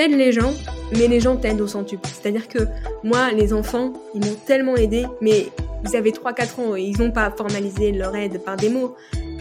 [0.00, 0.54] t'aides les gens,
[0.92, 2.08] mais les gens t'aident au centuple.
[2.10, 2.60] C'est-à-dire que
[3.04, 5.48] moi, les enfants, ils m'ont tellement aidé, mais
[5.84, 8.94] ils avaient 3-4 ans et ils n'ont pas formalisé leur aide par des mots.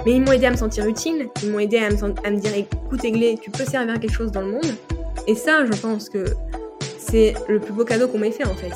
[0.05, 3.05] Mais ils m'ont aidé à me sentir utile, ils m'ont aidé à me, dire écoute
[3.05, 4.75] Aiglé, tu peux servir à quelque chose dans le monde.
[5.27, 6.25] Et ça, je pense que
[6.97, 8.73] c'est le plus beau cadeau qu'on m'ait fait en fait.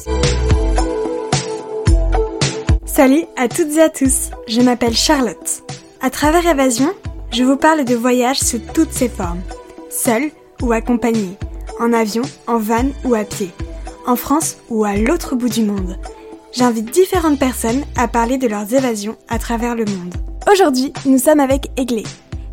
[2.86, 5.64] Salut à toutes et à tous, je m'appelle Charlotte.
[6.00, 6.94] À travers Évasion,
[7.34, 9.42] je vous parle de voyages sous toutes ses formes.
[9.90, 10.32] Seul
[10.62, 11.38] ou accompagné,
[11.80, 13.50] en avion, en van ou à pied,
[14.06, 15.98] en France ou à l'autre bout du monde.
[16.52, 20.14] J'invite différentes personnes à parler de leurs évasions à travers le monde.
[20.52, 22.04] Aujourd'hui, nous sommes avec Aiglé.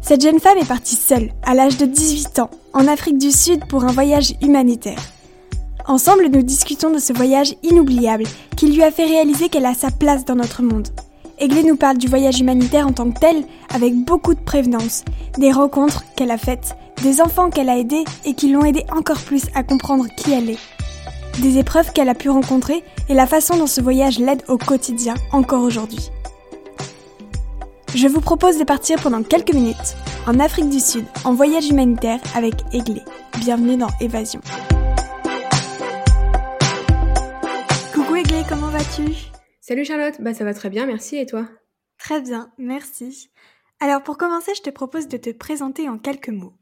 [0.00, 3.66] Cette jeune femme est partie seule, à l'âge de 18 ans, en Afrique du Sud
[3.68, 5.00] pour un voyage humanitaire.
[5.86, 8.24] Ensemble, nous discutons de ce voyage inoubliable
[8.56, 10.88] qui lui a fait réaliser qu'elle a sa place dans notre monde.
[11.38, 13.44] Aiglé nous parle du voyage humanitaire en tant que tel,
[13.74, 15.04] avec beaucoup de prévenance,
[15.38, 19.20] des rencontres qu'elle a faites, des enfants qu'elle a aidés et qui l'ont aidé encore
[19.22, 20.58] plus à comprendre qui elle est,
[21.40, 25.14] des épreuves qu'elle a pu rencontrer et la façon dont ce voyage l'aide au quotidien
[25.32, 26.10] encore aujourd'hui.
[27.94, 32.20] Je vous propose de partir pendant quelques minutes en Afrique du Sud en voyage humanitaire
[32.34, 33.00] avec Aiglé.
[33.38, 34.40] Bienvenue dans Évasion.
[37.94, 39.30] Coucou Aiglé, comment vas-tu?
[39.60, 41.48] Salut Charlotte, bah ça va très bien, merci et toi?
[41.98, 43.30] Très bien, merci.
[43.80, 46.59] Alors pour commencer, je te propose de te présenter en quelques mots.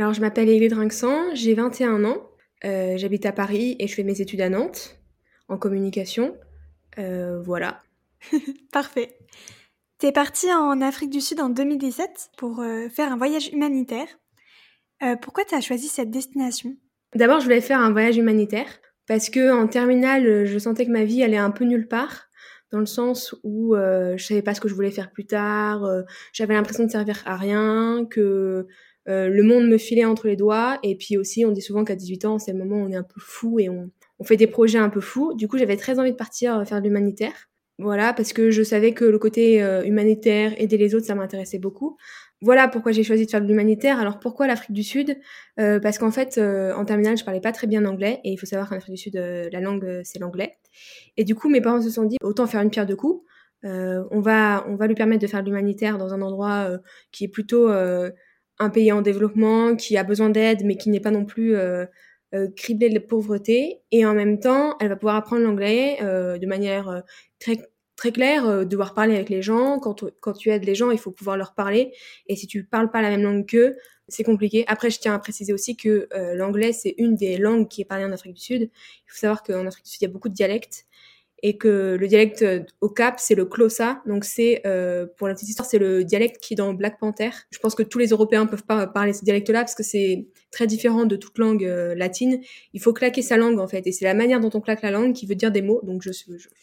[0.00, 2.30] Alors je m'appelle Aiglé Drinxan, j'ai 21 ans,
[2.64, 4.98] euh, j'habite à Paris et je fais mes études à Nantes
[5.48, 6.38] en communication.
[6.96, 7.82] Euh, voilà.
[8.72, 9.18] Parfait.
[9.98, 14.08] T'es partie en Afrique du Sud en 2017 pour euh, faire un voyage humanitaire.
[15.20, 16.76] Pourquoi t'as choisi cette destination?
[17.14, 18.68] D'abord, je voulais faire un voyage humanitaire
[19.06, 22.28] parce que en terminale, je sentais que ma vie allait un peu nulle part,
[22.72, 25.86] dans le sens où je savais pas ce que je voulais faire plus tard,
[26.34, 28.66] j'avais l'impression de servir à rien, que
[29.10, 31.96] euh, le monde me filait entre les doigts, et puis aussi, on dit souvent qu'à
[31.96, 34.36] 18 ans, c'est le moment où on est un peu fou et on, on fait
[34.36, 35.34] des projets un peu fous.
[35.34, 37.50] Du coup, j'avais très envie de partir faire de l'humanitaire.
[37.78, 41.58] Voilà, parce que je savais que le côté euh, humanitaire, aider les autres, ça m'intéressait
[41.58, 41.96] beaucoup.
[42.42, 43.98] Voilà pourquoi j'ai choisi de faire de l'humanitaire.
[43.98, 45.18] Alors pourquoi l'Afrique du Sud?
[45.58, 48.36] Euh, Parce qu'en fait, euh, en terminale, je parlais pas très bien anglais, et il
[48.36, 50.58] faut savoir qu'en Afrique du Sud, euh, la langue euh, c'est l'anglais.
[51.16, 53.24] Et du coup, mes parents se sont dit autant faire une pierre de coups.
[53.64, 56.78] Euh, on va, on va lui permettre de faire de l'humanitaire dans un endroit euh,
[57.12, 57.68] qui est plutôt
[58.60, 61.56] un pays en développement, qui a besoin d'aide, mais qui n'est pas non plus
[62.56, 63.80] criblé de pauvreté.
[63.90, 67.02] Et en même temps, elle va pouvoir apprendre l'anglais de manière
[67.40, 67.58] très
[68.00, 69.78] très clair, euh, devoir parler avec les gens.
[69.78, 71.92] Quand, quand tu aides les gens, il faut pouvoir leur parler.
[72.28, 73.76] Et si tu parles pas la même langue qu'eux,
[74.08, 74.64] c'est compliqué.
[74.68, 77.84] Après, je tiens à préciser aussi que euh, l'anglais, c'est une des langues qui est
[77.84, 78.62] parlée en Afrique du Sud.
[78.62, 80.86] Il faut savoir qu'en Afrique du Sud, il y a beaucoup de dialectes
[81.42, 82.44] et que le dialecte
[82.80, 84.02] au Cap, c'est le Xhosa.
[84.06, 87.30] Donc c'est, euh, pour la petite histoire, c'est le dialecte qui est dans Black Panther.
[87.50, 90.66] Je pense que tous les Européens peuvent pas parler ce dialecte-là parce que c'est très
[90.66, 92.40] différent de toute langue euh, latine.
[92.74, 94.90] Il faut claquer sa langue en fait, et c'est la manière dont on claque la
[94.90, 95.80] langue qui veut dire des mots.
[95.82, 96.10] Donc je,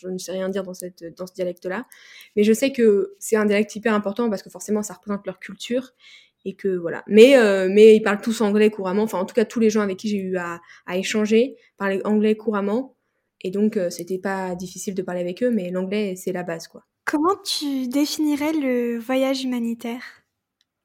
[0.07, 1.85] ne sais rien dire dans cette dans ce dialecte-là,
[2.35, 5.39] mais je sais que c'est un dialecte hyper important parce que forcément ça représente leur
[5.39, 5.93] culture
[6.45, 7.03] et que voilà.
[7.07, 9.03] Mais euh, mais ils parlent tous anglais couramment.
[9.03, 12.05] Enfin en tout cas tous les gens avec qui j'ai eu à, à échanger parlaient
[12.05, 12.96] anglais couramment.
[13.47, 16.67] Et donc, euh, c'était pas difficile de parler avec eux, mais l'anglais, c'est la base,
[16.67, 16.83] quoi.
[17.05, 20.03] Comment tu définirais le voyage humanitaire?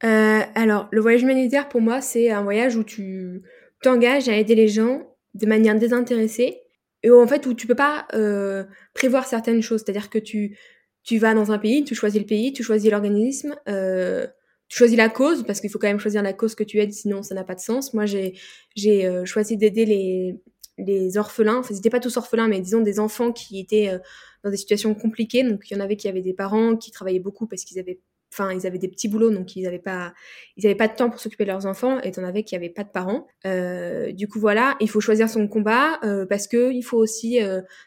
[0.04, 3.42] Euh, Alors, le voyage humanitaire, pour moi, c'est un voyage où tu
[3.82, 5.02] t'engages à aider les gens
[5.34, 6.60] de manière désintéressée
[7.02, 8.62] et où, en fait, où tu peux pas euh,
[8.94, 9.82] prévoir certaines choses.
[9.84, 10.56] C'est-à-dire que tu,
[11.02, 14.24] tu vas dans un pays, tu choisis le pays, tu choisis l'organisme, euh,
[14.68, 16.92] tu choisis la cause, parce qu'il faut quand même choisir la cause que tu aides,
[16.92, 17.92] sinon ça n'a pas de sens.
[17.92, 18.34] Moi, j'ai,
[18.76, 20.36] j'ai choisi d'aider les,
[20.78, 23.98] les orphelins, enfin, ils n'étaient pas tous orphelins, mais disons des enfants qui étaient euh,
[24.42, 25.42] dans des situations compliquées.
[25.42, 28.00] Donc, il y en avait qui avaient des parents qui travaillaient beaucoup parce qu'ils avaient,
[28.32, 30.14] enfin, ils avaient des petits boulots, donc ils n'avaient pas,
[30.56, 32.00] ils avaient pas de temps pour s'occuper de leurs enfants.
[32.00, 33.26] Et en avais qui n'avaient pas de parents.
[33.46, 37.38] Euh, du coup, voilà, il faut choisir son combat euh, parce que il faut aussi,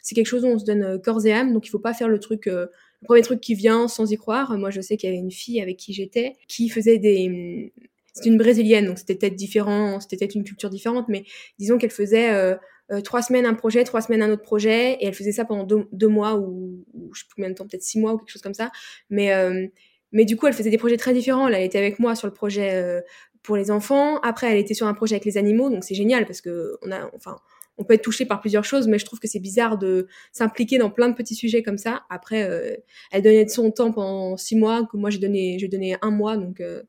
[0.02, 2.08] c'est quelque chose où on se donne corps et âme, donc il faut pas faire
[2.08, 2.46] le truc.
[3.02, 4.58] Le premier truc qui vient sans y croire.
[4.58, 7.72] Moi, je sais qu'il y avait une fille avec qui j'étais qui faisait des
[8.16, 11.26] c'est une brésilienne, donc c'était peut-être différent, c'était peut-être une culture différente, mais
[11.60, 12.56] disons qu'elle faisait
[12.92, 15.64] euh, trois semaines un projet, trois semaines un autre projet, et elle faisait ça pendant
[15.92, 18.32] deux, mois ou, ou, je sais plus combien de temps, peut-être six mois ou quelque
[18.32, 18.72] chose comme ça.
[19.10, 19.68] Mais euh,
[20.12, 21.50] mais du coup, elle faisait des projets très différents.
[21.50, 23.02] Là, elle était avec moi sur le projet euh,
[23.44, 24.18] pour les enfants.
[24.22, 26.92] Après, elle était sur un projet avec les animaux, donc c'est génial parce que on
[26.92, 27.38] a, enfin,
[27.78, 30.78] on peut être touché par plusieurs choses, mais je trouve que c'est bizarre de s'impliquer
[30.78, 32.04] dans plein de petits sujets comme ça.
[32.10, 32.76] Après, euh,
[33.12, 36.12] elle donnait de son temps pendant six mois, que moi j'ai donné, j'ai donné un
[36.12, 36.84] mois, donc euh,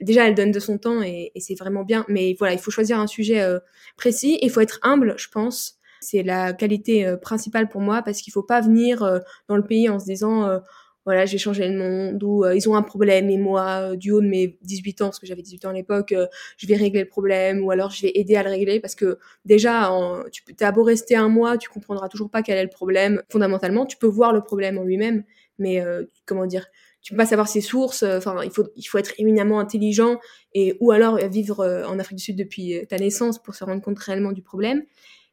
[0.00, 2.04] déjà elle donne de son temps et, et c'est vraiment bien.
[2.08, 3.58] Mais voilà, il faut choisir un sujet euh,
[3.96, 5.78] précis il faut être humble, je pense.
[6.00, 9.18] C'est la qualité euh, principale pour moi parce qu'il faut pas venir euh,
[9.48, 10.60] dans le pays en se disant
[11.06, 14.26] voilà, j'ai changé le monde, ou ils ont un problème et moi, du haut de
[14.26, 16.14] mes 18 ans, parce que j'avais 18 ans à l'époque,
[16.56, 19.18] je vais régler le problème, ou alors je vais aider à le régler, parce que
[19.44, 19.92] déjà,
[20.32, 23.22] tu as beau rester un mois, tu comprendras toujours pas quel est le problème.
[23.28, 25.24] Fondamentalement, tu peux voir le problème en lui-même,
[25.58, 25.84] mais
[26.24, 26.64] comment dire,
[27.04, 28.02] tu peux pas savoir ses sources.
[28.02, 30.18] Enfin, il faut il faut être éminemment intelligent
[30.54, 33.98] et ou alors vivre en Afrique du Sud depuis ta naissance pour se rendre compte
[34.00, 34.82] réellement du problème.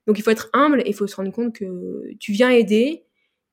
[0.06, 3.06] Donc il faut être humble et il faut se rendre compte que tu viens aider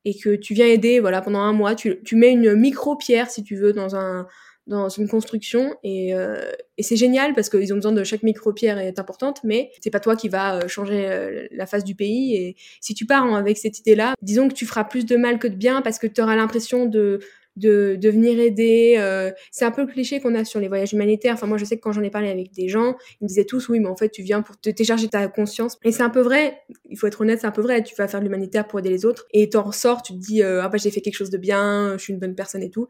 [0.05, 3.31] et que tu viens aider voilà pendant un mois tu, tu mets une micro pierre
[3.31, 4.27] si tu veux dans un
[4.67, 8.53] dans une construction et, euh, et c'est génial parce qu'ils ont besoin de chaque micro
[8.53, 11.95] pierre est importante mais c'est pas toi qui va euh, changer euh, la face du
[11.95, 15.17] pays et si tu pars avec cette idée là disons que tu feras plus de
[15.17, 17.19] mal que de bien parce que tu auras l'impression de
[17.59, 18.97] de, venir aider.
[18.99, 21.35] Euh, c'est un peu le cliché qu'on a sur les voyages humanitaires.
[21.35, 23.45] Enfin, moi, je sais que quand j'en ai parlé avec des gens, ils me disaient
[23.45, 25.79] tous, oui, mais en fait, tu viens pour te décharger ta conscience.
[25.85, 26.61] Et c'est un peu vrai.
[26.89, 27.83] Il faut être honnête, c'est un peu vrai.
[27.83, 30.43] Tu vas faire de l'humanitaire pour aider les autres et t'en ressors, tu te dis,
[30.43, 32.71] euh, ah bah j'ai fait quelque chose de bien, je suis une bonne personne et
[32.71, 32.89] tout.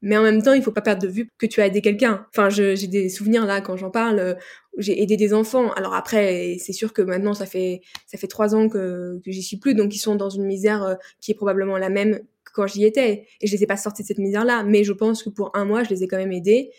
[0.00, 2.26] Mais en même temps, il faut pas perdre de vue que tu as aidé quelqu'un.
[2.30, 4.18] Enfin, j'ai des souvenirs là quand j'en parle.
[4.20, 4.34] Euh,
[4.78, 5.72] j'ai aidé des enfants.
[5.72, 9.42] Alors après, c'est sûr que maintenant, ça fait ça fait trois ans que, que j'y
[9.42, 12.20] suis plus, donc ils sont dans une misère qui est probablement la même
[12.52, 13.26] quand j'y étais.
[13.40, 14.62] Et je les ai pas sortis de cette misère-là.
[14.64, 16.70] Mais je pense que pour un mois, je les ai quand même aidés.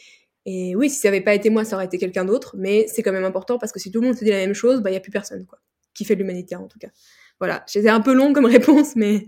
[0.46, 2.56] Et oui, si ça avait pas été moi, ça aurait été quelqu'un d'autre.
[2.58, 4.54] Mais c'est quand même important parce que si tout le monde se dit la même
[4.54, 5.60] chose, bah, il y a plus personne, quoi.
[5.94, 6.90] Qui fait de l'humanitaire, en tout cas.
[7.40, 7.64] Voilà.
[7.68, 9.28] J'étais un peu long comme réponse, mais.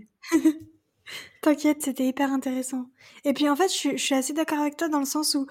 [1.42, 2.86] T'inquiète, c'était hyper intéressant.
[3.24, 5.46] Et puis, en fait, je suis assez d'accord avec toi dans le sens où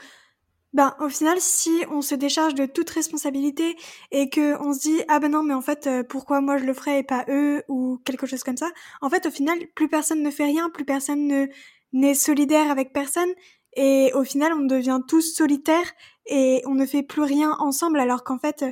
[0.74, 3.76] ben au final si on se décharge de toute responsabilité
[4.12, 6.64] et que on se dit ah ben non mais en fait euh, pourquoi moi je
[6.64, 8.70] le ferais et pas eux ou quelque chose comme ça
[9.02, 11.48] en fait au final plus personne ne fait rien plus personne ne
[11.94, 13.30] n'est solidaire avec personne
[13.76, 15.92] et au final on devient tous solitaires
[16.26, 18.64] et on ne fait plus rien ensemble alors qu'en fait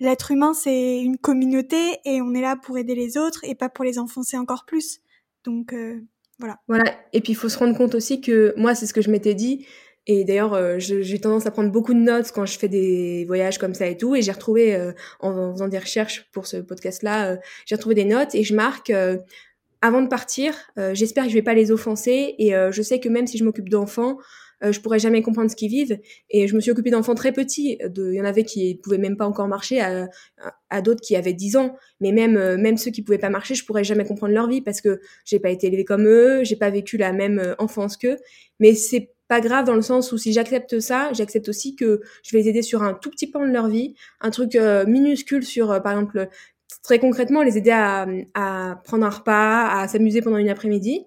[0.00, 3.68] l'être humain c'est une communauté et on est là pour aider les autres et pas
[3.68, 5.00] pour les enfoncer encore plus.
[5.44, 6.00] Donc euh,
[6.38, 6.60] voilà.
[6.68, 6.84] Voilà.
[7.12, 9.34] Et puis il faut se rendre compte aussi que moi c'est ce que je m'étais
[9.34, 9.66] dit
[10.10, 13.58] et d'ailleurs, euh, j'ai tendance à prendre beaucoup de notes quand je fais des voyages
[13.58, 14.16] comme ça et tout.
[14.16, 18.06] Et j'ai retrouvé, euh, en, faisant des recherches pour ce podcast-là, euh, j'ai retrouvé des
[18.06, 18.90] notes et je marque,
[19.82, 20.54] avant de partir,
[20.94, 22.34] j'espère que je vais pas les offenser.
[22.38, 24.16] Et je sais que même si je m'occupe d'enfants,
[24.62, 25.98] je pourrais jamais comprendre ce qu'ils vivent.
[26.30, 27.78] Et je me suis occupée d'enfants très petits.
[27.96, 30.08] Il y en avait qui pouvaient même pas encore marcher, à,
[30.70, 31.76] à, d'autres qui avaient 10 ans.
[32.00, 34.80] Mais même même ceux qui pouvaient pas marcher, je pourrais jamais comprendre leur vie parce
[34.80, 38.16] que j'ai pas été élevée comme eux, j'ai pas vécu la même enfance qu'eux.
[38.58, 42.32] Mais c'est pas grave dans le sens où si j'accepte ça, j'accepte aussi que je
[42.32, 45.44] vais les aider sur un tout petit pan de leur vie, un truc euh, minuscule
[45.44, 46.28] sur, euh, par exemple,
[46.82, 51.04] très concrètement, les aider à, à prendre un repas, à s'amuser pendant une après-midi.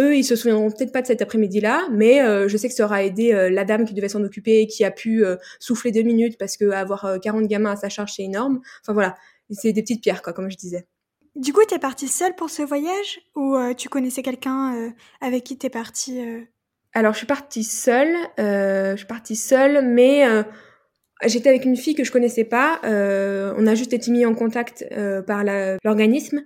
[0.00, 2.84] Eux, ils se souviendront peut-être pas de cet après-midi-là, mais euh, je sais que ça
[2.84, 5.24] aura aidé la dame qui devait s'en occuper et qui a pu
[5.58, 8.60] souffler deux minutes parce que avoir 40 gamins à sa charge, c'est énorme.
[8.82, 9.16] Enfin voilà,
[9.50, 10.86] c'est des petites pierres, quoi, comme je disais.
[11.34, 15.70] Du coup, t'es partie seule pour ce voyage ou tu connaissais quelqu'un avec qui t'es
[15.70, 16.20] partie
[16.94, 18.14] alors, je suis partie seule.
[18.38, 20.42] Euh, je suis partie seule, mais euh,
[21.26, 22.80] j'étais avec une fille que je connaissais pas.
[22.84, 25.44] Euh, on a juste été mis en contact euh, par
[25.84, 26.42] l'organisme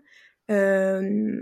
[0.51, 1.41] euh,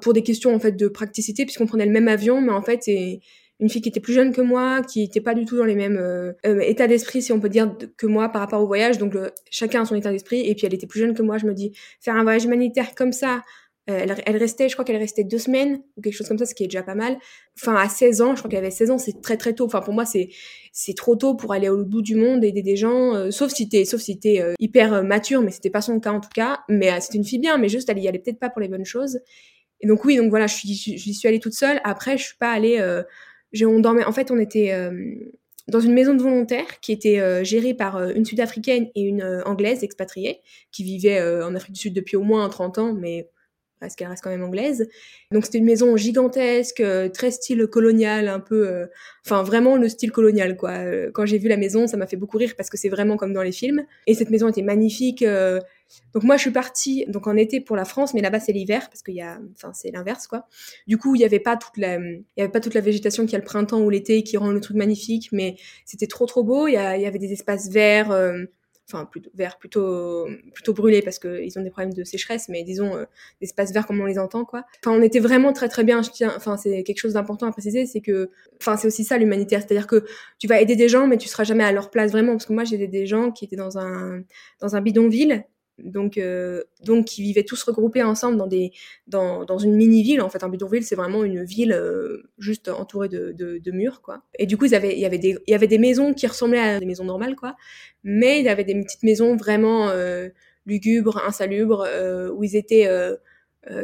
[0.00, 2.84] pour des questions en fait de praticité, puisqu'on prenait le même avion, mais en fait
[2.84, 3.20] c'est
[3.60, 5.74] une fille qui était plus jeune que moi, qui était pas du tout dans les
[5.74, 8.98] mêmes euh, états d'esprit, si on peut dire, que moi par rapport au voyage.
[8.98, 9.14] Donc
[9.50, 10.48] chacun a son état d'esprit.
[10.48, 11.38] Et puis elle était plus jeune que moi.
[11.38, 13.42] Je me dis faire un voyage humanitaire comme ça
[13.88, 16.54] euh, elle, restait, je crois qu'elle restait deux semaines ou quelque chose comme ça, ce
[16.54, 17.16] qui est déjà pas mal.
[17.58, 19.64] Enfin, à 16 ans, je crois qu'elle avait 16 ans, c'est très très tôt.
[19.64, 20.28] Enfin, pour moi, c'est
[20.72, 23.68] c'est trop tôt pour aller au bout du monde, aider des gens, euh, sauf si
[23.68, 26.60] t'es sauf si euh, hyper mature, mais c'était pas son cas en tout cas.
[26.68, 28.84] Mais c'était une fille bien, mais juste elle y allait peut-être pas pour les bonnes
[28.84, 29.20] choses.
[29.80, 31.80] Et donc oui, donc voilà, je suis j'y suis allée toute seule.
[31.84, 32.82] Après, je suis pas allée.
[33.64, 34.04] on dormait.
[34.04, 34.72] En fait, on était
[35.68, 40.40] dans une maison de volontaires qui était gérée par une Sud-Africaine et une Anglaise expatriée
[40.72, 43.28] qui vivait en Afrique du Sud depuis au moins 30 ans, mais
[43.80, 44.88] parce qu'elle reste quand même anglaise.
[45.32, 48.86] Donc c'était une maison gigantesque, euh, très style colonial, un peu, euh,
[49.24, 50.70] enfin vraiment le style colonial quoi.
[50.70, 53.16] Euh, quand j'ai vu la maison, ça m'a fait beaucoup rire parce que c'est vraiment
[53.16, 53.84] comme dans les films.
[54.06, 55.24] Et cette maison était magnifique.
[56.14, 58.88] donc moi je suis partie donc en été pour la France, mais là-bas c'est l'hiver
[58.90, 60.46] parce qu'il y a, enfin c'est l'inverse quoi.
[60.86, 63.24] Du coup il y avait pas toute la, il y avait pas toute la végétation
[63.24, 66.26] qu'il y a le printemps ou l'été qui rend le truc magnifique, mais c'était trop
[66.26, 66.66] trop beau.
[66.68, 68.12] Il y avait des espaces verts
[68.90, 72.96] enfin plutôt vert plutôt plutôt brûlé parce qu'ils ont des problèmes de sécheresse mais disons
[72.96, 73.04] euh,
[73.40, 74.64] des espaces verts comme on les entend quoi.
[74.82, 77.52] Enfin on était vraiment très très bien je tiens enfin c'est quelque chose d'important à
[77.52, 78.30] préciser c'est que
[78.60, 79.60] enfin c'est aussi ça l'humanitaire.
[79.60, 80.04] C'est-à-dire que
[80.38, 82.52] tu vas aider des gens mais tu seras jamais à leur place vraiment parce que
[82.52, 84.22] moi j'ai des gens qui étaient dans un
[84.60, 85.44] dans un bidonville
[85.78, 88.72] donc euh, donc qui vivaient tous regroupés ensemble dans des
[89.06, 90.42] dans, dans une mini ville en fait.
[90.42, 94.22] Un bidonville c'est vraiment une ville euh, juste entourée de, de, de, murs quoi.
[94.38, 96.26] Et du coup ils avaient il y avait des il y avait des maisons qui
[96.26, 97.56] ressemblaient à des maisons normales quoi.
[98.04, 100.28] Mais il y avait des petites maisons vraiment euh,
[100.66, 102.88] lugubres insalubres euh, où ils étaient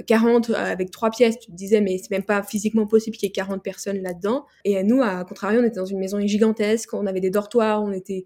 [0.06, 3.30] 40 avec trois pièces, tu te disais mais c'est même pas physiquement possible qu'il y
[3.30, 4.46] ait 40 personnes là-dedans.
[4.64, 7.92] Et nous, à contrario, on était dans une maison gigantesque, on avait des dortoirs, on
[7.92, 8.24] était,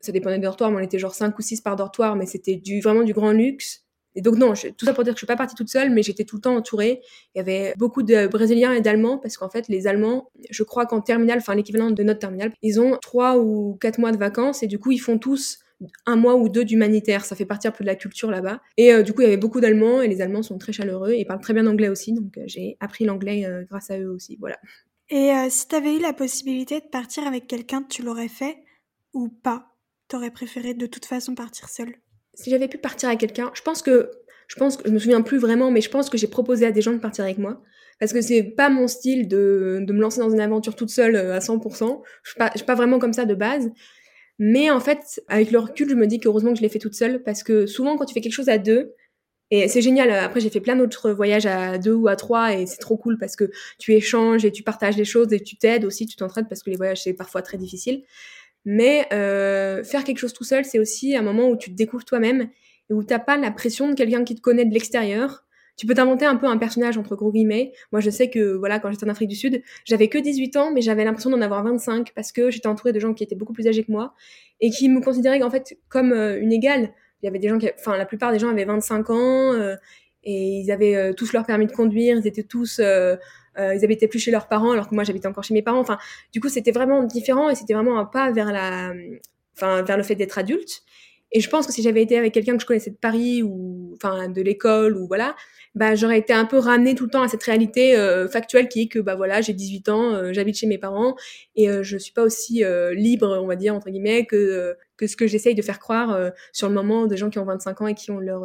[0.00, 2.60] ça dépendait des dortoirs, mais on était genre 5 ou 6 par dortoir, mais c'était
[2.82, 3.86] vraiment du grand luxe.
[4.16, 6.02] Et donc non, tout ça pour dire que je suis pas partie toute seule, mais
[6.02, 7.02] j'étais tout le temps entourée.
[7.34, 10.86] Il y avait beaucoup de Brésiliens et d'Allemands parce qu'en fait les Allemands, je crois
[10.86, 14.62] qu'en terminale, enfin l'équivalent de notre terminale, ils ont trois ou quatre mois de vacances
[14.62, 15.58] et du coup ils font tous
[16.06, 17.26] un mois ou deux d'humanitaire.
[17.26, 18.62] Ça fait partie un peu de la culture là-bas.
[18.78, 21.12] Et euh, du coup il y avait beaucoup d'Allemands et les Allemands sont très chaleureux
[21.12, 24.08] et parlent très bien anglais aussi, donc euh, j'ai appris l'anglais euh, grâce à eux
[24.08, 24.38] aussi.
[24.40, 24.56] Voilà.
[25.10, 28.56] Et si tu avais eu la possibilité de partir avec quelqu'un, tu l'aurais fait
[29.12, 29.75] ou pas?
[30.08, 31.96] T'aurais préféré de toute façon partir seule?
[32.34, 34.10] Si j'avais pu partir avec quelqu'un, je pense que,
[34.46, 36.82] je pense je me souviens plus vraiment, mais je pense que j'ai proposé à des
[36.82, 37.62] gens de partir avec moi.
[37.98, 41.16] Parce que c'est pas mon style de, de me lancer dans une aventure toute seule
[41.16, 42.02] euh, à 100%.
[42.22, 43.70] Je suis pas, suis pas vraiment comme ça de base.
[44.38, 46.94] Mais en fait, avec le recul, je me dis qu'heureusement que je l'ai fait toute
[46.94, 48.94] seule parce que souvent quand tu fais quelque chose à deux,
[49.50, 50.10] et c'est génial.
[50.10, 53.16] Après, j'ai fait plein d'autres voyages à deux ou à trois et c'est trop cool
[53.16, 56.48] parce que tu échanges et tu partages les choses et tu t'aides aussi, tu t'entraides
[56.48, 58.02] parce que les voyages c'est parfois très difficile.
[58.66, 62.04] Mais euh, faire quelque chose tout seul, c'est aussi un moment où tu te découvres
[62.04, 62.50] toi-même
[62.90, 65.44] et où t'as pas la pression de quelqu'un qui te connaît de l'extérieur.
[65.76, 67.72] Tu peux t'inventer un peu un personnage entre gros guillemets.
[67.92, 70.72] Moi, je sais que voilà, quand j'étais en Afrique du Sud, j'avais que 18 ans,
[70.72, 73.52] mais j'avais l'impression d'en avoir 25 parce que j'étais entourée de gens qui étaient beaucoup
[73.52, 74.14] plus âgés que moi
[74.60, 76.92] et qui me considéraient en fait comme euh, une égale.
[77.22, 79.76] Il y avait des gens qui, enfin, la plupart des gens avaient 25 ans euh,
[80.26, 83.16] et ils avaient euh, tous leur permis de conduire, ils étaient tous euh,
[83.58, 85.80] ils habitaient plus chez leurs parents alors que moi j'habitais encore chez mes parents.
[85.80, 85.98] Enfin,
[86.32, 88.92] du coup, c'était vraiment différent et c'était vraiment un pas vers la,
[89.56, 90.82] enfin, vers le fait d'être adulte.
[91.32, 93.94] Et je pense que si j'avais été avec quelqu'un que je connaissais de Paris ou,
[93.96, 95.34] enfin, de l'école ou voilà,
[95.74, 98.82] bah, j'aurais été un peu ramenée tout le temps à cette réalité euh, factuelle qui
[98.82, 101.16] est que, bah voilà, j'ai 18 ans, euh, j'habite chez mes parents
[101.56, 105.16] et euh, je suis pas aussi libre, on va dire, entre guillemets, que, que ce
[105.16, 107.94] que j'essaye de faire croire sur le moment des gens qui ont 25 ans et
[107.94, 108.44] qui ont leur,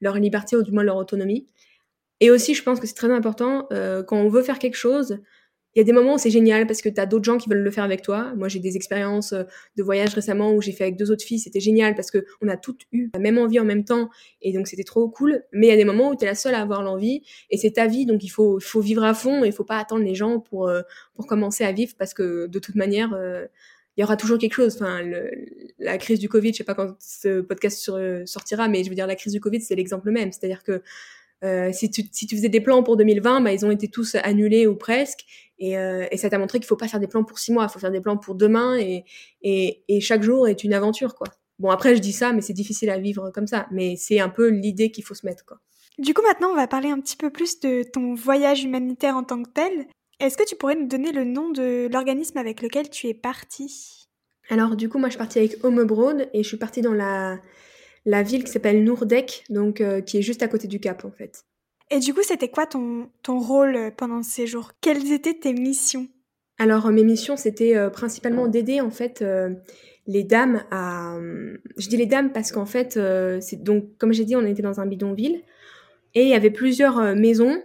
[0.00, 1.48] leur liberté ou du moins leur autonomie.
[2.20, 5.18] Et aussi, je pense que c'est très important, euh, quand on veut faire quelque chose,
[5.74, 7.48] il y a des moments où c'est génial parce que tu as d'autres gens qui
[7.48, 8.32] veulent le faire avec toi.
[8.36, 9.44] Moi, j'ai des expériences euh,
[9.76, 11.38] de voyage récemment où j'ai fait avec deux autres filles.
[11.38, 14.10] C'était génial parce que on a toutes eu la même envie en même temps
[14.42, 15.44] et donc c'était trop cool.
[15.52, 17.56] Mais il y a des moments où tu es la seule à avoir l'envie et
[17.56, 20.04] c'est ta vie, donc il faut, faut vivre à fond et il faut pas attendre
[20.04, 20.82] les gens pour, euh,
[21.14, 23.46] pour commencer à vivre parce que de toute manière, euh,
[23.96, 24.74] il y aura toujours quelque chose.
[24.74, 25.30] Enfin, le,
[25.78, 27.90] la crise du Covid, je sais pas quand ce podcast
[28.24, 30.32] sortira, mais je veux dire, la crise du Covid, c'est l'exemple même.
[30.32, 30.82] C'est-à-dire que
[31.44, 34.16] euh, si, tu, si tu faisais des plans pour 2020, bah, ils ont été tous
[34.16, 35.24] annulés ou presque.
[35.58, 37.66] Et, euh, et ça t'a montré qu'il faut pas faire des plans pour six mois,
[37.68, 38.76] il faut faire des plans pour demain.
[38.78, 39.04] Et,
[39.42, 41.28] et, et chaque jour est une aventure, quoi.
[41.58, 43.66] Bon, après, je dis ça, mais c'est difficile à vivre comme ça.
[43.70, 45.58] Mais c'est un peu l'idée qu'il faut se mettre, quoi.
[45.98, 49.24] Du coup, maintenant, on va parler un petit peu plus de ton voyage humanitaire en
[49.24, 49.86] tant que tel.
[50.18, 54.08] Est-ce que tu pourrais nous donner le nom de l'organisme avec lequel tu es partie
[54.48, 56.94] Alors, du coup, moi, je suis partie avec Home Abroad et je suis partie dans
[56.94, 57.38] la
[58.04, 61.10] la ville qui s'appelle Nourdek, donc euh, qui est juste à côté du Cap en
[61.10, 61.44] fait.
[61.90, 64.72] Et du coup, c'était quoi ton, ton rôle euh, pendant ces jours?
[64.80, 66.06] Quelles étaient tes missions?
[66.58, 69.24] Alors, mes missions, c'était euh, principalement d'aider en fait
[70.06, 71.18] les dames à.
[71.76, 72.98] Je dis les dames parce qu'en fait,
[73.40, 75.42] c'est donc comme j'ai dit, on était dans un bidonville
[76.14, 77.62] et il y avait plusieurs maisons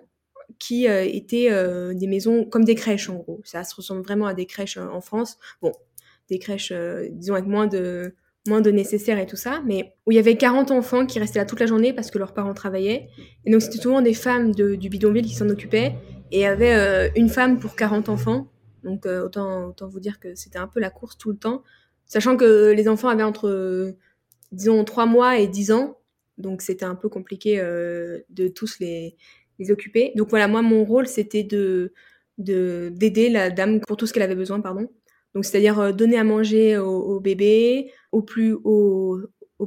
[0.59, 1.49] qui étaient
[1.93, 3.41] des maisons comme des crèches en gros.
[3.43, 5.37] Ça se ressemble vraiment à des crèches en France.
[5.61, 5.71] Bon,
[6.29, 6.71] des crèches,
[7.11, 8.13] disons avec moins de
[8.47, 11.39] moins de nécessaire et tout ça, mais où il y avait 40 enfants qui restaient
[11.39, 13.09] là toute la journée parce que leurs parents travaillaient.
[13.45, 15.95] Et donc c'était souvent des femmes du bidonville qui s'en occupaient.
[16.31, 18.47] Et il y avait euh, une femme pour 40 enfants.
[18.83, 21.63] Donc euh, autant, autant vous dire que c'était un peu la course tout le temps.
[22.05, 23.95] Sachant que les enfants avaient entre,
[24.51, 25.97] disons, 3 mois et 10 ans.
[26.37, 29.15] Donc c'était un peu compliqué euh, de tous les,
[29.57, 30.11] les occuper.
[30.15, 31.93] Donc voilà, moi mon rôle c'était de
[32.37, 34.89] d'aider la dame pour tout ce qu'elle avait besoin, pardon.
[35.35, 39.19] Donc, c'est-à-dire donner à manger au, bébé, au plus, au,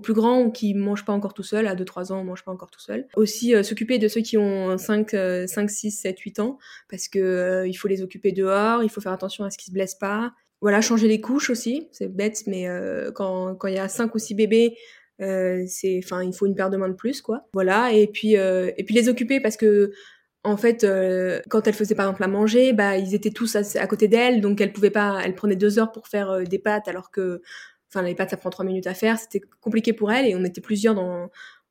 [0.02, 2.71] plus grands qui mangent pas encore tout seul, à 2-3 ans, on mange pas encore
[2.71, 3.07] tout seul.
[3.17, 5.11] Aussi euh, s'occuper de ceux qui ont 5,
[5.47, 9.02] 5, 6, 7, 8 ans, parce que euh, il faut les occuper dehors, il faut
[9.02, 10.33] faire attention à ce qu'ils se blessent pas.
[10.62, 12.67] Voilà, changer les couches aussi, c'est bête, mais
[13.14, 14.76] quand quand il y a 5 ou 6 bébés,
[15.19, 17.47] c'est, enfin, il faut une paire de mains de plus, quoi.
[17.52, 19.93] Voilà, et puis et puis les occuper parce que
[20.45, 23.87] en fait, euh, quand elle faisait par exemple à manger, bah ils étaient tous à,
[23.87, 26.88] côté d'elle, donc elle pouvait pas, elle prenait deux heures pour faire euh, des pâtes,
[26.88, 27.43] alors que,
[27.88, 30.45] enfin les pâtes ça prend trois minutes à faire, c'était compliqué pour elle et on
[30.45, 31.30] était plusieurs dans.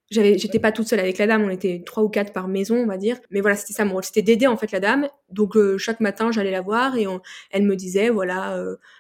[0.10, 2.78] J'avais, j'étais pas toute seule avec la dame, on était trois ou quatre par maison,
[2.78, 3.18] on va dire.
[3.30, 5.10] Mais voilà, c'était ça mon rôle, c'était d'aider en fait la dame.
[5.30, 7.06] Donc euh, chaque matin, j'allais la voir et
[7.52, 8.58] elle me disait voilà,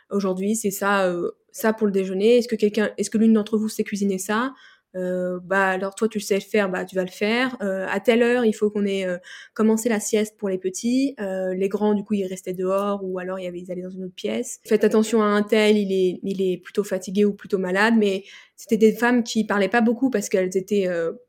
[0.09, 1.09] aujourd'hui c'est ça,
[1.53, 2.37] ça pour le déjeuner.
[2.37, 4.53] Est-ce que quelqu'un, est-ce que l'une d'entre vous sait cuisiner ça?
[4.95, 7.57] Euh, bah alors toi tu sais le faire, bah tu vas le faire.
[7.61, 9.17] Euh, à telle heure, il faut qu'on ait euh,
[9.53, 11.15] commencé la sieste pour les petits.
[11.19, 13.89] les grands, du coup, ils restaient dehors ou alors il y avait, ils allaient dans
[13.89, 14.59] une autre pièce.
[14.65, 17.95] Faites attention à un tel, il est, il est plutôt fatigué ou plutôt malade.
[17.97, 18.23] Mais
[18.55, 20.87] c'était des femmes qui parlaient pas beaucoup parce qu'elles étaient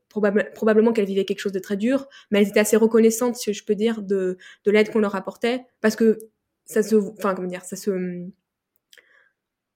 [0.09, 3.63] probablement qu'elles vivaient quelque chose de très dur, mais elles étaient assez reconnaissantes, si je
[3.63, 6.17] peux dire, de, de l'aide qu'on leur apportait, parce que
[6.65, 7.91] ça se, enfin comment dire, ça se,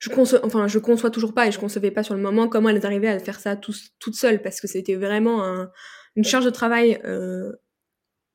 [0.04, 2.68] je conçois, enfin je conçois toujours pas et je concevais pas sur le moment comment
[2.68, 5.72] elles arrivaient à faire ça toute seules, parce que c'était vraiment un,
[6.18, 7.54] une charge de travail euh,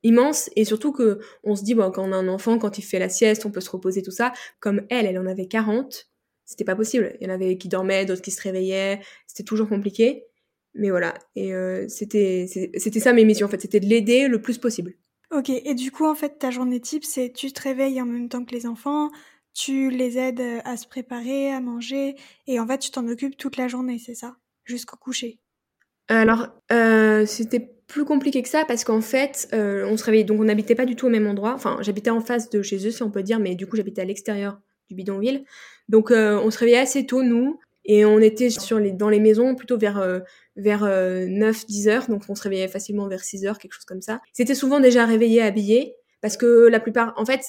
[0.02, 2.82] immense et surtout que on se dit bon quand on a un enfant quand il
[2.82, 4.32] fait la sieste on peut se reposer tout ça.
[4.60, 6.08] Comme elle elle en avait 40
[6.46, 7.14] c'était pas possible.
[7.20, 10.24] Il y en avait qui dormaient d'autres qui se réveillaient c'était toujours compliqué.
[10.72, 11.12] Mais voilà.
[11.36, 12.46] Et euh, c'était
[12.78, 13.60] c'était ça mes missions en fait.
[13.60, 14.94] C'était de l'aider le plus possible.
[15.30, 15.50] Ok.
[15.50, 18.46] Et du coup en fait ta journée type c'est tu te réveilles en même temps
[18.46, 19.10] que les enfants
[19.58, 23.56] tu les aides à se préparer à manger et en fait tu t'en occupes toute
[23.56, 24.36] la journée c'est ça?
[24.64, 25.38] Jusqu'au coucher?
[26.08, 30.40] Alors euh, c'était plus compliqué que ça parce qu'en fait, euh, on se réveillait, donc
[30.40, 31.54] on n'habitait pas du tout au même endroit.
[31.54, 34.02] Enfin, j'habitais en face de chez eux, si on peut dire, mais du coup, j'habitais
[34.02, 35.44] à l'extérieur du bidonville.
[35.88, 39.20] Donc, euh, on se réveillait assez tôt, nous, et on était sur les, dans les
[39.20, 40.20] maisons plutôt vers, euh,
[40.56, 44.20] vers 9-10 heures, donc on se réveillait facilement vers 6 heures, quelque chose comme ça.
[44.34, 47.40] C'était souvent déjà réveillé, habillé, parce que la plupart, en fait,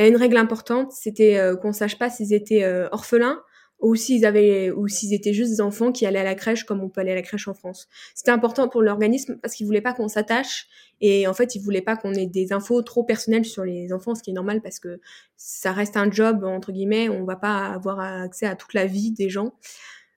[0.00, 3.40] a une règle importante, c'était qu'on sache pas s'ils étaient orphelins
[3.82, 6.80] ou s'ils avaient ou s'ils étaient juste des enfants qui allaient à la crèche comme
[6.82, 7.88] on peut aller à la crèche en France.
[8.14, 10.66] C'était important pour l'organisme parce qu'ils voulaient pas qu'on s'attache
[11.00, 14.14] et en fait ils voulaient pas qu'on ait des infos trop personnelles sur les enfants,
[14.14, 15.00] ce qui est normal parce que
[15.36, 19.10] ça reste un job entre guillemets, on va pas avoir accès à toute la vie
[19.10, 19.52] des gens.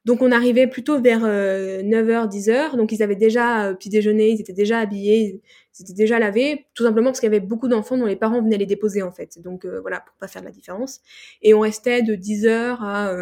[0.05, 4.29] Donc on arrivait plutôt vers 9h, euh, 10h, donc ils avaient déjà euh, petit déjeuner,
[4.29, 5.41] ils étaient déjà habillés,
[5.77, 8.41] ils étaient déjà lavés, tout simplement parce qu'il y avait beaucoup d'enfants dont les parents
[8.41, 9.41] venaient les déposer en fait.
[9.41, 11.01] Donc euh, voilà, pour pas faire la différence.
[11.41, 13.15] Et on restait de 10h à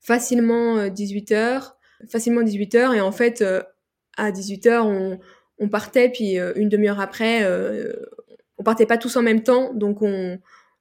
[0.00, 1.60] facilement 18h, euh,
[2.08, 3.44] facilement 18h, et en fait,
[4.16, 5.20] à 18h, on,
[5.58, 7.46] on partait, puis une demi-heure après,
[8.56, 10.38] on partait pas tous en même temps, donc on,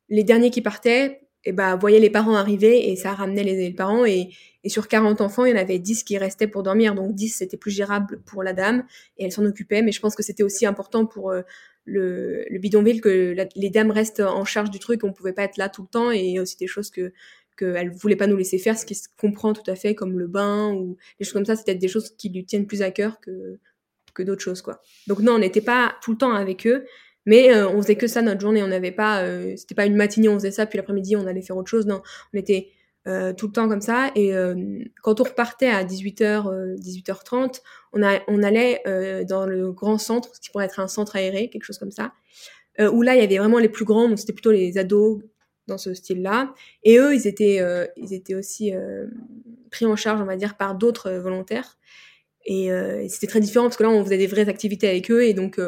[0.09, 4.05] les derniers qui partaient, et ben, voyaient les parents arriver, et ça ramenait les, parents,
[4.05, 4.29] et,
[4.63, 7.29] et sur 40 enfants, il y en avait 10 qui restaient pour dormir, donc 10
[7.29, 8.85] c'était plus gérable pour la dame,
[9.17, 11.31] et elle s'en occupait, mais je pense que c'était aussi important pour
[11.85, 15.57] le, le, bidonville que les dames restent en charge du truc, on pouvait pas être
[15.57, 17.11] là tout le temps, et aussi des choses que
[17.57, 20.27] qu'elle voulait pas nous laisser faire, ce qui se comprend tout à fait, comme le
[20.27, 23.19] bain ou des choses comme ça, peut-être des choses qui lui tiennent plus à cœur
[23.19, 23.59] que,
[24.13, 24.81] que d'autres choses, quoi.
[25.07, 26.85] Donc non, on n'était pas tout le temps avec eux,
[27.25, 29.95] mais euh, on faisait que ça notre journée, on n'avait pas, euh, c'était pas une
[29.95, 32.01] matinée, on faisait ça, puis l'après-midi, on allait faire autre chose, non,
[32.33, 32.69] on était
[33.07, 34.31] euh, tout le temps comme ça, et
[35.01, 37.61] quand on repartait à 18h, 18h30,
[37.93, 38.81] on, a, on allait
[39.27, 42.13] dans le grand centre, ce qui pourrait être un centre aéré, quelque chose comme ça,
[42.79, 45.21] où là, il y avait vraiment les plus grands, donc c'était plutôt les ados,
[45.67, 46.53] dans ce style-là.
[46.83, 49.07] Et eux, ils étaient, euh, ils étaient aussi euh,
[49.71, 51.77] pris en charge, on va dire, par d'autres euh, volontaires.
[52.45, 52.69] Et,
[53.07, 55.61] c'était très différent parce que là, on faisait des vraies activités avec eux et donc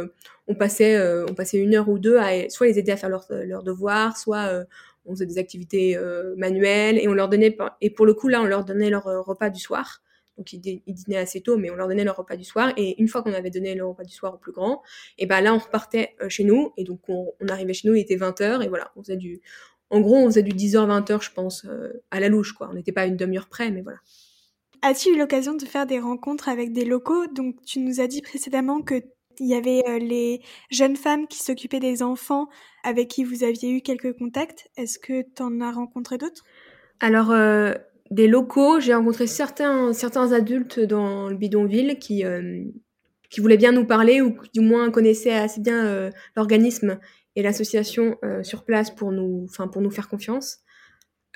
[0.48, 3.28] on passait, on passait une heure ou deux à soit les aider à faire leurs
[3.30, 4.66] leur devoirs, soit
[5.06, 5.98] on faisait des activités
[6.38, 9.50] manuelles et on leur donnait, et pour le coup là, on leur donnait leur repas
[9.50, 10.02] du soir.
[10.38, 12.74] Donc ils, dînaient assez tôt, mais on leur donnait leur repas du soir.
[12.76, 14.82] Et une fois qu'on avait donné le repas du soir au plus grand,
[15.18, 16.74] et ben là on repartait chez nous.
[16.76, 19.42] Et donc on, arrivait chez nous, il était 20h et voilà, on faisait du,
[19.94, 22.68] en gros, on faisait du 10h-20h, je pense, euh, à la louche, quoi.
[22.72, 24.00] On n'était pas une demi-heure près, mais voilà.
[24.82, 27.28] As-tu eu l'occasion de faire des rencontres avec des locaux?
[27.28, 29.04] Donc, tu nous as dit précédemment que
[29.40, 30.42] il y avait euh, les
[30.72, 32.48] jeunes femmes qui s'occupaient des enfants
[32.84, 34.70] avec qui vous aviez eu quelques contacts.
[34.78, 36.44] Est-ce que tu en as rencontré d'autres?
[37.00, 37.74] Alors, euh,
[38.12, 42.24] des locaux, j'ai rencontré certains, certains adultes dans le bidonville qui,
[43.30, 47.00] qui voulaient bien nous parler ou du moins connaissaient assez bien l'organisme
[47.36, 50.60] et l'association euh, sur place pour nous, pour nous faire confiance.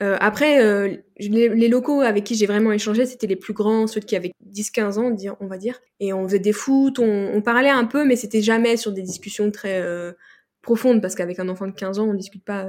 [0.02, 4.00] Euh, après, euh, les, locaux avec qui j'ai vraiment échangé, c'était les plus grands, ceux
[4.00, 5.80] qui avaient 10-15 ans, on va dire.
[6.00, 9.50] Et on faisait des foot, on, parlait un peu, mais c'était jamais sur des discussions
[9.52, 9.84] très
[10.62, 12.68] profondes, parce qu'avec un enfant de 15 ans, on discute pas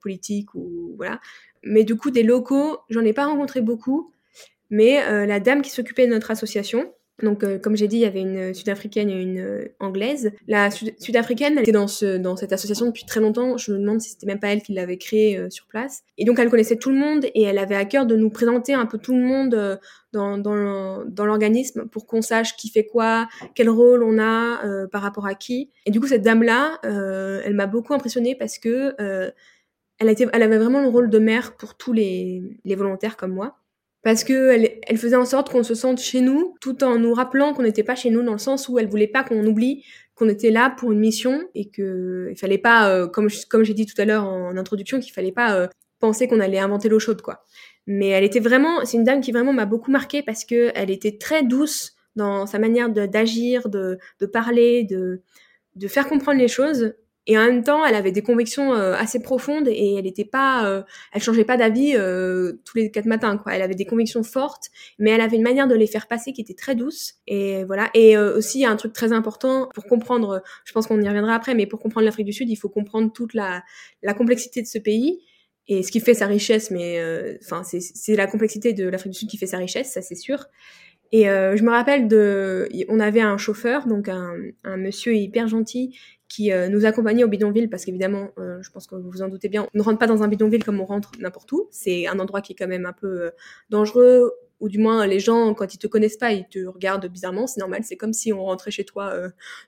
[0.00, 1.20] politique ou voilà.
[1.62, 4.12] Mais du coup, des locaux, j'en ai pas rencontré beaucoup.
[4.70, 8.06] Mais la dame qui s'occupait de notre association, donc, euh, comme j'ai dit, il y
[8.06, 10.32] avait une sud-africaine et une euh, anglaise.
[10.48, 13.56] La sud-africaine, elle était dans, ce, dans cette association depuis très longtemps.
[13.56, 16.02] Je me demande si c'était même pas elle qui l'avait créée euh, sur place.
[16.18, 18.74] Et donc, elle connaissait tout le monde et elle avait à cœur de nous présenter
[18.74, 19.78] un peu tout le monde
[20.12, 25.34] dans, l'organisme pour qu'on sache qui fait quoi, quel rôle on a par rapport à
[25.34, 25.70] qui.
[25.86, 28.94] Et du coup, cette dame-là, elle m'a beaucoup impressionnée parce que
[29.98, 33.59] elle, avait vraiment le rôle de mère pour tous les volontaires comme moi
[34.02, 37.12] parce que elle, elle faisait en sorte qu'on se sente chez nous, tout en nous
[37.12, 39.84] rappelant qu'on n'était pas chez nous dans le sens où elle voulait pas qu'on oublie
[40.20, 43.86] qu'on était là pour une mission et que il fallait pas, euh, comme j'ai dit
[43.86, 45.66] tout à l'heure en, introduction, qu'il fallait pas euh,
[45.98, 47.42] penser qu'on allait inventer l'eau chaude quoi.
[47.86, 50.90] Mais elle était vraiment, c'est une dame qui vraiment m'a beaucoup marqué parce que elle
[50.90, 53.98] était très douce dans sa manière d'agir, de,
[54.30, 56.92] parler, de faire comprendre les choses.
[57.26, 60.66] Et en même temps, elle avait des convictions euh, assez profondes et elle était pas,
[60.66, 63.36] euh, elle changeait pas d'avis euh, tous les quatre matins.
[63.36, 63.54] Quoi.
[63.54, 66.40] Elle avait des convictions fortes, mais elle avait une manière de les faire passer qui
[66.40, 67.14] était très douce.
[67.26, 67.90] Et voilà.
[67.94, 70.42] Et aussi, il y a un truc très important pour comprendre.
[70.64, 73.12] Je pense qu'on y reviendra après, mais pour comprendre l'Afrique du Sud, il faut comprendre
[73.12, 73.62] toute la,
[74.02, 75.20] la complexité de ce pays
[75.68, 76.70] et ce qui fait sa richesse.
[76.70, 77.00] Mais
[77.44, 80.46] enfin, c'est la complexité de l'Afrique du Sud qui fait sa richesse, ça c'est sûr.
[81.12, 85.96] Et je me rappelle de, on avait un chauffeur, donc un, un monsieur hyper gentil
[86.30, 89.28] qui euh, nous accompagnait au bidonville parce qu'évidemment, euh, je pense que vous vous en
[89.28, 91.68] doutez bien, on ne rentre pas dans un bidonville comme on rentre n'importe où.
[91.72, 93.30] C'est un endroit qui est quand même un peu euh,
[93.68, 97.46] dangereux, ou du moins les gens, quand ils te connaissent pas, ils te regardent bizarrement.
[97.46, 99.14] C'est normal, c'est comme si on rentrait chez toi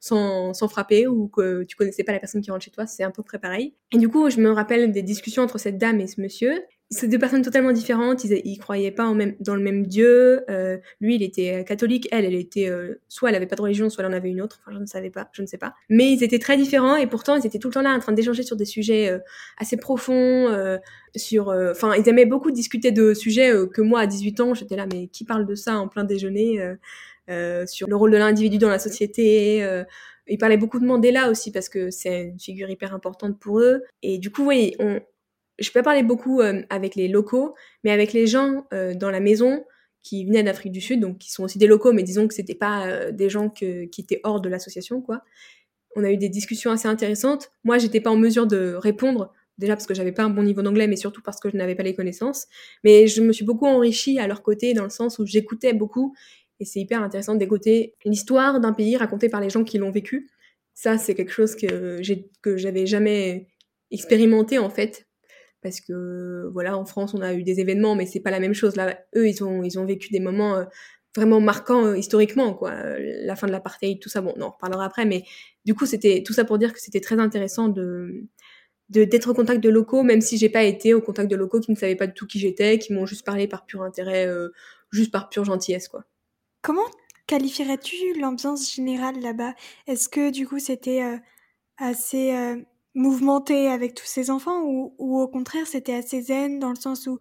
[0.01, 2.87] sans, sans frapper ou que tu connaissais pas la personne qui rentre chez toi.
[2.87, 3.75] C'est un peu près pareil.
[3.90, 6.61] Et du coup, je me rappelle des discussions entre cette dame et ce monsieur
[6.92, 8.24] c'est deux personnes totalement différentes.
[8.24, 10.44] Ils, ils croyaient pas en même, dans le même Dieu.
[10.50, 12.07] Euh, lui, il était euh, catholique.
[12.12, 14.42] Elle, elle était euh, soit elle avait pas de religion, soit elle en avait une
[14.42, 14.61] autre.
[14.62, 15.74] Enfin, je ne savais pas, je ne sais pas.
[15.88, 18.12] Mais ils étaient très différents et pourtant ils étaient tout le temps là en train
[18.12, 19.18] d'échanger sur des sujets euh,
[19.59, 20.48] assez profonds.
[20.48, 20.78] Euh,
[21.16, 24.87] sur, enfin, ils aimaient beaucoup discuter de sujets que moi à 18 ans, j'étais là,
[24.90, 26.59] mais qui parle de ça en plein déjeuner
[27.66, 29.59] sur le rôle de l'individu dans la société.
[30.26, 33.83] ils parlaient beaucoup de Mandela aussi parce que c'est une figure hyper importante pour eux.
[34.02, 35.00] Et du coup, oui, on,
[35.62, 39.20] je peux parler beaucoup euh, avec les locaux, mais avec les gens euh, dans la
[39.20, 39.64] maison
[40.03, 42.57] qui venaient d'Afrique du Sud, donc qui sont aussi des locaux, mais disons que c'était
[42.57, 45.22] pas euh, des gens qui étaient hors de l'association, quoi.
[45.94, 47.53] On a eu des discussions assez intéressantes.
[47.64, 50.62] Moi, j'étais pas en mesure de répondre, déjà parce que j'avais pas un bon niveau
[50.62, 52.46] d'anglais, mais surtout parce que je n'avais pas les connaissances.
[52.83, 56.14] Mais je me suis beaucoup enrichie à leur côté, dans le sens où j'écoutais beaucoup,
[56.61, 60.31] et c'est hyper intéressant d'écouter l'histoire d'un pays racontée par les gens qui l'ont vécu.
[60.75, 63.48] Ça, c'est quelque chose que j'ai que j'avais jamais
[63.90, 65.07] expérimenté en fait
[65.62, 68.55] parce que voilà en France on a eu des événements mais c'est pas la même
[68.55, 68.77] chose.
[68.77, 70.64] Là eux ils ont ils ont vécu des moments euh,
[71.16, 72.72] vraiment marquants euh, historiquement quoi.
[72.98, 75.25] La fin de l'apartheid tout ça bon on en reparlera après mais
[75.64, 78.27] du coup c'était tout ça pour dire que c'était très intéressant de
[78.88, 81.70] d'être au contact de locaux même si j'ai pas été au contact de locaux qui
[81.70, 84.51] ne savaient pas du tout qui j'étais qui m'ont juste parlé par pur intérêt euh,
[84.90, 86.05] juste par pure gentillesse quoi.
[86.61, 86.85] Comment
[87.27, 89.55] qualifierais-tu l'ambiance générale là-bas?
[89.87, 91.03] Est-ce que du coup c'était
[91.79, 92.62] assez
[92.94, 97.07] mouvementé avec tous ces enfants ou, ou au contraire c'était assez zen dans le sens
[97.07, 97.18] où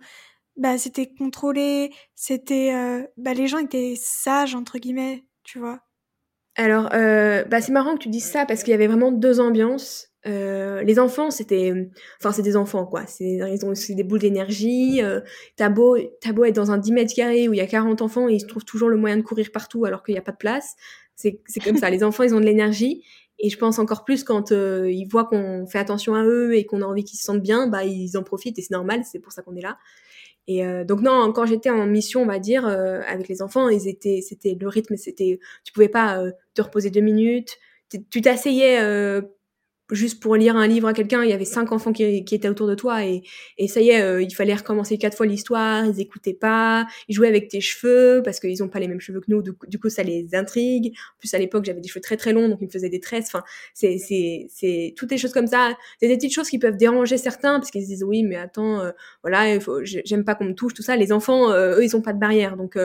[0.58, 5.80] bah c'était contrôlé, c'était euh, bah les gens étaient sages entre guillemets, tu vois.
[6.56, 9.40] Alors euh, bah c'est marrant que tu dises ça parce qu'il y avait vraiment deux
[9.40, 10.10] ambiances.
[10.28, 11.74] Euh, les enfants c'était
[12.20, 15.02] enfin c'est des enfants quoi, c'est ils ont aussi des boules d'énergie,
[15.56, 18.30] t'as beau t'as être dans un 10 mètres carrés où il y a 40 enfants
[18.30, 20.38] et ils trouvent toujours le moyen de courir partout alors qu'il n'y a pas de
[20.38, 20.76] place.
[21.16, 23.04] C'est comme ça, les enfants ils ont de l'énergie
[23.44, 26.66] et je pense encore plus quand euh, ils voient qu'on fait attention à eux et
[26.66, 29.20] qu'on a envie qu'ils se sentent bien, bah ils en profitent et c'est normal, c'est
[29.20, 29.80] pour ça qu'on est là.
[30.48, 33.68] Et euh, donc non, quand j'étais en mission, on va dire, euh, avec les enfants,
[33.68, 36.24] ils étaient, c'était le rythme, c'était, tu pouvais pas
[36.54, 37.58] te reposer deux minutes,
[38.10, 38.80] tu t'asseyais
[39.92, 42.68] juste pour lire un livre à quelqu'un, il y avait cinq enfants qui, étaient autour
[42.68, 43.24] de toi et,
[43.58, 47.16] et ça y est, euh, il fallait recommencer quatre fois l'histoire, ils écoutaient pas, ils
[47.16, 49.90] jouaient avec tes cheveux parce qu'ils ont pas les mêmes cheveux que nous, du, coup
[49.90, 50.94] ça les intrigue.
[51.16, 53.00] En plus à l'époque j'avais des cheveux très très longs donc ils me faisaient des
[53.02, 53.28] tresses.
[53.28, 55.76] Enfin c'est c'est c'est toutes les choses comme ça.
[56.00, 58.80] C'est des petites choses qui peuvent déranger certains parce qu'ils se disent oui mais attends
[58.82, 58.92] euh,
[59.24, 60.96] voilà j'aime pas qu'on me touche tout ça.
[60.96, 62.78] Les enfants euh, eux ils ont pas de barrière donc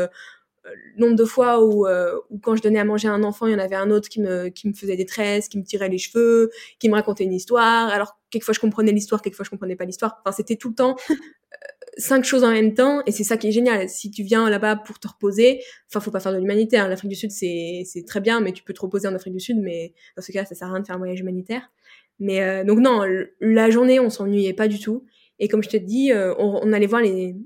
[0.96, 3.55] nombre de fois où, euh, quand je donnais à manger à un enfant, il y
[3.55, 5.98] en avait un autre qui me, qui me faisait des tresses, qui me tirait les
[5.98, 7.88] cheveux, qui me racontait une histoire.
[7.88, 10.20] Alors, quelquefois, je comprenais l'histoire, quelquefois, je comprenais pas l'histoire.
[10.24, 11.57] Enfin, c'était tout le temps euh,
[11.98, 13.02] cinq choses en même temps.
[13.07, 13.88] Et c'est ça qui est génial.
[13.88, 16.88] Si tu viens là-bas pour te reposer, enfin, faut pas faire de l'humanitaire.
[16.88, 19.40] L'Afrique du Sud, c'est, c'est très bien, mais tu peux te reposer en Afrique du
[19.40, 21.70] Sud, mais dans ce cas, ça sert à rien de faire un voyage humanitaire.
[22.18, 23.02] Mais euh, donc non,
[23.40, 25.05] la journée, on s'ennuyait pas du tout.
[25.38, 27.37] Et comme je te dis, euh, on, on allait voir les,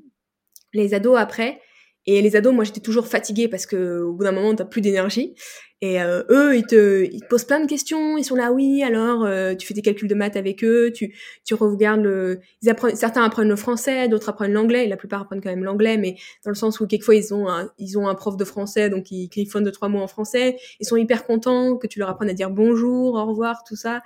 [0.72, 1.61] les ados après.
[2.06, 4.80] Et les ados, moi, j'étais toujours fatiguée parce que au bout d'un moment, t'as plus
[4.80, 5.34] d'énergie.
[5.82, 8.18] Et euh, eux, ils te, ils te posent plein de questions.
[8.18, 8.82] Ils sont là, oui.
[8.82, 10.92] Alors, euh, tu fais des calculs de maths avec eux.
[10.94, 12.40] Tu, tu regardes le.
[12.62, 14.86] Ils apprennent, certains apprennent le français, d'autres apprennent l'anglais.
[14.86, 17.70] La plupart apprennent quand même l'anglais, mais dans le sens où quelquefois ils ont, un,
[17.78, 20.56] ils ont un prof de français, donc ils griffonnent deux trois mots en français.
[20.80, 24.02] Ils sont hyper contents que tu leur apprennes à dire bonjour, au revoir, tout ça.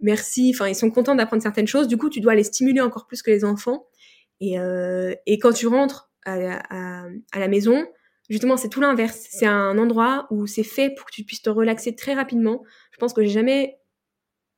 [0.00, 0.52] Merci.
[0.54, 1.86] Enfin, ils sont contents d'apprendre certaines choses.
[1.86, 3.86] Du coup, tu dois les stimuler encore plus que les enfants.
[4.40, 7.86] Et, euh, et quand tu rentres à, la maison,
[8.28, 9.26] justement, c'est tout l'inverse.
[9.30, 12.62] C'est un endroit où c'est fait pour que tu puisses te relaxer très rapidement.
[12.90, 13.78] Je pense que j'ai jamais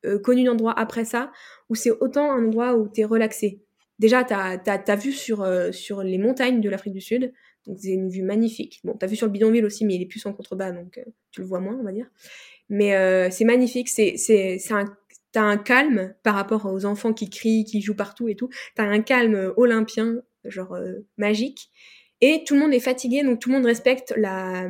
[0.04, 1.32] euh, connu d'endroit après ça
[1.68, 3.62] où c'est autant un endroit où tu es relaxé.
[3.98, 7.32] Déjà, tu as, vu sur, euh, sur les montagnes de l'Afrique du Sud,
[7.66, 8.80] donc c'est une vue magnifique.
[8.84, 10.98] Bon, tu as vu sur le bidonville aussi, mais il est plus en contrebas, donc
[10.98, 12.06] euh, tu le vois moins, on va dire.
[12.68, 14.86] Mais c'est magnifique, c'est un
[15.36, 18.48] un calme par rapport aux enfants qui crient, qui jouent partout et tout.
[18.74, 21.70] T'as un calme olympien genre euh, magique.
[22.20, 24.68] Et tout le monde est fatigué, donc tout le monde respecte la,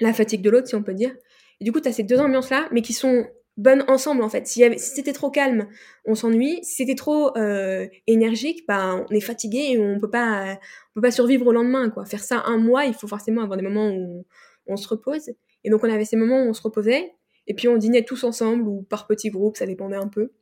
[0.00, 1.14] la fatigue de l'autre, si on peut dire.
[1.60, 3.26] Et du coup, tu as ces deux ambiances-là, mais qui sont
[3.58, 4.46] bonne ensemble en fait.
[4.46, 5.66] Si, c'était trop calme,
[6.06, 6.60] on s'ennuie.
[6.62, 10.58] Si c'était trop euh, énergique, bah, on est fatigué et on peut pas,
[10.94, 12.06] peut pas survivre au lendemain quoi.
[12.06, 14.24] Faire ça un mois, il faut forcément avoir des moments où
[14.66, 15.30] on, se repose.
[15.64, 17.12] Et donc on avait ces moments où on se reposait
[17.46, 20.32] et puis on dînait tous ensemble ou par petits groupes, ça dépendait un peu.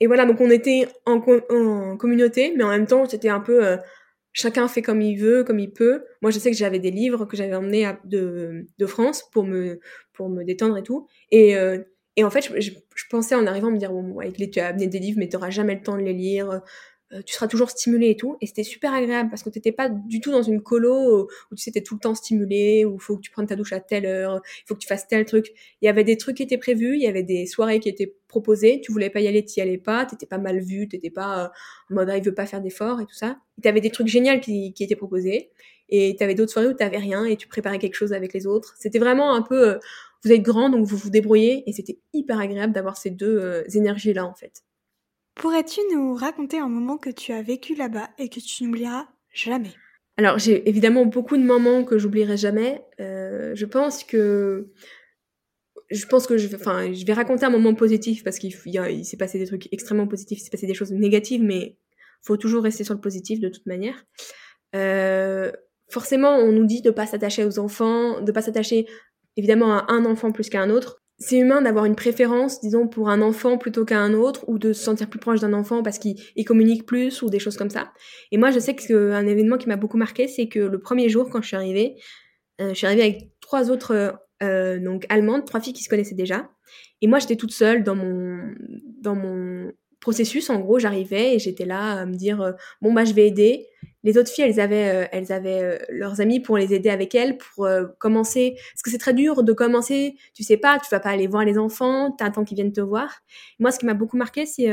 [0.00, 1.20] Et voilà, donc on était en,
[1.96, 3.76] communauté, mais en même temps c'était un peu euh,
[4.32, 6.04] chacun fait comme il veut, comme il peut.
[6.22, 9.78] Moi, je sais que j'avais des livres que j'avais emmenés de, France pour me,
[10.44, 11.06] détendre et tout.
[11.30, 11.78] Et, euh,
[12.22, 12.72] en fait, je,
[13.08, 15.50] pensais en arrivant me dire, bon, ouais, tu as amené des livres, mais tu n'auras
[15.50, 16.60] jamais le temps de les lire.
[17.12, 18.36] Euh, tu seras toujours stimulé et tout.
[18.40, 21.62] Et c'était super agréable parce que t'étais pas du tout dans une colo où tu
[21.62, 23.80] sais, t'es tout le temps stimulé, où il faut que tu prennes ta douche à
[23.80, 25.52] telle heure, il faut que tu fasses tel truc.
[25.82, 28.14] Il y avait des trucs qui étaient prévus, il y avait des soirées qui étaient
[28.28, 31.44] proposées, tu voulais pas y aller, t'y allais pas, t'étais pas mal vu, t'étais pas
[31.46, 31.48] euh,
[31.90, 33.38] en mode, ah, il veut pas faire d'efforts et tout ça.
[33.62, 35.50] T'avais des trucs géniaux qui, qui étaient proposés.
[35.88, 38.76] Et t'avais d'autres soirées où t'avais rien et tu préparais quelque chose avec les autres.
[38.78, 39.78] C'était vraiment un peu, euh,
[40.24, 44.12] vous êtes grand donc vous vous débrouillez et c'était hyper agréable d'avoir ces deux énergies
[44.12, 44.62] là en fait.
[45.34, 49.74] Pourrais-tu nous raconter un moment que tu as vécu là-bas et que tu n'oublieras jamais?
[50.16, 52.84] Alors, j'ai évidemment beaucoup de moments que j'oublierai jamais.
[53.00, 54.70] Euh, je pense que
[55.90, 59.16] je pense que je, enfin, je vais raconter un moment positif parce qu'il il, s'est
[59.16, 61.76] passé des trucs extrêmement positifs, il s'est passé des choses négatives, mais
[62.22, 64.04] faut toujours rester sur le positif de toute manière.
[64.76, 65.50] Euh,
[65.88, 68.86] forcément, on nous dit de pas s'attacher aux enfants, de pas s'attacher
[69.36, 73.10] évidemment à un enfant plus qu'à un autre c'est humain d'avoir une préférence, disons, pour
[73.10, 75.98] un enfant plutôt qu'à un autre, ou de se sentir plus proche d'un enfant parce
[75.98, 77.92] qu'il communique plus, ou des choses comme ça.
[78.32, 81.28] Et moi, je sais qu'un événement qui m'a beaucoup marqué, c'est que le premier jour,
[81.28, 81.96] quand je suis arrivée,
[82.62, 86.14] euh, je suis arrivée avec trois autres, euh, donc allemandes, trois filles qui se connaissaient
[86.14, 86.48] déjà.
[87.02, 88.40] Et moi, j'étais toute seule dans mon,
[89.02, 90.48] dans mon processus.
[90.48, 93.66] En gros, j'arrivais et j'étais là à me dire, euh, bon, bah, je vais aider
[94.02, 97.14] les autres filles, elles avaient, euh, elles avaient euh, leurs amis pour les aider avec
[97.14, 98.54] elles, pour euh, commencer.
[98.72, 100.16] Parce que c'est très dur de commencer.
[100.34, 103.20] Tu sais pas, tu vas pas aller voir les enfants, t'attends qu'ils viennent te voir.
[103.58, 104.68] Moi, ce qui m'a beaucoup marqué, c'est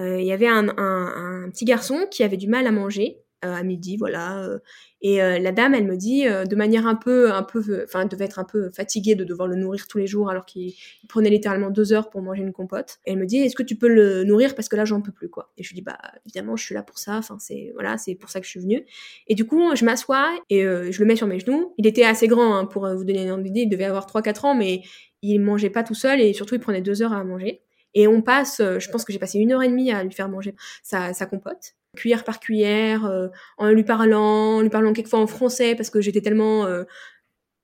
[0.00, 3.96] il y avait un, un, petit garçon qui avait du mal à manger à midi,
[3.96, 4.58] voilà.
[5.04, 8.06] Et euh, la dame, elle me dit, euh, de manière un peu, un peu, enfin,
[8.06, 10.72] devait être un peu fatiguée de devoir le nourrir tous les jours alors qu'il
[11.10, 13.00] prenait littéralement deux heures pour manger une compote.
[13.04, 15.28] elle me dit, est-ce que tu peux le nourrir parce que là, j'en peux plus,
[15.28, 15.52] quoi.
[15.58, 17.18] Et je lui dis, bah, évidemment, je suis là pour ça.
[17.18, 18.86] Enfin, c'est, voilà, c'est pour ça que je suis venue.
[19.28, 21.74] Et du coup, je m'assois et euh, je le mets sur mes genoux.
[21.76, 23.60] Il était assez grand, hein, pour vous donner une idée.
[23.60, 24.80] Il devait avoir 3-4 ans, mais
[25.20, 27.60] il mangeait pas tout seul et surtout, il prenait deux heures à manger.
[27.92, 30.30] Et on passe, je pense que j'ai passé une heure et demie à lui faire
[30.30, 33.28] manger sa compote cuillère par cuillère, euh,
[33.58, 36.84] en lui parlant, en lui parlant quelquefois en français parce que j'étais tellement euh,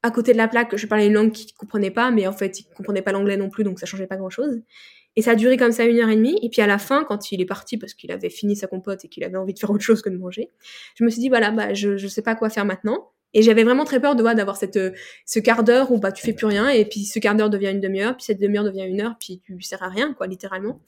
[0.03, 2.33] à côté de la plaque que je parlais une langue qu'il comprenait pas, mais en
[2.33, 4.63] fait il comprenait pas l'anglais non plus, donc ça changeait pas grand chose.
[5.17, 6.39] Et ça a duré comme ça une heure et demie.
[6.43, 9.05] Et puis à la fin, quand il est parti parce qu'il avait fini sa compote
[9.05, 10.51] et qu'il avait envie de faire autre chose que de manger,
[10.95, 13.11] je me suis dit voilà, bah je je sais pas quoi faire maintenant.
[13.33, 14.79] Et j'avais vraiment très peur de voir d'avoir cette
[15.25, 17.71] ce quart d'heure où bah tu fais plus rien et puis ce quart d'heure devient
[17.71, 20.81] une demi-heure, puis cette demi-heure devient une heure, puis tu sers à rien quoi littéralement.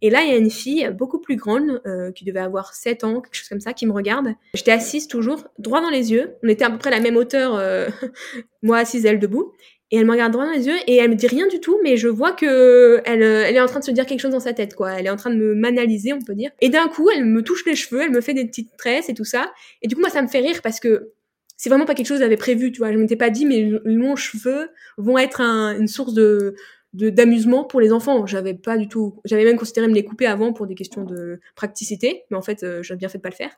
[0.00, 3.04] Et là, il y a une fille beaucoup plus grande, euh, qui devait avoir 7
[3.04, 4.28] ans, quelque chose comme ça, qui me regarde.
[4.54, 6.34] J'étais assise toujours, droit dans les yeux.
[6.44, 7.88] On était à peu près à la même hauteur, euh,
[8.62, 9.52] moi assise, elle debout.
[9.90, 11.78] Et elle me regarde droit dans les yeux et elle me dit rien du tout,
[11.82, 14.32] mais je vois que elle, euh, elle est en train de se dire quelque chose
[14.32, 14.92] dans sa tête, quoi.
[14.92, 16.50] Elle est en train de me m'analyser, on peut dire.
[16.60, 19.14] Et d'un coup, elle me touche les cheveux, elle me fait des petites tresses et
[19.14, 19.50] tout ça.
[19.80, 21.12] Et du coup, moi, ça me fait rire parce que
[21.58, 22.92] c'est vraiment pas quelque chose que j'avais prévu, tu vois.
[22.92, 26.54] Je m'étais pas dit, mais mon cheveux vont être une source de,
[26.92, 28.26] d'amusement pour les enfants.
[28.26, 31.40] J'avais pas du tout, j'avais même considéré me les couper avant pour des questions de
[31.56, 33.50] praticité, mais en fait, euh, j'ai bien fait de pas le faire.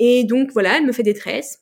[0.00, 1.60] Et donc voilà, elle me fait des tresses,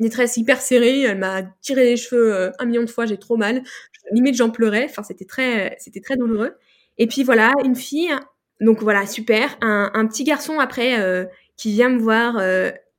[0.00, 1.02] des tresses hyper serrées.
[1.02, 3.62] Elle m'a tiré les cheveux euh, un million de fois, j'ai trop mal.
[4.10, 4.86] Limite, j'en pleurais.
[4.90, 6.56] Enfin, c'était très, c'était très douloureux.
[6.98, 8.12] Et puis voilà, une fille.
[8.60, 9.56] Donc voilà, super.
[9.60, 11.24] Un, petit garçon après euh,
[11.56, 12.36] qui vient me voir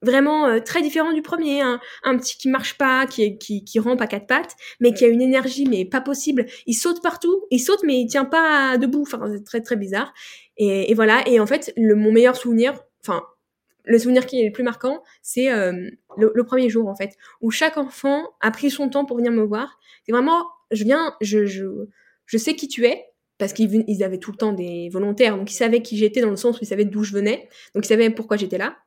[0.02, 1.80] vraiment euh, très différent du premier, un,
[2.18, 5.22] petit qui marche pas, qui, qui, qui rampe à quatre pattes, mais qui a une
[5.22, 6.46] énergie mais pas possible.
[6.66, 9.02] Il saute partout, il saute mais il tient pas debout.
[9.02, 10.14] Enfin, c'est très très bizarre.
[10.58, 11.28] Et, voilà.
[11.28, 13.24] Et en fait, le, mon meilleur souvenir, enfin
[13.88, 17.52] le souvenir qui est le plus marquant, c'est euh, le, premier jour en fait, où
[17.52, 19.80] chaque enfant a pris son temps pour venir me voir.
[20.06, 21.66] C'est vraiment, je viens, je, je,
[22.26, 23.06] je sais qui tu es,
[23.38, 26.36] parce qu'ils avaient tout le temps des volontaires, donc ils savaient qui j'étais dans le
[26.36, 28.78] sens où ils savaient d'où je venais, donc ils savaient pourquoi j'étais là.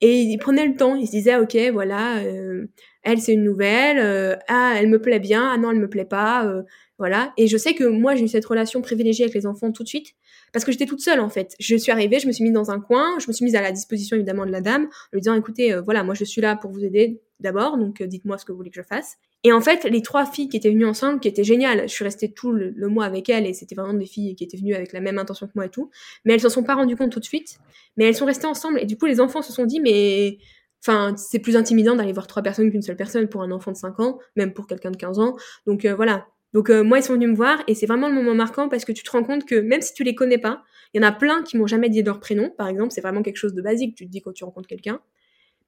[0.00, 2.66] Et il prenait le temps, il se disait, ok, voilà, euh,
[3.02, 6.04] elle c'est une nouvelle, euh, ah elle me plaît bien, ah non elle me plaît
[6.04, 6.62] pas, euh,
[6.98, 7.32] voilà.
[7.36, 9.88] Et je sais que moi j'ai eu cette relation privilégiée avec les enfants tout de
[9.88, 10.14] suite,
[10.52, 11.56] parce que j'étais toute seule en fait.
[11.58, 13.60] Je suis arrivée, je me suis mise dans un coin, je me suis mise à
[13.60, 16.54] la disposition évidemment de la dame, en lui disant, écoutez, voilà, moi je suis là
[16.54, 19.18] pour vous aider d'abord, donc dites-moi ce que vous voulez que je fasse.
[19.44, 22.04] Et en fait, les trois filles qui étaient venues ensemble, qui étaient géniales, je suis
[22.04, 24.92] restée tout le, mois avec elles et c'était vraiment des filles qui étaient venues avec
[24.92, 25.90] la même intention que moi et tout.
[26.24, 27.58] Mais elles s'en sont pas rendues compte tout de suite.
[27.96, 30.38] Mais elles sont restées ensemble et du coup, les enfants se sont dit, mais
[30.80, 33.76] Enfin, c'est plus intimidant d'aller voir trois personnes qu'une seule personne pour un enfant de
[33.76, 35.36] 5 ans, même pour quelqu'un de 15 ans.
[35.66, 36.28] Donc euh, voilà.
[36.54, 38.92] Donc moi, ils sont venus me voir et c'est vraiment le moment marquant parce que
[38.92, 40.62] tu te rends compte que même si tu les connais pas,
[40.94, 43.22] il y en a plein qui m'ont jamais dit leur prénom, par exemple, c'est vraiment
[43.22, 45.00] quelque chose de basique, tu te dis quand tu rencontres quelqu'un.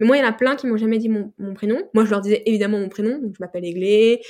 [0.00, 1.78] Mais moi, il y en a plein qui m'ont jamais dit mon, prénom.
[1.94, 4.20] Moi, je leur disais évidemment mon prénom, donc je m'appelle Aiglé,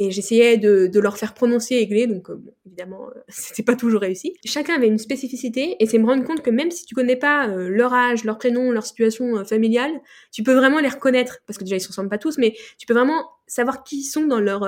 [0.00, 4.34] et j'essayais de, leur faire prononcer Aiglé, donc bon, évidemment, c'était pas toujours réussi.
[4.44, 7.46] Chacun avait une spécificité, et c'est me rendre compte que même si tu connais pas
[7.46, 9.92] leur âge, leur prénom, leur situation familiale,
[10.32, 12.86] tu peux vraiment les reconnaître, parce que déjà ils se ressemblent pas tous, mais tu
[12.86, 14.64] peux vraiment savoir qui ils sont dans leur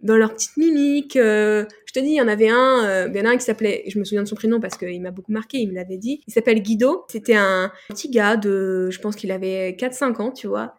[0.00, 1.16] dans leur petite mimique.
[1.16, 3.36] Euh, je te dis, il y en avait un, euh, il y en a un
[3.36, 5.74] qui s'appelait, je me souviens de son prénom parce qu'il m'a beaucoup marqué, il me
[5.74, 6.20] l'avait dit.
[6.26, 7.04] Il s'appelle Guido.
[7.08, 10.74] C'était un petit gars de, je pense qu'il avait 4-5 ans, tu vois.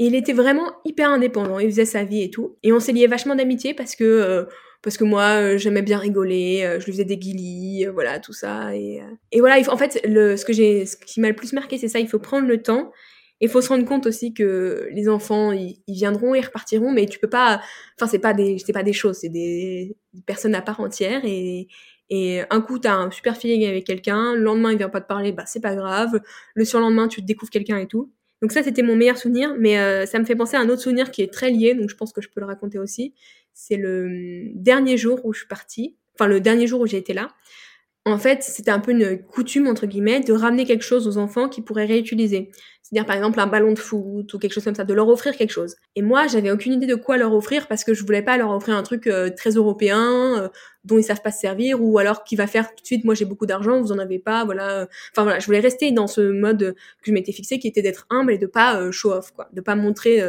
[0.00, 2.56] Et il était vraiment hyper indépendant, il faisait sa vie et tout.
[2.64, 4.44] Et on s'est lié vachement d'amitié parce que euh,
[4.82, 9.00] parce que moi j'aimais bien rigoler, je lui faisais des guilis, voilà tout ça et,
[9.32, 9.56] et voilà.
[9.72, 12.00] en fait, le, ce que j'ai, ce qui m'a le plus marqué, c'est ça.
[12.00, 12.92] Il faut prendre le temps
[13.40, 17.18] il faut se rendre compte aussi que les enfants, ils, viendront, ils repartiront, mais tu
[17.18, 17.60] peux pas.
[17.98, 21.24] Enfin, c'est pas des, c'est pas des choses, c'est des, personnes à part entière.
[21.24, 21.68] Et,
[22.10, 25.08] et un coup, t'as un super feeling avec quelqu'un, le lendemain, il vient pas te
[25.08, 26.20] parler, bah c'est pas grave.
[26.54, 28.12] Le surlendemain, tu découvres quelqu'un et tout.
[28.42, 30.82] Donc ça, c'était mon meilleur souvenir, mais euh, ça me fait penser à un autre
[30.82, 33.14] souvenir qui est très lié, donc je pense que je peux le raconter aussi.
[33.52, 36.98] C'est le hum, dernier jour où je suis partie, enfin le dernier jour où j'ai
[36.98, 37.28] été là
[38.06, 41.48] en fait, c'était un peu une coutume, entre guillemets, de ramener quelque chose aux enfants
[41.48, 42.50] qu'ils pourraient réutiliser.
[42.84, 45.34] C'est-à-dire, par exemple, un ballon de foot ou quelque chose comme ça, de leur offrir
[45.38, 45.76] quelque chose.
[45.96, 48.50] Et moi, j'avais aucune idée de quoi leur offrir parce que je voulais pas leur
[48.50, 50.48] offrir un truc euh, très européen, euh,
[50.84, 53.14] dont ils savent pas se servir, ou alors qui va faire tout de suite, moi
[53.14, 54.86] j'ai beaucoup d'argent, vous en avez pas, voilà.
[55.12, 58.06] Enfin voilà, je voulais rester dans ce mode que je m'étais fixé, qui était d'être
[58.10, 59.48] humble et de pas euh, show off, quoi.
[59.54, 60.22] De pas montrer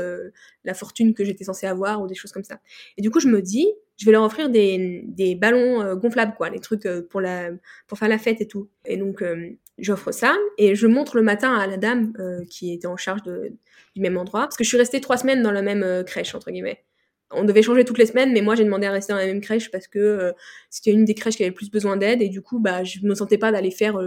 [0.63, 2.59] la fortune que j'étais censée avoir ou des choses comme ça.
[2.97, 6.33] Et du coup, je me dis, je vais leur offrir des, des ballons euh, gonflables,
[6.35, 7.51] quoi, les trucs euh, pour, la,
[7.87, 8.69] pour faire la fête et tout.
[8.85, 12.13] Et donc, euh, j'offre ça et je montre le matin à la dame
[12.49, 15.51] qui était en charge du même endroit, parce que je suis restée trois semaines dans
[15.51, 16.83] la même crèche, entre guillemets.
[17.31, 19.41] On devait changer toutes les semaines, mais moi j'ai demandé à rester dans la même
[19.41, 20.33] crèche parce que
[20.69, 22.99] c'était une des crèches qui avait le plus besoin d'aide et du coup bah je
[23.01, 23.99] me sentais pas d'aller faire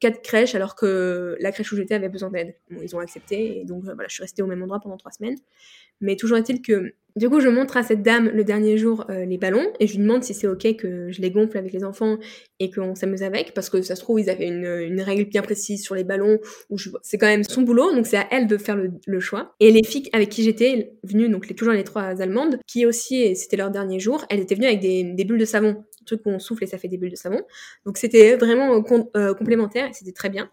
[0.00, 2.54] quatre, crèches alors que la crèche où j'étais avait besoin d'aide.
[2.70, 5.12] Bon, ils ont accepté et donc voilà je suis restée au même endroit pendant trois
[5.12, 5.36] semaines.
[6.00, 9.24] Mais toujours est-il que du coup, je montre à cette dame le dernier jour euh,
[9.24, 11.84] les ballons et je lui demande si c'est ok que je les gonfle avec les
[11.84, 12.18] enfants
[12.60, 15.42] et qu'on s'amuse avec parce que ça se trouve ils avaient une, une règle bien
[15.42, 18.56] précise sur les ballons où c'est quand même son boulot donc c'est à elle de
[18.56, 19.54] faire le, le, choix.
[19.60, 23.34] Et les filles avec qui j'étais venues donc les, toujours les trois allemandes qui aussi
[23.34, 25.84] c'était leur dernier jour elles étaient venues avec des, des bulles de savon
[26.16, 27.42] truc où on souffle et ça fait des bulles de savon
[27.86, 28.82] donc c'était vraiment
[29.16, 30.50] euh, complémentaire et c'était très bien.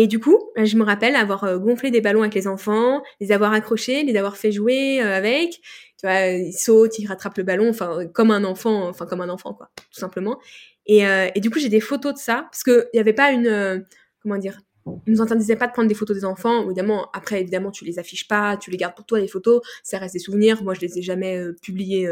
[0.00, 3.02] Et du coup, bah, je me rappelle avoir euh, gonflé des ballons avec les enfants,
[3.20, 5.60] les avoir accrochés, les avoir fait jouer euh, avec.
[5.98, 9.28] Tu vois, ils sautent, ils rattrapent le ballon, enfin comme un enfant, enfin comme un
[9.28, 10.38] enfant quoi, tout simplement.
[10.86, 13.12] Et, euh, et du coup, j'ai des photos de ça parce que il y avait
[13.12, 13.84] pas une
[14.22, 16.64] comment dire, ils nous interdisaient pas de prendre des photos des enfants.
[16.66, 19.98] Évidemment, après évidemment, tu les affiches pas, tu les gardes pour toi les photos, ça
[19.98, 20.62] reste des souvenirs.
[20.62, 22.06] Moi, je les ai jamais publiés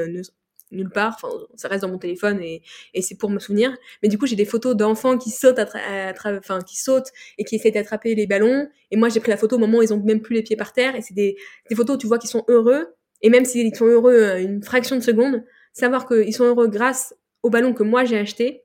[0.70, 1.18] nulle part.
[1.20, 2.62] Enfin, ça reste dans mon téléphone et,
[2.94, 3.76] et c'est pour me souvenir.
[4.02, 7.70] Mais du coup, j'ai des photos d'enfants qui sautent, enfin, qui sautent et qui essaient
[7.70, 8.68] d'attraper les ballons.
[8.90, 10.56] Et moi, j'ai pris la photo au moment où ils ont même plus les pieds
[10.56, 10.96] par terre.
[10.96, 11.36] Et c'est des,
[11.68, 12.94] des photos où tu vois qu'ils sont heureux.
[13.22, 17.14] Et même s'ils sont heureux euh, une fraction de seconde, savoir qu'ils sont heureux grâce
[17.42, 18.64] au ballon que moi j'ai acheté,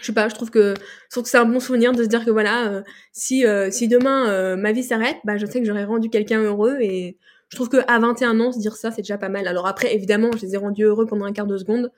[0.00, 2.30] je sais pas, je trouve que que c'est un bon souvenir de se dire que
[2.30, 6.08] voilà, euh, si euh, si demain ma vie s'arrête, bah je sais que j'aurais rendu
[6.08, 9.48] quelqu'un heureux et je trouve qu'à 21 ans, se dire ça, c'est déjà pas mal.
[9.48, 11.90] Alors après, évidemment, je les ai rendus heureux pendant un quart de seconde.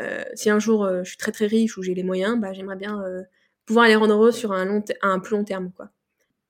[0.00, 2.52] Euh, si un jour euh, je suis très très riche ou j'ai les moyens, bah,
[2.52, 3.22] j'aimerais bien euh,
[3.64, 5.70] pouvoir les rendre heureux sur un, long un plus long terme.
[5.76, 5.90] quoi.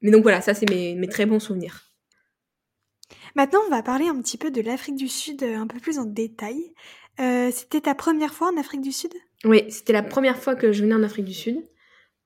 [0.01, 1.83] Mais donc voilà, ça c'est mes, mes, très bons souvenirs.
[3.35, 6.05] Maintenant, on va parler un petit peu de l'Afrique du Sud un peu plus en
[6.05, 6.73] détail.
[7.19, 9.13] c'était ta première fois en Afrique du Sud?
[9.45, 11.63] Oui, c'était la première fois que je venais en Afrique du Sud.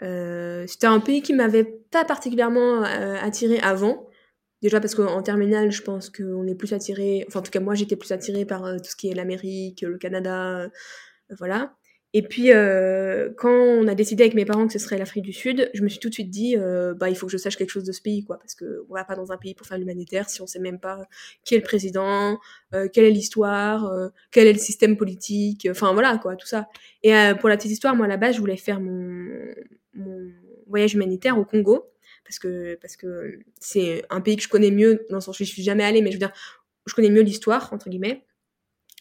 [0.00, 4.09] c'était un pays qui m'avait pas particulièrement attiré avant.
[4.62, 7.74] Déjà parce qu'en terminale, je pense qu'on est plus attiré, enfin en tout cas moi
[7.74, 10.68] j'étais plus attirée par euh, tout ce qui est l'Amérique, le Canada, euh,
[11.38, 11.74] voilà.
[12.12, 15.32] Et puis euh, quand on a décidé avec mes parents que ce serait l'Afrique du
[15.32, 16.56] Sud, je me suis tout de suite dit
[16.96, 18.94] bah il faut que je sache quelque chose de ce pays quoi parce que on
[18.94, 21.06] va pas dans un pays pour faire l'humanitaire si on sait même pas
[21.44, 22.40] qui est le président,
[22.92, 23.88] quelle est l'histoire,
[24.32, 26.68] quel est le système politique, enfin voilà quoi tout ça.
[27.04, 29.28] Et pour la petite histoire, moi à la base je voulais faire mon,
[29.94, 30.32] mon
[30.66, 31.89] voyage humanitaire au Congo
[32.30, 35.44] parce que parce que c'est un pays que je connais mieux dans le sens où
[35.44, 36.32] je suis jamais allée mais je veux dire
[36.86, 38.24] je connais mieux l'histoire entre guillemets.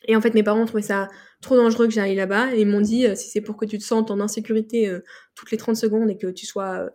[0.07, 1.09] Et en fait mes parents trouvé ça
[1.41, 3.77] trop dangereux que j'aille là-bas et ils m'ont dit euh, si c'est pour que tu
[3.77, 5.01] te sentes en insécurité euh,
[5.35, 6.89] toutes les 30 secondes et que tu sois euh,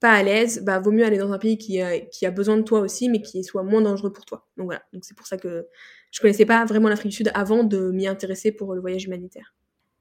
[0.00, 2.56] pas à l'aise bah vaut mieux aller dans un pays qui a, qui a besoin
[2.56, 4.48] de toi aussi mais qui soit moins dangereux pour toi.
[4.56, 4.82] Donc voilà.
[4.94, 5.66] Donc c'est pour ça que
[6.10, 9.54] je connaissais pas vraiment l'Afrique du Sud avant de m'y intéresser pour le voyage humanitaire.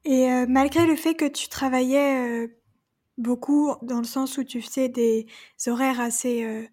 [0.06, 2.48] Et malgré le fait que tu travaillais
[3.18, 5.28] beaucoup dans le sens où tu fais des
[5.68, 6.64] horaires assez euh,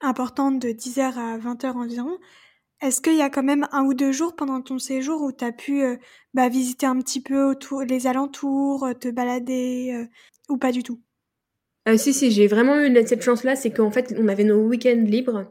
[0.00, 2.18] importantes de 10h à 20h environ.
[2.82, 5.44] Est-ce qu'il y a quand même un ou deux jours pendant ton séjour où tu
[5.44, 5.82] as pu
[6.34, 10.06] bah, visiter un petit peu autour, les alentours, te balader
[10.50, 11.00] ou pas du tout?
[11.96, 15.50] Si, si, j'ai vraiment eu cette chance-là, c'est qu'en fait, on avait nos week-ends libres.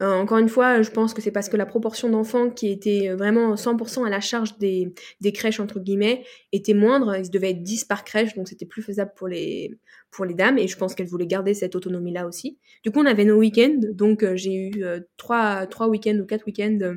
[0.00, 3.12] Euh, encore une fois, je pense que c'est parce que la proportion d'enfants qui étaient
[3.14, 7.16] vraiment 100% à la charge des, des crèches, entre guillemets, était moindre.
[7.16, 9.76] Il devait être 10 par crèche, donc c'était plus faisable pour les,
[10.10, 10.58] pour les dames.
[10.58, 12.58] Et je pense qu'elles voulaient garder cette autonomie-là aussi.
[12.84, 13.80] Du coup, on avait nos week-ends.
[13.92, 16.94] Donc, euh, j'ai eu euh, trois, trois week-ends ou quatre week-ends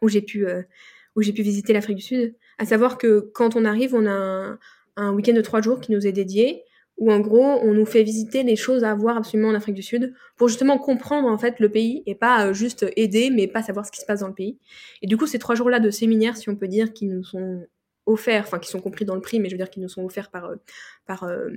[0.00, 0.44] où j'ai pu,
[1.14, 2.34] où j'ai pu visiter l'Afrique du Sud.
[2.58, 4.58] À savoir que quand on arrive, on a un,
[4.96, 6.64] un week-end de trois jours qui nous est dédié
[6.98, 9.82] où en gros on nous fait visiter les choses à voir absolument en Afrique du
[9.82, 13.62] Sud pour justement comprendre en fait le pays et pas euh, juste aider mais pas
[13.62, 14.58] savoir ce qui se passe dans le pays.
[15.02, 17.66] Et du coup ces trois jours-là de séminaire, si on peut dire, qui nous sont
[18.06, 20.04] offerts, enfin qui sont compris dans le prix, mais je veux dire qui nous sont
[20.04, 20.56] offerts par euh,
[21.06, 21.50] par euh,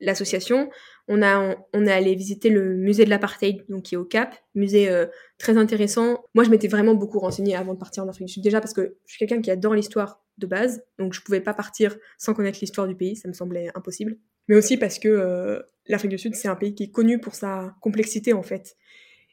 [0.00, 0.70] l'association,
[1.08, 4.34] on a on est allé visiter le musée de l'apartheid donc qui est au Cap,
[4.54, 4.90] musée
[5.38, 6.24] très intéressant.
[6.34, 8.74] Moi je m'étais vraiment beaucoup renseignée avant de partir en Afrique du Sud déjà parce
[8.74, 12.34] que je suis quelqu'un qui adore l'histoire de base, donc je pouvais pas partir sans
[12.34, 14.16] connaître l'histoire du pays, ça me semblait impossible
[14.48, 17.34] mais aussi parce que euh, l'Afrique du Sud, c'est un pays qui est connu pour
[17.34, 18.76] sa complexité, en fait.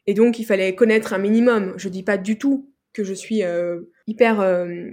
[0.06, 1.74] Et donc, il fallait connaître un minimum.
[1.76, 4.90] Je dis pas du tout que je suis euh, hyper euh,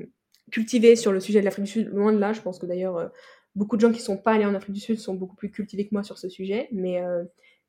[0.52, 2.34] cultivée sur le sujet de l'Afrique du Sud, loin de là.
[2.34, 3.12] Je pense que d'ailleurs,
[3.60, 5.86] beaucoup de gens qui sont pas allés en Afrique du Sud sont beaucoup plus cultivés
[5.86, 7.00] que moi sur ce sujet, mais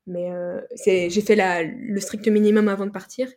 [0.07, 0.31] mais
[0.73, 3.27] c'est j'ai fait le strict minimum avant de partir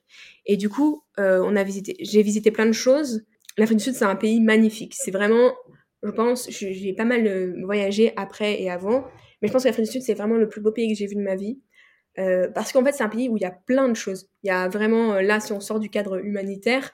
[0.46, 3.26] et du coup visité j'ai visité plein de choses
[3.59, 5.52] l'Afrique du Sud c'est un pays magnifique c'est vraiment
[6.05, 9.05] je pense, j'ai pas mal euh, voyagé après et avant,
[9.40, 11.07] mais je pense que l'Afrique du Sud, c'est vraiment le plus beau pays que j'ai
[11.07, 11.59] vu de ma vie.
[12.18, 14.28] Euh, parce qu'en fait, c'est un pays où il y a plein de choses.
[14.42, 16.92] Il y a vraiment, euh, là, si on sort du cadre humanitaire,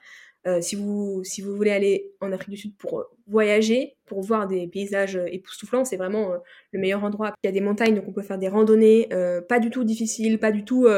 [0.61, 4.67] si, vous, si vous voulez aller en Afrique du Sud pour voyager, pour voir des
[4.67, 6.33] paysages époustouflants, c'est vraiment
[6.73, 7.35] le meilleur endroit.
[7.43, 9.09] Il y a des montagnes, donc on peut faire des randonnées,
[9.49, 10.89] pas du tout difficiles, pas du tout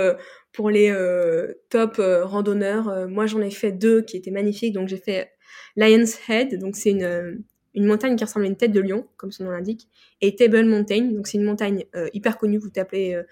[0.52, 0.94] pour les
[1.70, 3.08] top randonneurs.
[3.08, 4.74] moi, j'en ai fait deux qui étaient magnifiques.
[4.74, 5.32] Donc, j'ai fait
[5.76, 7.42] Lion's Head, donc c'est une,
[7.74, 9.88] une montagne qui ressemble à une tête de lion, comme son nom l'indique,
[10.20, 13.22] et Table Mountain, donc c'est une montagne euh, hyper connue, vous tapez euh,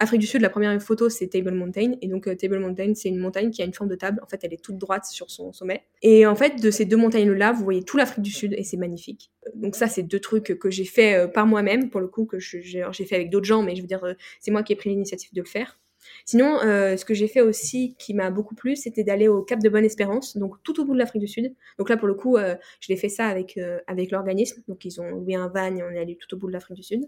[0.00, 3.08] Afrique du Sud, la première photo c'est Table Mountain, et donc euh, Table Mountain c'est
[3.08, 5.30] une montagne qui a une forme de table, en fait elle est toute droite sur
[5.30, 8.54] son sommet, et en fait de ces deux montagnes-là, vous voyez tout l'Afrique du Sud,
[8.56, 9.30] et c'est magnifique.
[9.54, 12.82] Donc ça c'est deux trucs que j'ai fait par moi-même, pour le coup, que j'ai
[12.92, 14.04] fait avec d'autres gens, mais je veux dire,
[14.40, 15.78] c'est moi qui ai pris l'initiative de le faire.
[16.24, 19.60] Sinon, euh, ce que j'ai fait aussi qui m'a beaucoup plu, c'était d'aller au Cap
[19.60, 21.54] de Bonne-Espérance, donc tout au bout de l'Afrique du Sud.
[21.78, 24.62] Donc là, pour le coup, euh, je l'ai fait ça avec, euh, avec l'organisme.
[24.68, 26.76] Donc ils ont loué un van et on est allé tout au bout de l'Afrique
[26.76, 27.02] du Sud.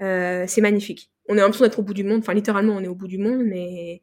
[0.00, 1.10] C'est magnifique.
[1.28, 2.20] On a l'impression d'être au bout du monde.
[2.20, 4.02] Enfin, littéralement, on est au bout du monde, mais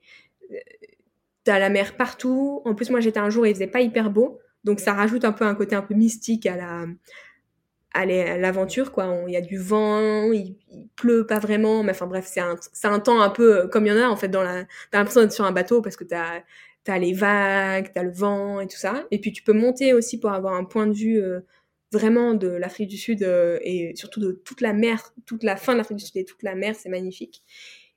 [1.43, 2.61] t'as la mer partout.
[2.65, 4.39] En plus, moi, j'étais un jour et il faisait pas hyper beau.
[4.63, 6.85] Donc ça rajoute un peu un côté un peu mystique à la,
[7.93, 10.55] à l'aventure quoi il y a du vent il,
[10.95, 13.89] pleut pas vraiment mais enfin bref c'est un un temps un peu euh, comme il
[13.89, 16.03] y en a en fait dans la t'as l'impression d'être sur un bateau parce que
[16.03, 16.41] t'as
[16.83, 20.19] t'as les vagues t'as le vent et tout ça et puis tu peux monter aussi
[20.19, 21.39] pour avoir un point de vue euh,
[21.91, 25.73] vraiment de l'Afrique du Sud euh, et surtout de toute la mer toute la fin
[25.73, 27.43] de l'Afrique du Sud et toute la mer c'est magnifique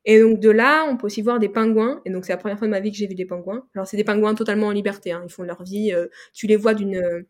[0.07, 2.01] et donc de là, on peut aussi voir des pingouins.
[2.07, 3.67] Et donc c'est la première fois de ma vie que j'ai vu des pingouins.
[3.75, 5.13] Alors c'est des pingouins totalement en liberté.
[5.13, 5.21] Hein.
[5.27, 5.93] Ils font leur vie.
[6.33, 7.27] tu les vois d'une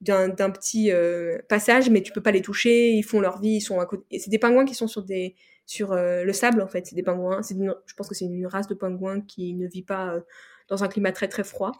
[0.00, 2.90] d'un petit euh, passage, mais tu peux pas les toucher.
[2.92, 4.18] Ils font leur vie, ils sont à côté.
[4.18, 5.34] C'est des pingouins qui sont sur des
[5.64, 6.86] sur euh, le sable en fait.
[6.86, 7.40] C'est des pingouins.
[7.42, 10.20] Je pense que c'est une race de pingouins qui ne vit pas euh,
[10.68, 11.72] dans un climat très très froid.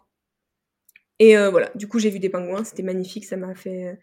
[1.18, 1.70] Et voilà.
[1.74, 2.64] Du coup, j'ai vu des pingouins.
[2.64, 3.24] C'était magnifique.
[3.24, 3.98] Ça m'a fait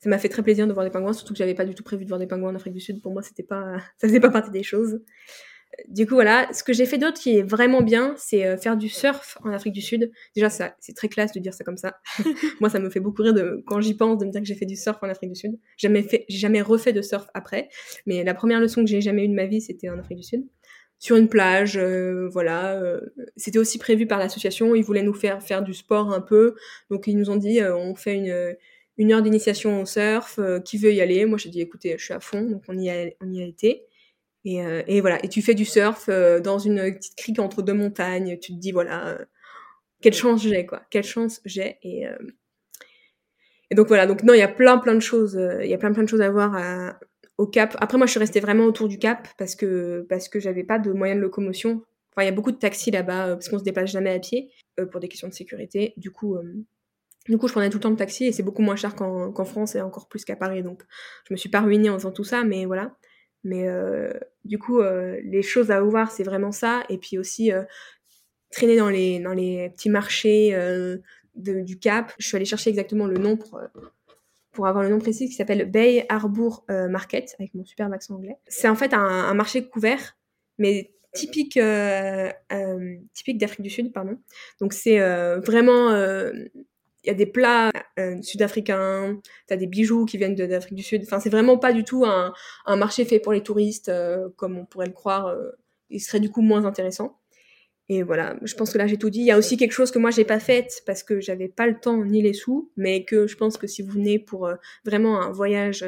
[0.00, 1.12] ça m'a fait très plaisir de voir des pingouins.
[1.12, 3.02] Surtout que j'avais pas du tout prévu de voir des pingouins en Afrique du Sud.
[3.02, 5.00] Pour moi, c'était pas ça faisait pas partie des choses
[5.88, 8.76] du coup, voilà, ce que j'ai fait d'autre qui est vraiment bien, c'est euh, faire
[8.76, 10.10] du surf en Afrique du Sud.
[10.34, 11.98] Déjà, ça, c'est très classe de dire ça comme ça.
[12.60, 14.54] Moi, ça me fait beaucoup rire de, quand j'y pense de me dire que j'ai
[14.54, 15.58] fait du surf en Afrique du Sud.
[15.76, 17.68] Jamais fait, j'ai jamais refait de surf après.
[18.06, 20.24] Mais la première leçon que j'ai jamais eue de ma vie, c'était en Afrique du
[20.24, 20.46] Sud.
[20.98, 22.74] Sur une plage, euh, voilà.
[22.74, 23.00] Euh,
[23.36, 24.74] c'était aussi prévu par l'association.
[24.74, 26.56] Ils voulaient nous faire faire du sport un peu.
[26.90, 28.56] Donc, ils nous ont dit, on fait une,
[28.96, 30.40] une heure d'initiation au surf.
[30.64, 31.24] qui veut y aller?
[31.26, 32.42] Moi, j'ai dit, écoutez, je suis à fond.
[32.42, 33.86] Donc, on y a, on y a été.
[34.44, 37.62] Et, euh, et, voilà, et tu fais du surf euh, dans une petite crique entre
[37.62, 38.38] deux montagnes.
[38.38, 39.24] Tu te dis voilà, euh,
[40.00, 41.78] quelle chance j'ai quoi, quelle chance j'ai.
[41.82, 42.06] Et,
[43.70, 45.78] et donc voilà, donc non, il y a plein plein de choses, il y a
[45.78, 46.54] plein plein de choses à voir
[47.38, 47.76] au Cap.
[47.80, 50.78] Après moi, je suis restée vraiment autour du Cap parce que parce que j'avais pas
[50.78, 51.82] de moyens de locomotion.
[52.12, 54.50] Enfin, il y a beaucoup de taxis là-bas parce qu'on se déplace jamais à pied
[54.90, 55.94] pour des questions de sécurité.
[55.96, 56.36] Du coup.
[57.28, 59.44] Du coup, je prenais tout le temps le taxi et c'est beaucoup moins cher qu'en
[59.44, 60.62] France et encore plus qu'à Paris.
[60.62, 60.82] Donc,
[61.28, 62.96] je me suis pas ruinée en faisant tout ça, mais voilà.
[63.44, 64.12] Mais euh,
[64.44, 66.84] du coup, euh, les choses à voir, c'est vraiment ça.
[66.88, 67.62] Et puis aussi, euh,
[68.50, 70.56] traîner dans les, dans les petits marchés
[71.34, 72.12] du Cap.
[72.18, 73.60] Je suis allée chercher exactement le nom pour,
[74.58, 78.38] pour avoir le nom précis, qui s'appelle Bay Harbour Market, avec mon superbe accent anglais.
[78.48, 80.16] C'est en fait un, marché couvert,
[80.58, 84.18] mais typique, euh, euh, typique d'Afrique du Sud, pardon.
[84.60, 87.70] Donc c'est euh, vraiment, il y a des plats
[88.20, 91.02] sud-africains, t'as des bijoux qui viennent d'Afrique du Sud.
[91.04, 93.92] Enfin, c'est vraiment pas du tout un marché fait pour les touristes,
[94.34, 95.32] comme on pourrait le croire.
[95.88, 97.16] il serait du coup moins intéressant.
[97.88, 99.20] Et voilà, je pense que là j'ai tout dit.
[99.20, 101.66] Il y a aussi quelque chose que moi j'ai pas fait parce que j'avais pas
[101.66, 104.50] le temps ni les sous, mais que je pense que si vous venez pour
[104.84, 105.84] vraiment un voyage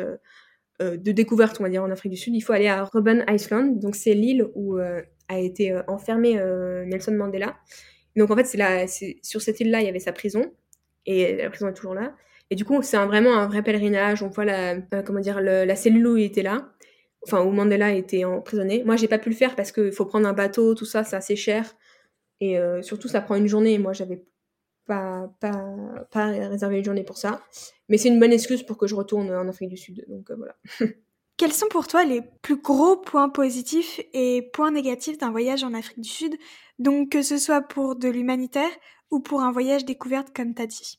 [0.81, 3.25] euh, de découverte, on va dire, en Afrique du Sud, il faut aller à Robben
[3.29, 3.79] Island.
[3.81, 6.35] Donc, c'est l'île où euh, a été euh, enfermé
[6.87, 7.57] Nelson Mandela.
[8.17, 10.53] Donc, en fait, c'est sur cette île-là, il y avait sa prison.
[11.07, 12.15] Et la prison est toujours là.
[12.51, 14.23] Et du coup, c'est vraiment un vrai pèlerinage.
[14.23, 16.73] On voit la, comment dire, la cellule où il était là.
[17.23, 18.83] Enfin, où Mandela était emprisonné.
[18.85, 21.17] Moi, j'ai pas pu le faire parce qu'il faut prendre un bateau, tout ça, c'est
[21.17, 21.75] assez cher.
[22.41, 23.79] Et surtout, ça prend une journée.
[23.79, 24.25] Moi, j'avais
[24.91, 25.75] pas, pas,
[26.11, 27.43] pas réservé une journée pour ça.
[27.89, 30.05] Mais c'est une bonne excuse pour que je retourne en Afrique du Sud.
[30.09, 30.57] Donc euh, voilà.
[31.37, 35.75] Quels sont pour toi les plus gros points positifs et points négatifs d'un voyage en
[35.75, 36.37] Afrique du Sud?
[36.79, 38.71] Donc que ce soit pour de l'humanitaire
[39.11, 40.99] ou pour un voyage découverte comme tu as dit.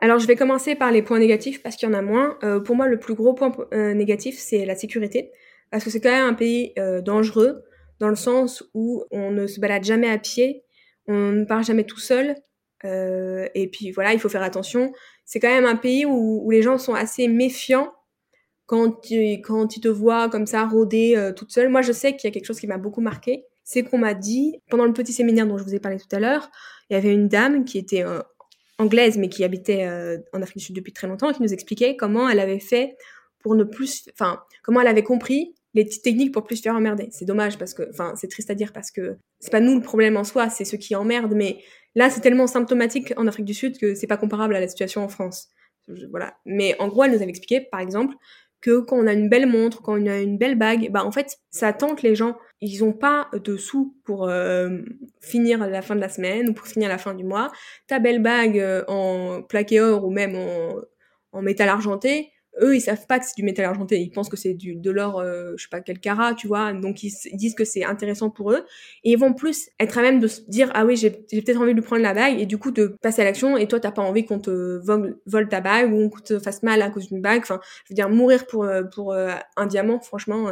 [0.00, 2.38] Alors je vais commencer par les points négatifs parce qu'il y en a moins.
[2.42, 5.32] Euh, pour moi, le plus gros point euh, négatif, c'est la sécurité.
[5.70, 6.74] Parce que c'est quand même un pays
[7.04, 7.62] dangereux
[8.00, 10.64] dans le sens où on ne se balade jamais à pied,
[11.06, 12.36] on ne part jamais tout seul,
[12.84, 14.92] euh, et puis voilà, il faut faire attention.
[15.24, 17.92] C'est quand même un pays où, les gens sont assez méfiants
[18.66, 21.68] quand, tu, quand ils te voient comme ça rôder euh, toute seule.
[21.68, 23.44] Moi, je sais qu'il y a quelque chose qui m'a beaucoup marqué.
[23.64, 26.18] C'est qu'on m'a dit, pendant le petit séminaire dont je vous ai parlé tout à
[26.18, 26.50] l'heure,
[26.88, 28.20] il y avait une dame qui était euh,
[28.78, 29.86] anglaise mais qui habitait
[30.32, 32.96] en Afrique du Sud depuis très longtemps et qui nous expliquait comment elle avait fait
[33.40, 36.74] pour ne plus, enfin, comment elle avait compris les petites techniques pour plus se faire
[36.74, 37.08] emmerder.
[37.10, 39.82] C'est dommage parce que, enfin, c'est triste à dire parce que c'est pas nous le
[39.82, 41.58] problème en soi, c'est ceux qui emmerdent, mais
[41.94, 45.02] là, c'est tellement symptomatique en Afrique du Sud que c'est pas comparable à la situation
[45.02, 45.48] en France.
[46.10, 46.34] Voilà.
[46.44, 48.14] Mais en gros, elle nous avait expliqué, par exemple,
[48.60, 51.12] que quand on a une belle montre, quand on a une belle bague, bah en
[51.12, 52.36] fait, ça tente les gens.
[52.60, 54.80] Ils ont pas de sous pour euh,
[55.20, 57.50] finir la fin de la semaine ou pour finir la fin du mois.
[57.86, 60.36] Ta belle bague euh, en plaqué or ou même
[61.32, 62.30] en métal argenté,
[62.60, 64.90] eux ils savent pas que c'est du métal argenté, ils pensent que c'est du de
[64.90, 68.30] l'or, euh, je sais pas quel carat, tu vois, donc ils, disent que c'est intéressant
[68.30, 68.64] pour eux.
[69.04, 71.72] Et ils vont plus être à même de se dire ah oui j'ai peut-être envie
[71.72, 73.56] de lui prendre la bague et du coup de passer à l'action.
[73.56, 76.82] Et toi t'as pas envie qu'on te vole, ta bague ou qu'on te fasse mal
[76.82, 80.00] à cause d'une bague, enfin je veux dire mourir pour euh, pour euh, un diamant
[80.00, 80.50] franchement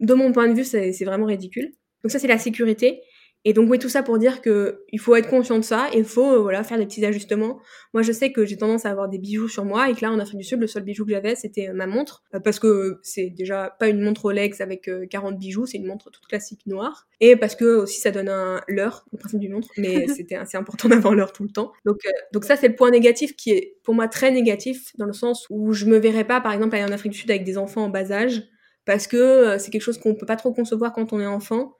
[0.00, 1.72] de mon point de vue c'est vraiment ridicule.
[2.02, 3.00] Donc ça c'est la sécurité
[3.44, 5.98] et donc oui, tout ça pour dire que il faut être conscient de ça, et
[5.98, 7.58] il faut euh, voilà faire des petits ajustements.
[7.92, 10.12] Moi, je sais que j'ai tendance à avoir des bijoux sur moi, et que là,
[10.12, 12.60] en Afrique du Sud, le seul bijou que j'avais, c'était euh, ma montre, euh, parce
[12.60, 16.60] que c'est déjà pas une montre Rolex avec 40 bijoux, c'est une montre toute classique
[16.66, 20.36] noire, et parce que aussi ça donne un l'heure, le principe d'une montre, mais c'était
[20.36, 21.72] assez important d'avoir l'heure tout le temps.
[21.84, 21.98] Donc
[22.32, 25.46] donc ça, c'est le point négatif qui est pour moi très négatif dans le sens
[25.50, 27.84] où je me verrais pas, par exemple, aller en Afrique du Sud avec des enfants
[27.84, 28.44] en bas âge,
[28.84, 31.74] parce que c'est quelque chose qu'on peut pas trop concevoir quand on est enfant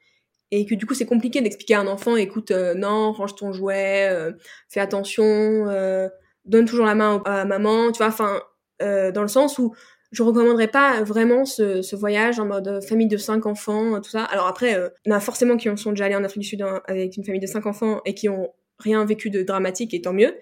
[0.52, 3.52] et que du coup c'est compliqué d'expliquer à un enfant écoute euh, non range ton
[3.52, 4.32] jouet euh,
[4.68, 6.08] fais attention euh,
[6.44, 8.40] donne toujours la main à maman tu vois enfin
[8.80, 9.72] dans le sens où
[10.10, 14.24] je recommanderais pas vraiment ce, ce, voyage en mode famille de cinq enfants tout ça.
[14.24, 14.76] Alors après
[15.06, 17.46] on a forcément qui sont déjà allés en Afrique du Sud avec une famille de
[17.46, 20.34] cinq enfants et qui ont rien vécu de dramatique et tant mieux.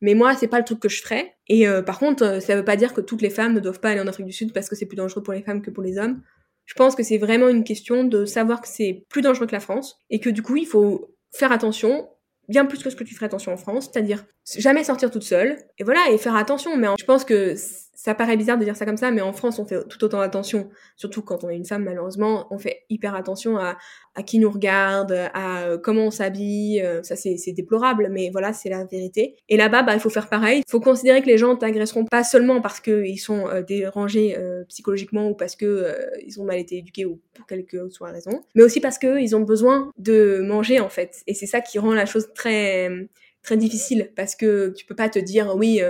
[0.00, 1.36] Mais moi c'est pas le truc que je ferais.
[1.46, 4.00] Et par contre ça veut pas dire que toutes les femmes ne doivent pas aller
[4.00, 5.98] en Afrique du Sud parce que c'est plus dangereux pour les femmes que pour les
[5.98, 6.20] hommes
[6.66, 9.60] je pense que c'est vraiment une question de savoir que c'est plus dangereux que la
[9.60, 12.08] France et que du coup, il faut faire attention
[12.48, 14.24] bien plus que ce que tu ferais attention en France, c'est-à-dire
[14.58, 16.76] jamais sortir toute seule, et voilà, et faire attention.
[16.76, 17.54] Mais je pense que
[17.94, 20.20] ça paraît bizarre de dire ça comme ça, mais en France, on fait tout autant
[20.20, 23.76] attention, surtout quand on est une femme, malheureusement, on fait hyper attention à,
[24.14, 28.52] à qui nous regarde, à euh, comment on s'habille, euh, ça c'est déplorable, mais voilà,
[28.52, 29.36] c'est la vérité.
[29.48, 30.62] Et là-bas, bah, il faut faire pareil.
[30.66, 34.36] Il faut considérer que les gens t'agresseront pas seulement parce qu'ils sont euh, dérangés
[34.68, 38.62] psychologiquement ou parce que ils ont mal été éduqués ou pour quelque soit raison, mais
[38.62, 41.22] aussi parce qu'ils ont besoin de manger en fait.
[41.26, 43.08] Et c'est ça qui rend la chose très
[43.42, 45.82] très difficile parce que tu peux pas te dire oui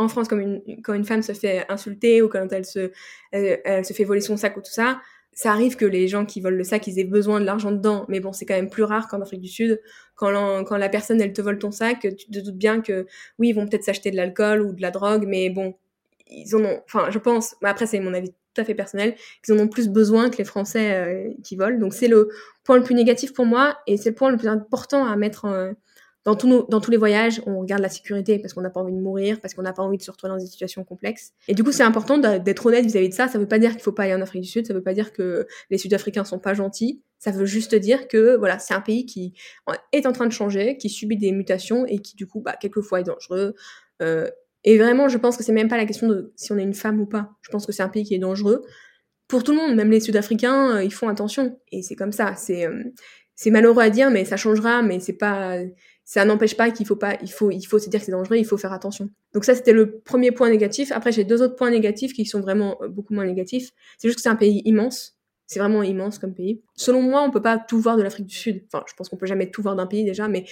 [0.00, 2.90] en France, quand une femme se fait insulter ou quand elle se,
[3.32, 5.00] fait voler son sac ou tout ça,
[5.32, 8.04] ça arrive que les gens qui volent le sac, ils aient besoin de l'argent dedans.
[8.08, 9.80] Mais bon, c'est quand même plus rare qu'en Afrique du Sud.
[10.16, 13.06] Quand, quand la personne, elle te vole ton sac, tu te doutes bien que,
[13.38, 15.74] oui, ils vont peut-être s'acheter de l'alcool ou de la drogue, mais bon,
[16.28, 19.14] ils en ont, enfin, je pense, mais après, c'est mon avis tout à fait personnel,
[19.44, 21.78] qu'ils en ont plus besoin que les Français euh, qui volent.
[21.78, 22.28] Donc, c'est le
[22.64, 25.44] point le plus négatif pour moi et c'est le point le plus important à mettre
[25.44, 25.72] en,
[26.24, 29.00] dans, dans tous les voyages, on regarde la sécurité parce qu'on n'a pas envie de
[29.00, 31.32] mourir, parce qu'on n'a pas envie de se retrouver dans des situations complexes.
[31.48, 33.28] Et du coup, c'est important d'être honnête vis-à-vis de ça.
[33.28, 34.92] Ça veut pas dire qu'il faut pas aller en Afrique du Sud, ça veut pas
[34.92, 37.02] dire que les Sud-Africains sont pas gentils.
[37.18, 39.34] Ça veut juste dire que voilà, c'est un pays qui
[39.92, 43.00] est en train de changer, qui subit des mutations et qui du coup, bah, quelquefois
[43.00, 43.54] est dangereux.
[44.02, 44.28] Euh,
[44.64, 46.74] et vraiment, je pense que c'est même pas la question de si on est une
[46.74, 47.30] femme ou pas.
[47.40, 48.62] Je pense que c'est un pays qui est dangereux
[49.26, 49.74] pour tout le monde.
[49.74, 51.58] Même les Sud-Africains, euh, ils font attention.
[51.72, 52.34] Et c'est comme ça.
[52.36, 52.84] C'est euh,
[53.40, 55.56] c'est malheureux à dire, mais ça changera, mais c'est pas,
[56.10, 58.36] ça n'empêche pas qu'il faut pas, il faut, il faut se dire que c'est dangereux,
[58.36, 59.10] il faut faire attention.
[59.32, 60.90] Donc ça, c'était le premier point négatif.
[60.90, 63.70] Après, j'ai deux autres points négatifs qui sont vraiment euh, beaucoup moins négatifs.
[63.96, 65.16] C'est juste que c'est un pays immense.
[65.46, 66.62] C'est vraiment immense comme pays.
[66.74, 68.64] Selon moi, on peut pas tout voir de l'Afrique du Sud.
[68.66, 70.46] Enfin, je pense qu'on peut jamais tout voir d'un pays déjà, mais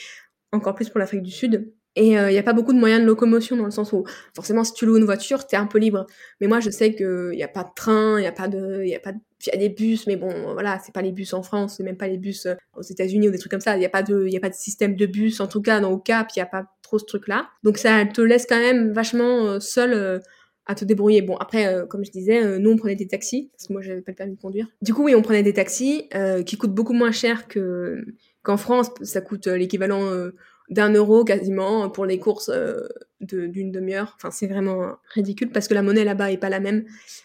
[0.53, 1.73] encore plus pour l'Afrique du Sud.
[1.97, 4.05] Et il euh, n'y a pas beaucoup de moyens de locomotion dans le sens où,
[4.37, 6.07] forcément, si tu loues une voiture, t'es un peu libre.
[6.41, 8.85] Mais moi, je sais qu'il n'y a pas de train, il n'y a pas de,
[8.85, 9.13] y a pas
[9.47, 11.85] il y a des bus, mais bon, voilà, c'est pas les bus en France, c'est
[11.85, 13.77] même pas les bus euh, aux États-Unis ou des trucs comme ça.
[13.77, 15.63] Il n'y a pas de, il y a pas de système de bus, en tout
[15.63, 17.49] cas, dans au Cap, il n'y a pas trop ce truc-là.
[17.63, 20.21] Donc ça te laisse quand même vachement euh, seul
[20.67, 21.23] à te débrouiller.
[21.23, 24.13] Bon, après, comme je disais, nous, on prenait des taxis, parce que moi, j'avais pas
[24.13, 24.67] le permis de conduire.
[24.83, 26.11] Du coup, oui, on prenait des taxis
[26.45, 28.05] qui coûtent beaucoup moins cher que
[28.43, 28.91] qu'en France.
[29.01, 30.13] Ça coûte l'équivalent
[30.71, 32.89] d'un euro quasiment pour les courses euh,
[33.21, 34.15] d'une demi-heure.
[34.17, 36.85] Enfin, c'est vraiment ridicule parce que la monnaie là-bas est pas la même.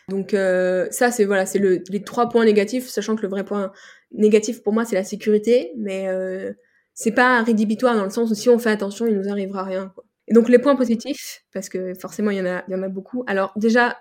[0.09, 3.43] Donc euh, ça, c'est voilà, c'est le, les trois points négatifs, sachant que le vrai
[3.43, 3.71] point
[4.11, 6.53] négatif pour moi, c'est la sécurité, mais euh,
[6.93, 9.91] c'est pas rédhibitoire dans le sens où si on fait attention, il nous arrivera rien.
[9.93, 10.05] Quoi.
[10.27, 12.83] Et donc les points positifs, parce que forcément il y en a, il y en
[12.83, 13.23] a beaucoup.
[13.27, 13.97] Alors déjà,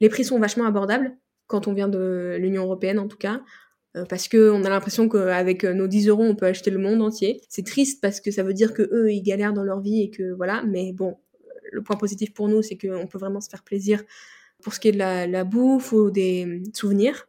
[0.00, 3.40] les prix sont vachement abordables quand on vient de l'Union européenne en tout cas.
[3.96, 6.78] Euh, parce que on a l'impression qu'avec euh, nos 10 euros, on peut acheter le
[6.78, 7.40] monde entier.
[7.48, 10.10] C'est triste parce que ça veut dire que eux, ils galèrent dans leur vie et
[10.10, 10.62] que voilà.
[10.62, 11.16] Mais bon,
[11.72, 14.02] le point positif pour nous, c'est qu'on peut vraiment se faire plaisir
[14.62, 17.28] pour ce qui est de la, bouffe ou des souvenirs.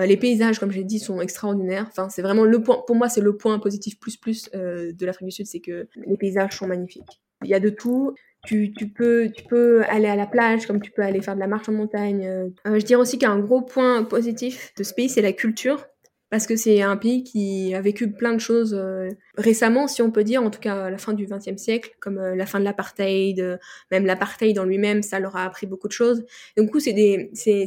[0.00, 1.86] Euh, les paysages, comme j'ai dit, sont extraordinaires.
[1.88, 2.82] Enfin, c'est vraiment le point.
[2.86, 6.16] Pour moi, c'est le point positif plus plus de l'Afrique du Sud, c'est que les
[6.16, 7.20] paysages sont magnifiques.
[7.44, 8.14] Il y a de tout.
[8.46, 11.40] Tu, tu, peux, tu peux aller à la plage comme tu peux aller faire de
[11.40, 12.26] la marche en montagne.
[12.26, 15.86] Euh, je dirais aussi qu'un gros point positif de ce pays, c'est la culture.
[16.30, 20.10] Parce que c'est un pays qui a vécu plein de choses euh, récemment, si on
[20.10, 22.58] peut dire, en tout cas à la fin du XXe siècle, comme euh, la fin
[22.58, 23.60] de l'apartheid,
[23.92, 26.24] même l'apartheid en lui-même, ça leur a appris beaucoup de choses.
[26.56, 26.92] Donc, du coup, c'est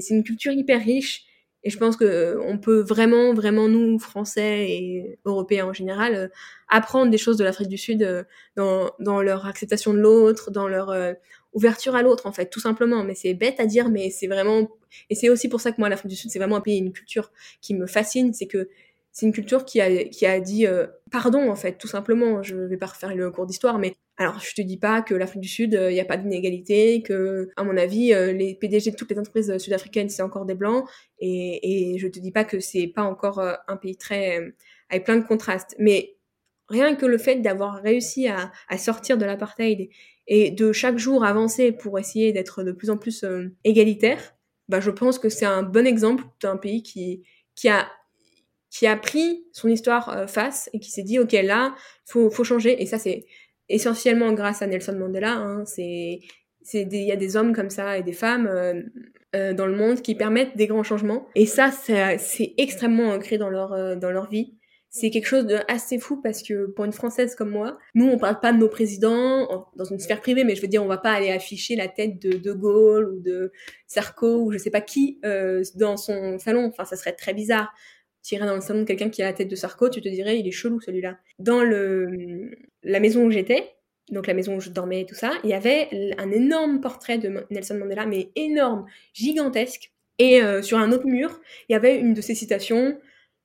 [0.09, 1.27] une culture hyper riche
[1.63, 6.27] et je pense que euh, peut vraiment, vraiment nous, Français et Européens en général, euh,
[6.69, 8.23] apprendre des choses de l'Afrique du Sud euh,
[8.55, 10.93] dans, leur acceptation de l'autre, dans leur
[11.53, 13.03] ouverture à l'autre, en fait, tout simplement.
[13.03, 14.69] Mais c'est bête à dire, mais c'est vraiment...
[15.09, 16.93] Et c'est aussi pour ça que moi, l'Afrique du Sud, c'est vraiment un pays, une
[16.93, 17.31] culture
[17.61, 18.69] qui me fascine, c'est que
[19.11, 20.67] c'est une culture qui a, qui a dit
[21.11, 22.43] pardon, en fait, tout simplement.
[22.43, 25.41] Je vais pas refaire le cours d'histoire, mais alors je te dis pas que l'Afrique
[25.41, 28.91] du Sud, il euh, n'y a pas d'inégalité, que, à mon avis, euh, les PDG
[28.91, 30.85] de toutes les entreprises sud-africaines, c'est encore des blancs,
[31.19, 34.53] et, et je te dis pas que c'est pas encore un pays très
[34.89, 35.75] avec plein de contrastes.
[35.79, 36.17] Mais
[36.69, 39.89] rien que le fait d'avoir réussi à, à sortir de l'apartheid
[40.27, 43.25] et de chaque jour avancer pour essayer d'être de plus en plus
[43.63, 44.35] égalitaire,
[44.67, 47.23] bah, je pense que c'est un bon exemple d'un pays qui,
[47.55, 47.87] qui a
[48.69, 52.43] qui a pris son histoire euh, face et qui s'est dit ok là faut faut
[52.43, 53.25] changer et ça c'est
[53.69, 56.19] essentiellement grâce à Nelson Mandela hein, c'est
[56.73, 58.81] il y a des hommes comme ça et des femmes euh,
[59.35, 63.49] euh, dans le monde qui permettent des grands changements et ça c'est extrêmement ancré dans
[63.49, 64.53] leur dans leur vie
[64.89, 68.17] c'est quelque chose de assez fou parce que pour une française comme moi, nous on
[68.17, 70.97] parle pas de nos présidents dans une sphère privée, mais je veux dire on va
[70.97, 73.51] pas aller afficher la tête de De Gaulle ou de
[73.85, 75.19] Sarko ou je sais pas qui
[75.75, 76.65] dans son salon.
[76.67, 77.71] Enfin ça serait très bizarre
[78.27, 80.09] tu irais dans le salon de quelqu'un qui a la tête de Sarko, tu te
[80.09, 81.17] dirais, il est chelou celui-là.
[81.39, 82.51] Dans le,
[82.87, 83.73] la maison où j'étais,
[84.11, 87.17] donc la maison où je dormais et tout ça, il y avait un énorme portrait
[87.17, 89.91] de Nelson Mandela, mais énorme, gigantesque.
[90.19, 92.97] Et euh, sur un autre mur, il y avait une de ses citations,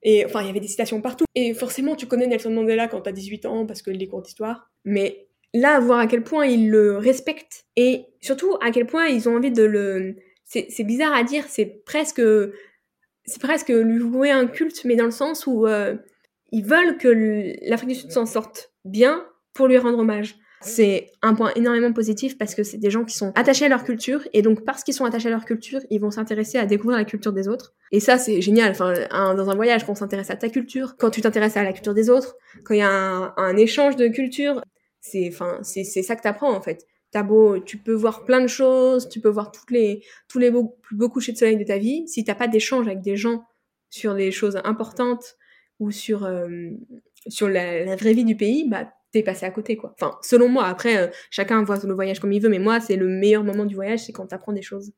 [0.02, 1.24] et enfin, il y avait des citations partout.
[1.34, 4.70] Et forcément, tu connais Nelson Mandela quand t'as 18 ans, parce qu'il est cours d'histoire.
[4.84, 9.28] Mais là, voir à quel point ils le respectent, et surtout à quel point ils
[9.28, 10.16] ont envie de le...
[10.44, 12.20] C'est bizarre à dire, c'est presque
[13.24, 15.96] c'est presque lui vouer un culte, mais dans le sens où euh,
[16.50, 19.24] ils veulent que l'Afrique du Sud s'en sorte bien
[19.54, 20.36] pour lui rendre hommage.
[20.64, 23.82] C'est un point énormément positif parce que c'est des gens qui sont attachés à leur
[23.82, 26.98] culture et donc parce qu'ils sont attachés à leur culture, ils vont s'intéresser à découvrir
[26.98, 27.74] la culture des autres.
[27.90, 28.70] Et ça, c'est génial.
[28.70, 28.94] Enfin,
[29.34, 31.94] dans un voyage, quand on s'intéresse à ta culture, quand tu t'intéresses à la culture
[31.94, 34.62] des autres, quand il y a un, un échange de culture,
[35.00, 36.86] c'est, enfin, c'est ça que t'apprends en fait.
[37.10, 40.50] T'as beau, tu peux voir plein de choses, tu peux voir toutes les, tous les
[40.50, 42.08] beaux, beaux couchers de soleil de ta vie.
[42.08, 43.44] Si t'as pas d'échange avec des gens
[43.90, 45.36] sur des choses importantes
[45.78, 46.70] ou sur, euh,
[47.28, 49.94] sur la, vraie vie du pays, bah, t'es passé à côté, quoi.
[49.94, 52.96] Enfin, selon moi, après, euh, chacun voit le voyage comme il veut, mais moi, c'est
[52.96, 54.92] le meilleur moment du voyage, c'est quand t'apprends des choses.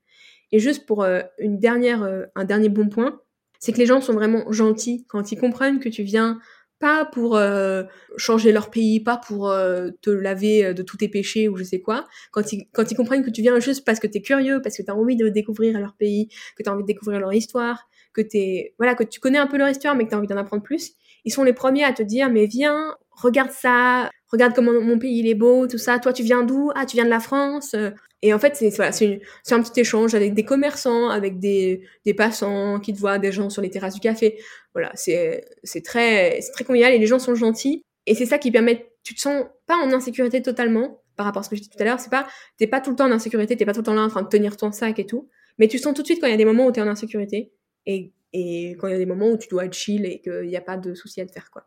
[0.53, 3.21] Et juste pour euh, une dernière, un dernier bon point,
[3.59, 6.39] c'est que les gens sont vraiment gentils quand ils comprennent que tu viens
[6.85, 7.85] pas pour euh,
[8.19, 11.65] changer leur pays, pas pour euh, te laver euh, de tous tes péchés ou je
[11.65, 12.05] sais quoi.
[12.31, 14.77] Quand ils, quand ils comprennent que tu viens juste parce que tu es curieux, parce
[14.77, 17.33] que tu as envie de découvrir leur pays, que tu as envie de découvrir leur
[17.33, 20.19] histoire, que t'es voilà que tu connais un peu leur histoire mais que tu as
[20.19, 20.93] envie d'en apprendre plus,
[21.25, 25.19] ils sont les premiers à te dire mais viens, regarde ça, regarde comment mon pays
[25.21, 25.99] il est beau, tout ça.
[25.99, 26.71] Toi, tu viens d'où?
[26.75, 27.75] Ah, tu viens de la France.
[28.23, 32.15] Et en fait, c'est voilà, c'est un petit échange avec des commerçants, avec des, des
[32.15, 34.39] passants qui te voient, des gens sur les terrasses du café.
[34.73, 37.83] Voilà, c'est c'est très c'est très convivial et les gens sont gentils.
[38.07, 41.43] Et c'est ça qui permet, tu te sens pas en insécurité totalement par rapport à
[41.45, 42.01] ce que je disais tout à l'heure.
[42.01, 44.03] C'est pas t'es pas tout le temps en insécurité, t'es pas tout le temps là
[44.03, 45.29] en train de tenir ton sac et tout.
[45.59, 46.89] Mais tu sens tout de suite quand il y a des moments où t'es en
[46.89, 47.53] insécurité
[47.87, 50.49] et et quand il y a des moments où tu dois être chill et qu'il
[50.49, 51.67] n'y a pas de souci à te faire quoi.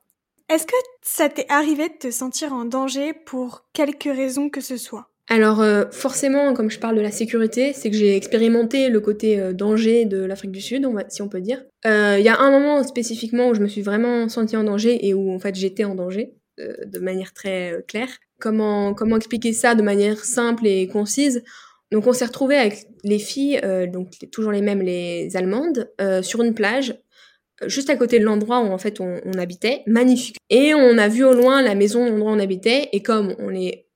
[0.49, 4.77] Est-ce que ça t'est arrivé de te sentir en danger pour quelque raison que ce
[4.77, 5.09] soit?
[5.29, 9.39] Alors euh, forcément, comme je parle de la sécurité, c'est que j'ai expérimenté le côté
[9.39, 11.65] euh, danger de l'Afrique du Sud, on va, si on peut dire.
[11.85, 15.05] Euh, il y a un moment spécifiquement où je me suis vraiment sentie en danger
[15.05, 18.09] et où en fait j'étais en danger de manière très claire.
[18.39, 21.43] Comment comment expliquer ça de manière simple et concise?
[21.91, 23.61] Donc on s'est retrouvé avec les filles,
[23.93, 25.87] donc toujours les mêmes, les allemandes,
[26.23, 26.99] sur une plage
[27.65, 30.37] juste à côté de l'endroit où en fait on, habitait, magnifique.
[30.49, 33.53] Et on a vu au loin la maison l'endroit où on habitait, et comme on
[33.53, 33.87] est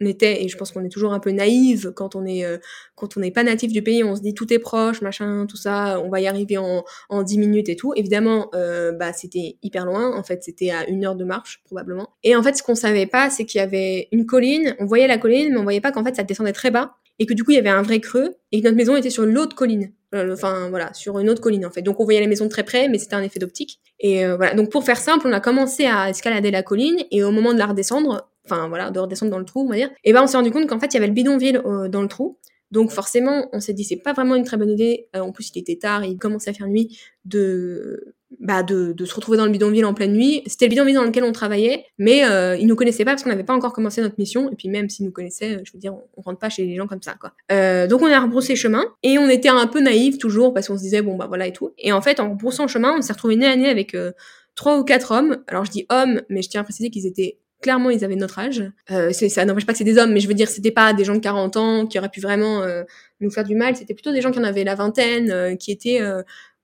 [0.00, 2.58] on était et je pense qu'on est toujours un peu naïve quand on est euh,
[2.94, 5.56] quand on n'est pas natif du pays on se dit tout est proche machin tout
[5.56, 7.92] ça on va y arriver en en dix minutes et tout.
[7.96, 10.16] Évidemment euh, bah c'était hyper loin.
[10.16, 12.10] En fait c'était à une heure de marche probablement.
[12.22, 14.76] Et en fait ce qu'on savait pas c'est qu'il y avait une colline.
[14.78, 16.94] On voyait la colline mais on voyait pas qu'en fait ça descendait très bas.
[17.18, 19.10] Et que du coup il y avait un vrai creux et que notre maison était
[19.10, 21.82] sur l'autre colline enfin voilà sur une autre colline en fait.
[21.82, 23.80] Donc on voyait la maison de très près mais c'était un effet d'optique.
[24.00, 24.54] Et euh, voilà.
[24.54, 27.58] Donc pour faire simple on a commencé à escalader la colline et au moment de
[27.58, 30.36] la redescendre enfin voilà de redescendre dans le trou on va dire ben on s'est
[30.36, 32.38] rendu compte qu'en fait il y avait le bidonville euh, dans le trou
[32.70, 35.08] donc forcément, on s'est dit c'est pas vraiment une très bonne idée.
[35.14, 39.14] en plus, il était tard, il commençait à faire nuit, de bah de, de se
[39.14, 40.42] retrouver dans le bidonville en pleine nuit.
[40.46, 43.30] C'était le bidonville dans lequel on travaillait, mais euh, ils nous connaissaient pas parce qu'on
[43.30, 44.50] n'avait pas encore commencé notre mission.
[44.50, 46.86] Et puis même s'ils nous connaissaient, je veux dire, on, rentre pas chez les gens
[46.86, 47.32] comme ça, quoi.
[47.50, 50.76] Euh, donc on a rebroussé chemin et on était un peu naïfs toujours parce qu'on
[50.76, 51.70] se disait bon bah voilà et tout.
[51.78, 54.12] Et en fait, en rebroussant chemin, on s'est retrouvé nez à nez avec euh,
[54.54, 55.38] trois ou quatre hommes.
[55.46, 58.38] Alors je dis hommes, mais je tiens à préciser qu'ils étaient clairement ils avaient notre
[58.38, 58.64] âge.
[58.90, 61.04] Euh, ça n'empêche pas que c'est des hommes, mais je veux dire c'était pas des
[61.04, 62.84] gens de 40 ans qui auraient pu vraiment euh,
[63.20, 63.76] nous faire du mal.
[63.76, 66.00] C'était plutôt des gens qui en avaient la vingtaine, euh, qui étaient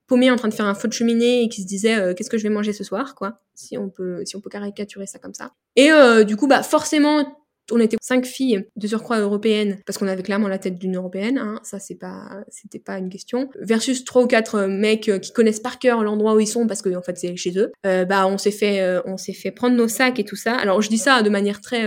[0.07, 2.31] paumé en train de faire un feu de cheminée et qui se disait euh, qu'est-ce
[2.31, 5.19] que je vais manger ce soir quoi si on peut si on peut caricaturer ça
[5.19, 9.79] comme ça et euh, du coup bah forcément on était cinq filles de surcroît européennes
[9.87, 13.09] parce qu'on avait clairement la tête d'une européenne hein, ça c'est pas c'était pas une
[13.09, 16.83] question versus trois ou quatre mecs qui connaissent par cœur l'endroit où ils sont parce
[16.83, 17.73] que en fait c'est chez eux.
[17.87, 20.55] Euh, bah on s'est fait on s'est fait prendre nos sacs et tout ça.
[20.55, 21.87] Alors je dis ça de manière très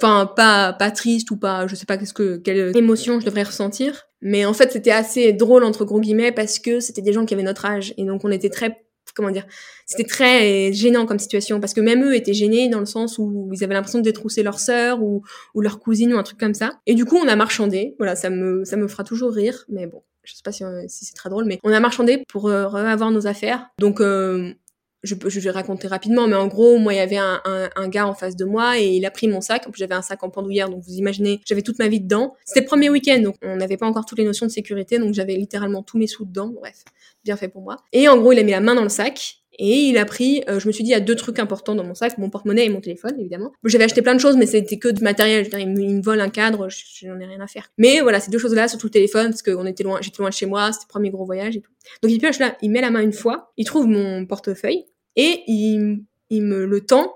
[0.00, 3.44] enfin pas pas triste ou pas je sais pas qu'est-ce que quelle émotion je devrais
[3.44, 7.26] ressentir mais en fait c'était assez drôle entre gros guillemets parce que c'était des gens
[7.26, 7.92] qui avaient notre âge.
[7.98, 8.84] Et donc on était très
[9.14, 9.46] comment dire
[9.86, 13.50] c'était très gênant comme situation parce que même eux étaient gênés dans le sens où
[13.52, 15.22] ils avaient l'impression de détrousser leur sœur ou
[15.54, 18.16] ou leur cousine ou un truc comme ça et du coup on a marchandé voilà
[18.16, 21.14] ça me ça me fera toujours rire mais bon je sais pas si, si c'est
[21.14, 24.54] très drôle mais on a marchandé pour euh, avoir nos affaires donc euh,
[25.02, 28.06] je, vais raconter rapidement, mais en gros, moi, il y avait un, un, un, gars
[28.06, 29.66] en face de moi et il a pris mon sac.
[29.66, 32.36] En plus, j'avais un sac en pendouillère, donc vous imaginez, j'avais toute ma vie dedans.
[32.44, 35.14] C'était le premier week-end, donc on n'avait pas encore toutes les notions de sécurité, donc
[35.14, 36.52] j'avais littéralement tous mes sous dedans.
[36.54, 36.84] Bref,
[37.24, 37.76] bien fait pour moi.
[37.92, 40.42] Et en gros, il a mis la main dans le sac et il a pris,
[40.48, 42.30] euh, je me suis dit, il y a deux trucs importants dans mon sac, mon
[42.30, 43.52] porte-monnaie et mon téléphone, évidemment.
[43.64, 45.44] J'avais acheté plein de choses, mais c'était que du matériel.
[45.44, 47.70] Je veux dire, il, me, vole un cadre, j'en ai rien à faire.
[47.76, 50.34] Mais voilà, ces deux choses-là, surtout le téléphone, parce qu'on était loin, j'étais loin de
[50.34, 51.70] chez moi, c'était le premier gros voyage et tout.
[52.02, 55.42] Donc il pioche là, il met la main une fois, il trouve mon portefeuille, et
[55.46, 57.12] il, il me le tend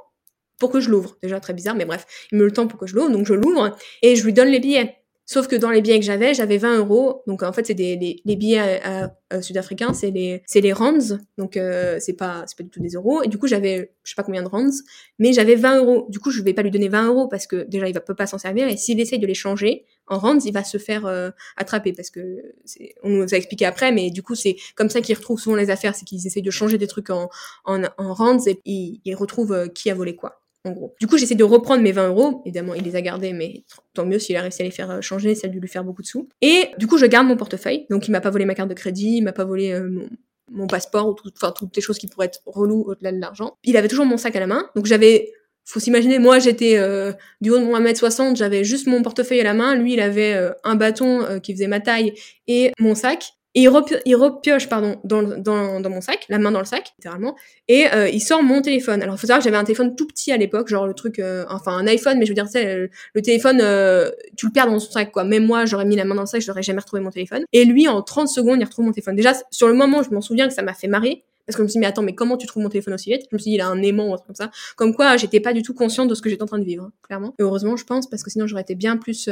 [0.58, 1.16] pour que je l'ouvre.
[1.22, 3.34] Déjà très bizarre, mais bref, il me le tend pour que je l'ouvre, donc je
[3.34, 4.96] l'ouvre et je lui donne les billets.
[5.28, 7.24] Sauf que dans les billets que j'avais, j'avais 20 euros.
[7.26, 10.72] Donc en fait, c'est des les, les billets euh, euh, sud-africains, c'est les c'est les
[10.72, 11.18] rands.
[11.36, 13.24] Donc euh, c'est pas c'est pas du tout des euros.
[13.24, 14.70] Et du coup, j'avais je sais pas combien de rands,
[15.18, 16.06] mais j'avais 20 euros.
[16.10, 18.14] Du coup, je vais pas lui donner 20 euros parce que déjà il va peut
[18.14, 18.68] pas s'en servir.
[18.68, 22.54] Et s'il essaye de les changer en rands, il va se faire attraper parce que
[23.02, 23.90] on nous a expliqué après.
[23.90, 26.50] Mais du coup, c'est comme ça qu'ils retrouvent souvent les affaires, c'est qu'ils essayent de
[26.52, 27.30] changer des trucs en
[27.64, 30.94] en, en rands et ils, ils retrouvent qui a volé quoi en gros.
[31.00, 32.42] Du coup, j'essaie de reprendre mes 20 euros.
[32.44, 33.64] Évidemment, il les a gardés, mais
[33.94, 35.84] tant mieux s'il a réussi à les faire euh, changer, ça a dû lui faire
[35.84, 36.28] beaucoup de sous.
[36.42, 37.86] Et du coup, je garde mon portefeuille.
[37.90, 40.06] Donc, il m'a pas volé ma carte de crédit, il m'a pas volé euh,
[40.50, 43.56] mon, passeport, ou enfin, toutes les choses qui pourraient être reloues au-delà de l'argent.
[43.64, 44.68] Il avait toujours mon sac à la main.
[44.74, 45.32] Donc, j'avais
[45.68, 49.42] faut s'imaginer, moi j'étais euh, du haut de mon 1m60, j'avais juste mon portefeuille à
[49.42, 52.14] la main, lui il avait un bâton qui faisait ma taille
[52.46, 53.32] et mon sac.
[53.56, 53.68] Et il,
[54.16, 57.36] repioche pardon dans, dans, mon sac, la main dans le sac, littéralement,
[57.68, 59.02] et euh, il sort mon téléphone.
[59.02, 61.46] Alors faut savoir que j'avais un téléphone tout petit à l'époque, genre le truc, euh,
[61.48, 64.78] enfin un iPhone, mais je veux dire, le, le téléphone, euh, tu le perds dans
[64.78, 65.24] son sac, quoi.
[65.24, 67.44] Même moi, j'aurais mis la main dans le sac, j'aurais jamais retrouvé mon téléphone.
[67.54, 69.16] Et lui, en 30 secondes, il retrouve mon téléphone.
[69.16, 71.62] Déjà, sur le moment, je m'en souviens que ça m'a fait marrer, parce que je
[71.62, 73.22] me suis dit, mais attends, mais comment tu trouves mon téléphone aussi vite?
[73.30, 74.50] Je me suis dit, il a un aimant ou un truc comme ça.
[74.76, 76.90] Comme quoi, j'étais pas du tout consciente de ce que j'étais en train de vivre,
[77.02, 77.34] clairement.
[77.38, 79.28] Et heureusement, je pense, parce que sinon j'aurais été bien plus,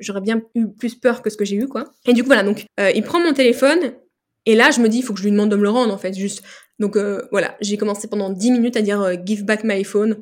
[0.00, 1.84] j'aurais bien eu plus peur que ce que j'ai eu, quoi.
[2.06, 3.92] Et du coup, voilà, donc, il prend mon téléphone,
[4.44, 5.94] et là, je me dis, il faut que je lui demande de me le rendre,
[5.94, 6.42] en fait, juste.
[6.82, 10.16] Donc euh, voilà, j'ai commencé pendant 10 minutes à dire euh, give back my phone.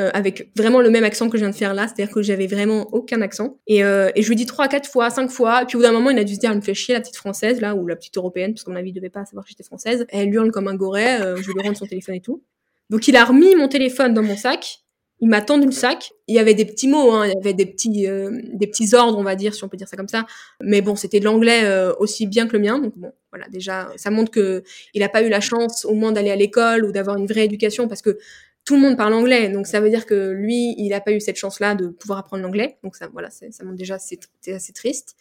[0.00, 2.46] Euh, avec vraiment le même accent que je viens de faire là, c'est-à-dire que j'avais
[2.46, 3.58] vraiment aucun accent.
[3.66, 5.92] Et, euh, et je lui dis trois, quatre fois, cinq fois, puis au bout d'un
[5.92, 7.86] moment, il a dû se dire, elle me fait chier la petite française là, ou
[7.86, 10.06] la petite européenne, parce qu'à mon avis, il devait pas savoir que j'étais française.
[10.08, 12.42] Elle hurle comme un goret, euh, je lui rendre son téléphone et tout.
[12.90, 14.82] Donc il a remis mon téléphone dans mon sac,
[15.22, 16.12] il m'a tendu le sac.
[16.26, 18.92] Il y avait des petits mots, hein, il y avait des petits, euh, des petits
[18.92, 20.26] ordres, on va dire, si on peut dire ça comme ça.
[20.60, 22.80] Mais bon, c'était de l'anglais euh, aussi bien que le mien.
[22.80, 24.64] Donc bon, voilà, déjà, ça montre que
[24.94, 27.44] il a pas eu la chance au moins d'aller à l'école ou d'avoir une vraie
[27.44, 28.18] éducation, parce que
[28.64, 31.20] tout le monde parle anglais, donc ça veut dire que lui, il n'a pas eu
[31.20, 32.78] cette chance-là de pouvoir apprendre l'anglais.
[32.84, 35.16] Donc ça, voilà, ça montre déjà, c'est assez triste.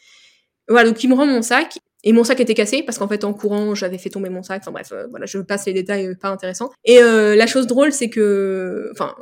[0.68, 3.24] Voilà, donc il me rend mon sac et mon sac était cassé parce qu'en fait
[3.24, 4.62] en courant j'avais fait tomber mon sac.
[4.62, 6.72] Enfin bref, euh, voilà, je passe les détails euh, pas intéressants.
[6.86, 9.16] Et euh, la chose drôle, c'est que, enfin,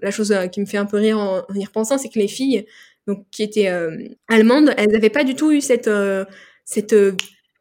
[0.00, 2.66] la chose qui me fait un peu rire en, y repensant, c'est que les filles,
[3.06, 3.68] donc qui étaient
[4.28, 5.90] allemandes, elles n'avaient pas du tout eu cette
[6.64, 6.94] cette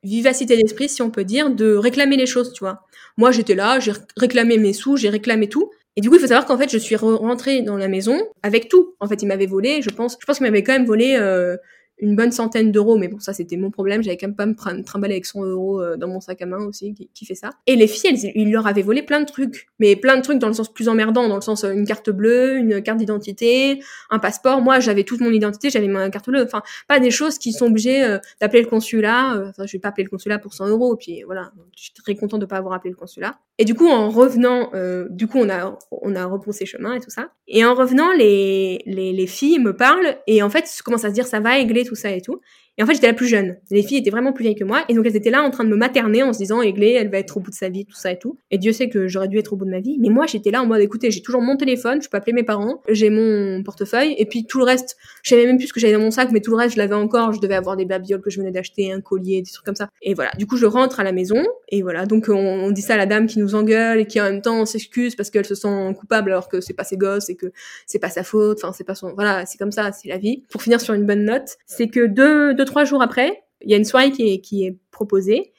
[0.04, 2.86] vivacité d'esprit, si on peut dire, de réclamer les choses, tu vois.
[3.18, 5.72] Moi, j'étais là, j'ai réclamé mes sous, j'ai réclamé tout.
[5.96, 8.70] Et du coup, il faut savoir qu'en fait, je suis rentrée dans la maison avec
[8.70, 8.96] tout.
[9.00, 11.58] En fait, il m'avait volé, je pense, je pense qu'il m'avait quand même volé euh,
[12.02, 14.84] une bonne centaine d'euros, mais bon, ça c'était mon problème, j'avais quand même pas me
[14.84, 17.50] trimballer avec 100 euros euh, dans mon sac à main aussi, qui, fait ça.
[17.68, 20.40] Et les filles, elles, ils leur avaient volé plein de trucs, mais plein de trucs
[20.40, 23.82] dans le sens plus emmerdant, dans le sens euh, une carte bleue, une carte d'identité,
[24.10, 24.62] un passeport.
[24.62, 26.44] Moi, j'avais toute mon identité, j'avais ma carte bleue.
[26.44, 29.44] Enfin, pas des choses qui sont obligées euh, d'appeler le consulat.
[29.50, 32.16] Enfin, je vais pas appeler le consulat pour 100 euros, puis voilà, je suis très
[32.16, 33.38] contente de pas avoir appelé le consulat.
[33.58, 34.72] Et du coup, en revenant,
[35.10, 37.32] du coup, on a on a repoussé chemin et tout ça.
[37.48, 41.14] Et en revenant, les les, les filles me parlent et en fait, commencent à se
[41.14, 42.40] dire ça va égler tout ça et tout.
[42.80, 43.58] Et en fait, j'étais la plus jeune.
[43.72, 44.86] Les filles étaient vraiment plus vieilles que moi.
[44.88, 47.12] Et donc, elles étaient là en train de me materner en se disant, Aiglé, elle
[47.12, 48.38] va être au bout de sa vie, tout ça et tout.
[48.52, 49.98] Et Dieu sait que j'aurais dû être au bout de ma vie.
[50.00, 52.44] Mais moi, j'étais là en mode, écoutez, j'ai toujours mon téléphone, je peux appeler mes
[52.44, 54.16] parents, j'ai mon portefeuille.
[54.18, 56.32] Et puis, tout le reste, je savais même plus ce que j'avais dans mon sac,
[56.32, 57.34] mais tout le reste, je l'avais encore.
[57.34, 59.90] Je devais avoir des babioles que je venais d'acheter, un collier, des trucs comme ça.
[60.02, 60.32] Et voilà.
[60.38, 61.44] Du coup, je rentre à la maison.
[61.68, 62.06] Et voilà.
[62.06, 64.66] Donc, on, dit ça à la dame qui nous engueule et qui en même temps
[64.66, 67.48] s'excuse parce qu'elle se sent coupable alors que c'est pas ses gosses et que
[67.86, 68.60] c'est pas sa faute.
[68.64, 70.44] Enfin, c'est pas son, voilà, c'est comme ça, c'est la vie.
[70.50, 73.74] Pour finir sur une bonne note, c'est que deux, deux, trois jours après, il y
[73.74, 75.54] a une soirée qui est, proposée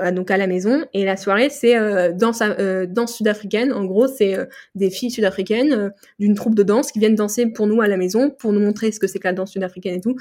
[0.00, 0.84] euh, donc à la maison.
[0.94, 3.72] Et la soirée c'est euh, danse euh, danse sud-africaine.
[3.72, 4.36] En gros c'est
[4.74, 8.30] des filles sud-africaines d'une troupe de danse qui viennent danser pour nous à la maison
[8.30, 10.16] pour nous montrer ce que c'est que la danse sud-africaine et tout.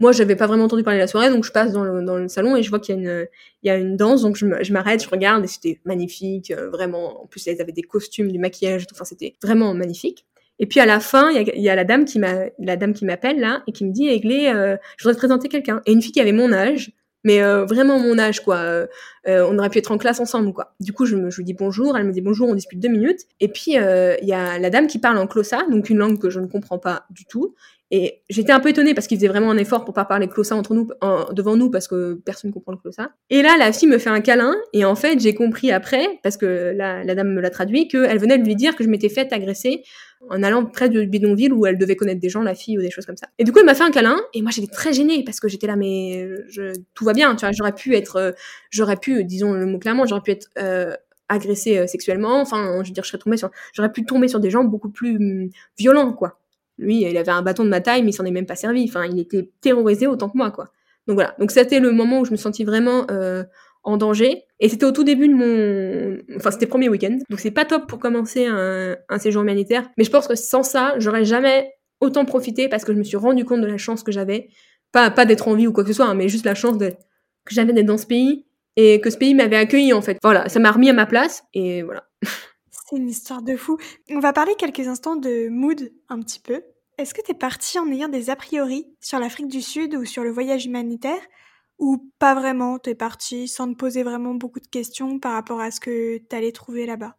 [0.00, 2.56] Moi j'avais pas vraiment entendu parler de la soirée donc je passe dans le, salon
[2.56, 3.28] et je vois qu'il
[3.62, 4.22] y a une danse.
[4.22, 7.22] Donc je m'arrête je regarde et c'était magnifique vraiment.
[7.22, 10.26] En plus elles avaient des costumes du maquillage enfin c'était vraiment magnifique
[10.58, 13.04] et puis à la fin, il y a, la dame qui m'a, la dame qui
[13.04, 15.82] m'appelle là et qui me dit, Aiglé, euh, je voudrais te présenter quelqu'un.
[15.86, 16.92] Et une fille qui avait mon âge,
[17.24, 18.56] mais euh, vraiment mon âge quoi.
[18.56, 18.86] Euh,
[19.26, 20.74] euh, on aurait pu être en classe ensemble quoi.
[20.80, 23.20] Du coup, je, lui dis bonjour, elle me dit bonjour, on dispute deux minutes.
[23.40, 26.30] Et puis il y a la dame qui parle en clossa, donc une langue que
[26.30, 27.54] je ne comprends pas du tout.
[27.90, 30.54] Et j'étais un peu étonnée parce qu'il faisait vraiment un effort pour pas parler clossa
[30.54, 30.88] entre nous,
[31.32, 33.10] devant nous parce que personne ne comprend le clossa.
[33.30, 36.36] Et là, la fille me fait un câlin et en fait, j'ai compris après, parce
[36.36, 39.08] que la, la dame me l'a traduit, qu'elle venait de lui dire que je m'étais
[39.08, 39.82] faite agresser
[40.28, 42.90] en allant près du bidonville où elle devait connaître des gens, la fille ou des
[42.90, 43.28] choses comme ça.
[43.38, 45.48] Et du coup, elle m'a fait un câlin et moi j'étais très gênée parce que
[45.48, 48.32] j'étais là, mais je, tout va bien, tu vois, j'aurais pu être, euh,
[48.70, 50.94] j'aurais pu, disons le mot clairement, j'aurais pu être euh,
[51.28, 54.40] agressée euh, sexuellement, enfin, je veux dire, je serais tombée sur, j'aurais pu tomber sur
[54.40, 56.38] des gens beaucoup plus hum, violents, quoi.
[56.78, 58.84] Lui, il avait un bâton de ma taille, mais il s'en est même pas servi.
[58.88, 60.70] Enfin, il était terrorisé autant que moi, quoi.
[61.08, 61.34] Donc voilà.
[61.38, 63.42] Donc c'était le moment où je me sentis vraiment euh,
[63.88, 64.44] en danger.
[64.60, 67.18] Et c'était au tout début de mon, enfin c'était premier week-end.
[67.30, 69.88] Donc c'est pas top pour commencer un, séjour humanitaire.
[69.96, 73.16] Mais je pense que sans ça, j'aurais jamais autant profité parce que je me suis
[73.16, 74.50] rendu compte de la chance que j'avais.
[74.92, 76.78] Pas, pas d'être en vie ou quoi que ce soit, hein, mais juste la chance
[76.78, 80.18] que j'avais d'être dans ce pays et que ce pays m'avait accueilli en fait.
[80.22, 82.04] Voilà, ça m'a remis à ma place et voilà.
[82.70, 83.76] C'est une histoire de fou.
[84.10, 86.62] On va parler quelques instants de mood un petit peu.
[86.96, 90.06] Est-ce que tu es parti en ayant des a priori sur l'Afrique du Sud ou
[90.06, 91.20] sur le voyage humanitaire?
[91.78, 95.70] Ou pas vraiment T'es parti sans te poser vraiment beaucoup de questions par rapport à
[95.70, 97.16] ce que t'allais trouver là-bas?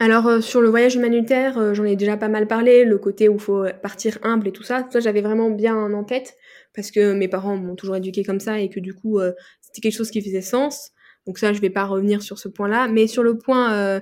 [0.00, 3.28] Alors euh, sur le voyage humanitaire, euh, j'en ai déjà pas mal parlé, le côté
[3.28, 6.36] où faut partir humble et tout ça, ça j'avais vraiment bien en tête
[6.74, 9.80] parce que mes parents m'ont toujours éduqué comme ça et que du coup euh, c'était
[9.80, 10.90] quelque chose qui faisait sens.
[11.26, 14.00] Donc ça je vais pas revenir sur ce point-là, mais sur le point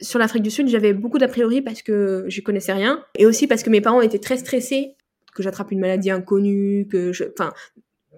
[0.00, 3.04] sur l'Afrique du Sud, j'avais beaucoup d'a priori parce que je connaissais rien.
[3.16, 4.96] Et aussi parce que mes parents étaient très stressés
[5.34, 7.52] que j'attrape une maladie inconnue, que je, enfin,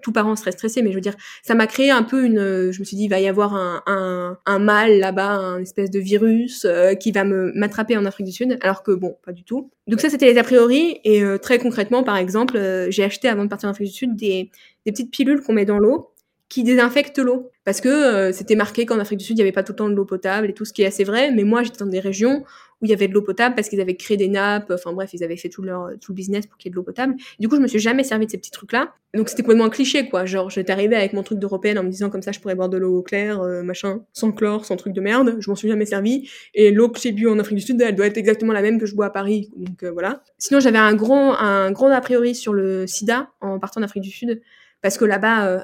[0.01, 2.71] tout parent serait stressé, mais je veux dire, ça m'a créé un peu une.
[2.71, 5.99] Je me suis dit, il va y avoir un, un, mal là-bas, un espèce de
[5.99, 9.43] virus euh, qui va me m'attraper en Afrique du Sud, alors que bon, pas du
[9.43, 9.71] tout.
[9.87, 10.99] Donc ça, c'était les a priori.
[11.03, 13.93] Et euh, très concrètement, par exemple, euh, j'ai acheté avant de partir en Afrique du
[13.93, 14.51] Sud des
[14.85, 16.11] petites pilules qu'on met dans l'eau
[16.51, 17.49] qui désinfectent l'eau.
[17.63, 19.77] Parce que euh, c'était marqué qu'en Afrique du Sud, il n'y avait pas tout le
[19.77, 21.31] temps de l'eau potable et tout ce qui est assez vrai.
[21.31, 22.43] Mais moi, j'étais dans des régions
[22.81, 24.69] où il y avait de l'eau potable parce qu'ils avaient créé des nappes.
[24.69, 26.75] Enfin bref, ils avaient fait tout leur tout le business pour qu'il y ait de
[26.75, 27.15] l'eau potable.
[27.39, 28.93] Du coup, je me suis jamais servi de ces petits trucs-là.
[29.13, 30.25] Donc c'était complètement un cliché, quoi.
[30.25, 32.69] Genre, j'étais arrivée avec mon truc d'européenne en me disant comme ça, je pourrais boire
[32.69, 35.37] de l'eau claire, euh, machin, sans chlore, sans truc de merde.
[35.39, 36.29] Je m'en suis jamais servi.
[36.53, 38.77] Et l'eau que j'ai bu en Afrique du Sud, elle doit être exactement la même
[38.77, 39.49] que je bois à Paris.
[39.55, 40.23] Donc euh, voilà.
[40.37, 44.11] Sinon, j'avais un grand un grand a priori sur le SIDA en partant d'Afrique du
[44.11, 44.41] Sud
[44.81, 45.59] parce que là-bas, euh,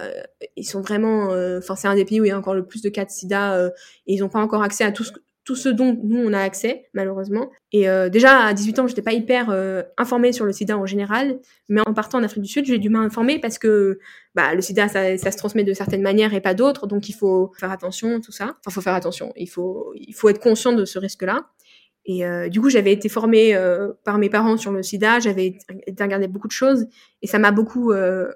[0.56, 2.66] ils sont vraiment, euh, enfin c'est un des pays où il y a encore le
[2.66, 3.70] plus de cas de SIDA euh,
[4.06, 5.12] et ils n'ont pas encore accès à tout ce,
[5.44, 7.50] tout ce dont nous on a accès malheureusement.
[7.72, 9.50] Et déjà à 18 ans, j'étais pas hyper
[9.98, 11.40] informée sur le SIDA en général,
[11.70, 14.00] mais en partant en Afrique du Sud, j'ai dû m'informer parce que
[14.36, 17.14] bah, le SIDA ça, ça, se transmet de certaines manières et pas d'autres, donc il
[17.14, 18.58] faut faire attention tout ça.
[18.60, 21.46] Enfin, faut faire attention, il faut il faut être conscient de ce risque-là.
[22.08, 25.58] Et euh, du coup, j'avais été formée euh, par mes parents sur le sida, j'avais
[25.86, 26.88] été regarder beaucoup de choses,
[27.22, 28.32] et ça m'a beaucoup euh,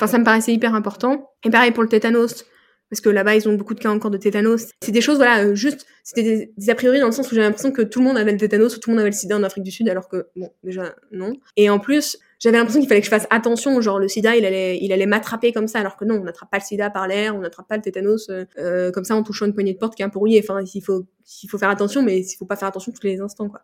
[0.00, 1.30] Enfin, ça me paraissait hyper important.
[1.44, 2.46] Et pareil pour le tétanos,
[2.88, 4.68] parce que là-bas, ils ont beaucoup de cas encore de tétanos.
[4.82, 7.46] C'est des choses, voilà, euh, juste, c'était des, a priori dans le sens où j'avais
[7.46, 9.36] l'impression que tout le monde avait le tétanos ou tout le monde avait le sida
[9.36, 11.34] en Afrique du Sud, alors que, bon, déjà, non.
[11.58, 14.46] Et en plus, j'avais l'impression qu'il fallait que je fasse attention, genre le sida, il
[14.46, 17.06] allait, il allait m'attraper comme ça, alors que non, on n'attrape pas le sida par
[17.06, 19.78] l'air, on n'attrape pas le tétanos euh, euh, comme ça en touchant une poignée de
[19.78, 20.18] porte qui est un peu.
[20.38, 21.04] Enfin, il faut,
[21.42, 23.60] il faut faire attention, mais il faut pas faire attention tous les instants, quoi.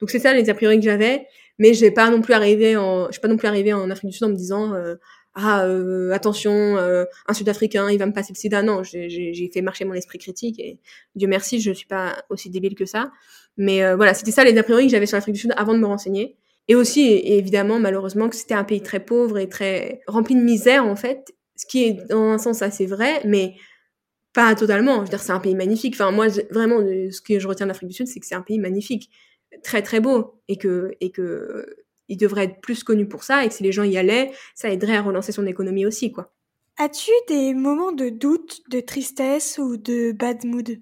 [0.00, 1.26] Donc c'est ça les a priori que j'avais,
[1.58, 4.10] mais j'ai pas non plus arrivé en, je suis pas non plus arrivé en Afrique
[4.10, 4.74] du Sud en me disant,
[5.34, 8.62] ah euh, attention euh, un Sud-Africain il va me passer le sida.
[8.62, 10.80] Non j'ai fait marcher mon esprit critique et
[11.14, 13.12] Dieu merci je suis pas aussi débile que ça.
[13.56, 15.74] Mais euh, voilà c'était ça les a priori que j'avais sur l'Afrique du Sud avant
[15.74, 16.36] de me renseigner.
[16.68, 20.84] Et aussi évidemment malheureusement que c'était un pays très pauvre et très rempli de misère
[20.84, 23.54] en fait ce qui est dans un sens assez vrai mais
[24.32, 24.96] pas totalement.
[24.96, 25.94] Je veux dire c'est un pays magnifique.
[25.94, 28.42] Enfin moi vraiment ce que je retiens de l'Afrique du Sud c'est que c'est un
[28.42, 29.10] pays magnifique
[29.62, 31.66] très très beau et que et que
[32.10, 34.68] il devrait être plus connu pour ça et que si les gens y allaient, ça
[34.68, 36.32] aiderait à relancer son économie aussi, quoi.
[36.76, 40.78] As-tu des moments de doute, de tristesse ou de bad mood?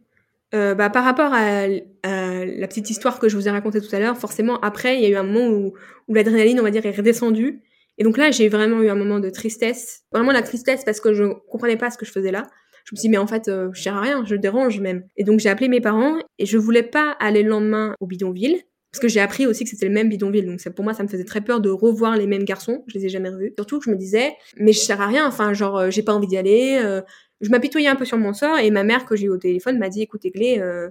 [0.54, 3.98] Euh, bah, par rapport à, la petite histoire que je vous ai racontée tout à
[3.98, 5.74] l'heure, forcément, après, il y a eu un moment où,
[6.08, 7.62] où l'adrénaline, on va dire, est redescendue.
[7.98, 10.04] Et donc là, j'ai vraiment eu un moment de tristesse.
[10.12, 12.44] Vraiment la tristesse parce que je comprenais pas ce que je faisais là.
[12.84, 15.04] Je me suis dit, mais en fait, euh, je sers à rien, je dérange même.
[15.16, 18.62] Et donc, j'ai appelé mes parents et je voulais pas aller le lendemain au bidonville
[18.90, 21.08] parce que j'ai appris aussi que c'était le même bidonville, donc pour moi ça me
[21.08, 23.52] faisait très peur de revoir les mêmes garçons, je les ai jamais revus.
[23.56, 26.14] Surtout que je me disais, mais je sers à rien, enfin genre euh, j'ai pas
[26.14, 26.78] envie d'y aller.
[26.82, 27.02] Euh,
[27.40, 29.78] je m'apitoyais un peu sur mon sort et ma mère que j'ai eu au téléphone
[29.78, 30.88] m'a dit, écoute Églé, euh,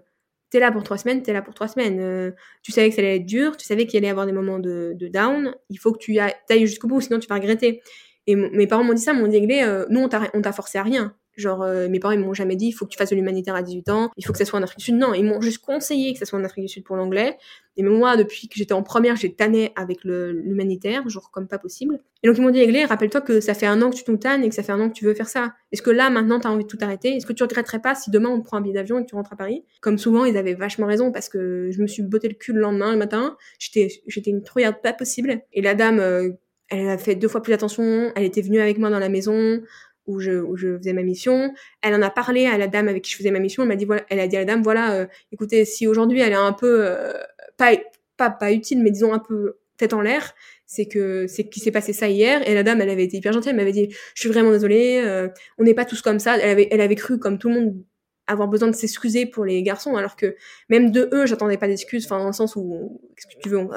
[0.52, 2.00] t'es là pour trois semaines, t'es là pour trois semaines.
[2.00, 2.32] Euh,
[2.62, 4.60] tu savais que ça allait être dur, tu savais qu'il allait y avoir des moments
[4.60, 7.82] de, de down, il faut que tu ailles jusqu'au bout, sinon tu vas regretter.
[8.28, 11.16] Et mes parents m'ont dit ça, m'ont dit Églé, nous on t'a forcé à rien.
[11.38, 13.56] Genre, euh, mes parents, ils m'ont jamais dit, il faut que tu fasses de l'humanitaire
[13.56, 14.96] à 18 ans, il faut que ça soit en Afrique du Sud.
[14.96, 17.38] Non, ils m'ont juste conseillé que ça soit en Afrique du Sud pour l'anglais.
[17.78, 22.00] Et moi, depuis que j'étais en première, j'ai tanné avec l'humanitaire, genre comme pas possible.
[22.24, 24.18] Et donc, ils m'ont dit, Aiglé, rappelle-toi que ça fait un an que tu t'en
[24.18, 25.54] tannes et que ça fait un an que tu veux faire ça.
[25.72, 27.10] Est-ce que là, maintenant, t'as envie de tout arrêter?
[27.10, 29.10] Est-ce que tu regretterais pas si demain on te prend un billet d'avion et que
[29.10, 29.64] tu rentres à Paris?
[29.82, 32.62] Comme souvent, ils avaient vachement raison parce que je me suis botté le cul le
[32.62, 33.38] lendemain, le matin.
[33.60, 35.42] J'étais, j'étais une trouillarde pas possible.
[35.54, 36.32] Et la dame, euh,
[36.70, 38.12] elle a fait deux fois plus attention.
[38.16, 39.62] Elle était venue avec moi dans la maison
[40.08, 41.54] où je, où je faisais ma mission.
[41.82, 43.64] Elle en a parlé à la dame avec qui je faisais ma mission.
[43.64, 46.22] Elle m'a dit voilà, elle a dit à la dame voilà, euh, écoutez, si aujourd'hui
[46.22, 47.14] elle est un peu euh,
[47.58, 47.72] pas,
[48.18, 50.34] pas pas utile, mais disons un peu tête en l'air,
[50.66, 52.48] c'est que c'est qu'il s'est passé ça hier.
[52.50, 53.52] Et la dame, elle avait été hyper gentille.
[53.52, 55.28] Elle m'avait dit je suis vraiment désolée, euh,
[55.58, 56.38] on n'est pas tous comme ça.
[56.38, 57.84] Elle avait elle avait cru comme tout le monde
[58.28, 60.36] avoir besoin de s'excuser pour les garçons, alors que
[60.70, 63.68] même de eux, j'attendais pas d'excuses, enfin dans le sens où qu'est-ce que tu veux,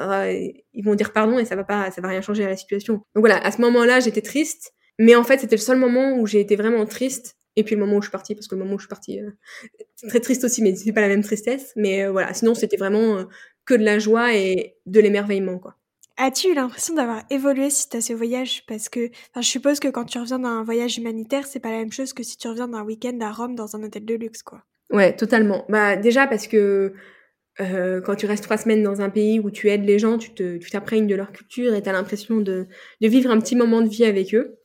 [0.73, 2.95] ils vont dire pardon et ça va pas, ça va rien changer à la situation.
[3.15, 6.27] Donc voilà, à ce moment-là, j'étais triste, mais en fait, c'était le seul moment où
[6.27, 7.37] j'ai été vraiment triste.
[7.57, 8.89] Et puis le moment où je suis partie, parce que le moment où je suis
[8.89, 9.29] partie, euh,
[10.07, 11.73] très triste aussi, mais c'est pas la même tristesse.
[11.75, 13.23] Mais euh, voilà, sinon c'était vraiment euh,
[13.65, 15.75] que de la joie et de l'émerveillement, quoi.
[16.17, 18.63] As-tu eu l'impression d'avoir évolué suite à ce voyage?
[18.67, 21.91] Parce que je suppose que quand tu reviens d'un voyage humanitaire, c'est pas la même
[21.91, 24.63] chose que si tu reviens d'un week-end à Rome dans un hôtel de luxe, quoi.
[24.91, 25.65] Ouais, totalement.
[25.69, 26.93] Bah déjà parce que
[27.59, 30.31] euh, quand tu restes trois semaines dans un pays où tu aides les gens, tu
[30.59, 32.67] t'imprègnes de leur culture et t'as l'impression de,
[33.01, 34.57] de vivre un petit moment de vie avec eux.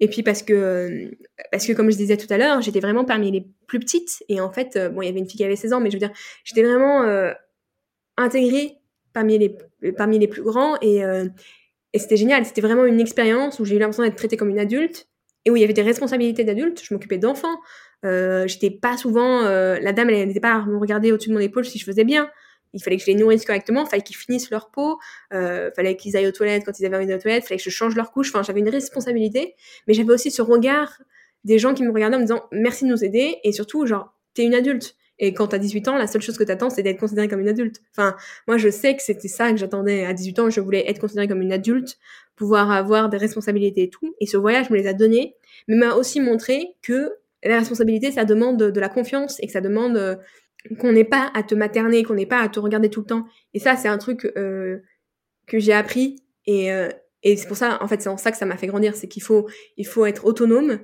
[0.00, 1.10] Et puis parce que,
[1.50, 4.22] parce que comme je disais tout à l'heure, j'étais vraiment parmi les plus petites.
[4.28, 5.90] Et en fait, euh, bon, il y avait une fille qui avait 16 ans, mais
[5.90, 6.12] je veux dire,
[6.44, 7.32] j'étais vraiment euh,
[8.16, 8.76] intégrée
[9.12, 9.56] parmi les,
[9.96, 10.76] parmi les plus grands.
[10.80, 11.26] Et, euh,
[11.92, 12.44] et c'était génial.
[12.44, 15.08] C'était vraiment une expérience où j'ai eu l'impression d'être traitée comme une adulte
[15.44, 16.80] et où il y avait des responsabilités d'adulte.
[16.82, 17.58] Je m'occupais d'enfants.
[18.04, 19.42] J'étais pas souvent...
[19.42, 22.04] la dame, elle n'était pas à me regarder au-dessus de mon épaule si je faisais
[22.04, 22.30] bien
[22.72, 24.98] il fallait que je les nourrisse correctement, il fallait qu'ils finissent leur peau,
[25.32, 27.64] euh, fallait qu'ils aillent aux toilettes quand ils avaient envie d'aller aux toilettes, fallait que
[27.64, 28.28] je change leur couche.
[28.28, 29.54] Enfin, j'avais une responsabilité,
[29.86, 31.00] mais j'avais aussi ce regard
[31.44, 34.12] des gens qui me regardaient en me disant merci de nous aider et surtout genre
[34.34, 34.96] t'es une adulte.
[35.20, 37.48] Et quand t'as 18 ans, la seule chose que t'attends, c'est d'être considérée comme une
[37.48, 37.80] adulte.
[37.90, 38.14] Enfin,
[38.46, 40.50] moi, je sais que c'était ça que j'attendais à 18 ans.
[40.50, 41.98] Je voulais être considérée comme une adulte
[42.36, 44.14] pouvoir avoir des responsabilités et tout.
[44.20, 45.34] Et ce voyage me les a données,
[45.66, 49.60] mais m'a aussi montré que la responsabilité, ça demande de, la confiance et que ça
[49.60, 50.16] demande euh,
[50.80, 53.26] qu'on n'ait pas à te materner, qu'on n'ait pas à te regarder tout le temps.
[53.54, 54.78] Et ça, c'est un truc euh,
[55.46, 56.88] que j'ai appris et, euh,
[57.22, 59.08] et c'est pour ça, en fait, c'est en ça que ça m'a fait grandir, c'est
[59.08, 60.78] qu'il faut, il faut être autonome,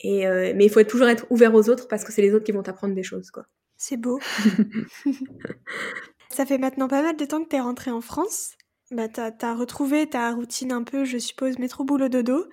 [0.00, 2.34] et euh, mais il faut être, toujours être ouvert aux autres parce que c'est les
[2.34, 3.46] autres qui vont t'apprendre des choses, quoi.
[3.76, 4.20] C'est beau.
[6.30, 8.56] ça fait maintenant pas mal de temps que t'es rentrée en France.
[8.90, 12.46] Bah, t'as as retrouvé ta routine un peu, je suppose, métro boulot dodo.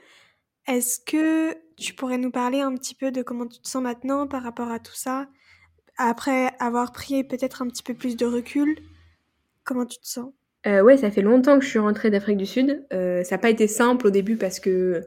[0.68, 4.28] Est-ce que tu pourrais nous parler un petit peu de comment tu te sens maintenant
[4.28, 5.28] par rapport à tout ça?
[5.98, 8.78] Après avoir pris peut-être un petit peu plus de recul,
[9.64, 10.32] comment tu te sens?
[10.66, 12.86] Euh, Ouais, ça fait longtemps que je suis rentrée d'Afrique du Sud.
[12.94, 15.06] Euh, ça n'a pas été simple au début parce que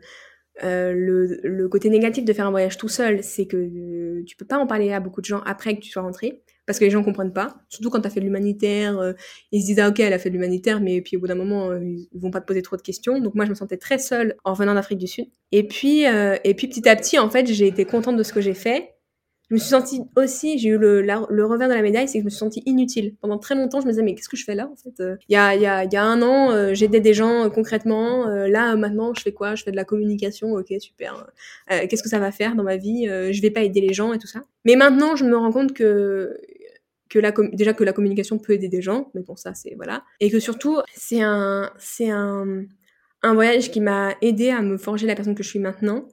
[0.65, 4.37] euh, le, le, côté négatif de faire un voyage tout seul, c'est que euh, tu
[4.37, 6.85] peux pas en parler à beaucoup de gens après que tu sois rentré, parce que
[6.85, 7.59] les gens comprennent pas.
[7.69, 9.13] Surtout quand tu as fait de l'humanitaire, euh,
[9.53, 11.35] ils se disent ah ok elle a fait de l'humanitaire, mais puis au bout d'un
[11.35, 13.21] moment euh, ils vont pas te poser trop de questions.
[13.21, 15.27] Donc moi je me sentais très seule en revenant d'Afrique du Sud.
[15.53, 18.41] Et puis et puis petit à petit en fait j'ai été contente de ce que
[18.41, 18.96] j'ai fait
[19.49, 21.01] je me suis sentie aussi, j'ai eu le,
[21.45, 23.15] revers de la médaille, c'est que je me suis sentie inutile.
[23.21, 25.17] Pendant très longtemps, je me disais, mais qu'est-ce que je fais là, en fait euh?
[25.29, 28.27] Il y a un an, euh, j'aidais des gens euh, concrètement.
[28.27, 29.55] là, maintenant, je fais quoi?
[29.55, 31.31] Je fais de la communication, ok, super.
[31.69, 34.19] qu'est-ce que ça va faire dans ma vie Je vais pas aider les gens et
[34.19, 34.43] tout ça.
[34.65, 36.37] Mais maintenant, je me rends compte que
[37.09, 40.03] que la déjà que la communication peut aider des gens, mais bon ça c'est voilà,
[40.19, 42.65] et que surtout c'est un c'est un
[43.23, 46.09] un voyage qui m'a aidé à me forger la personne que je suis maintenant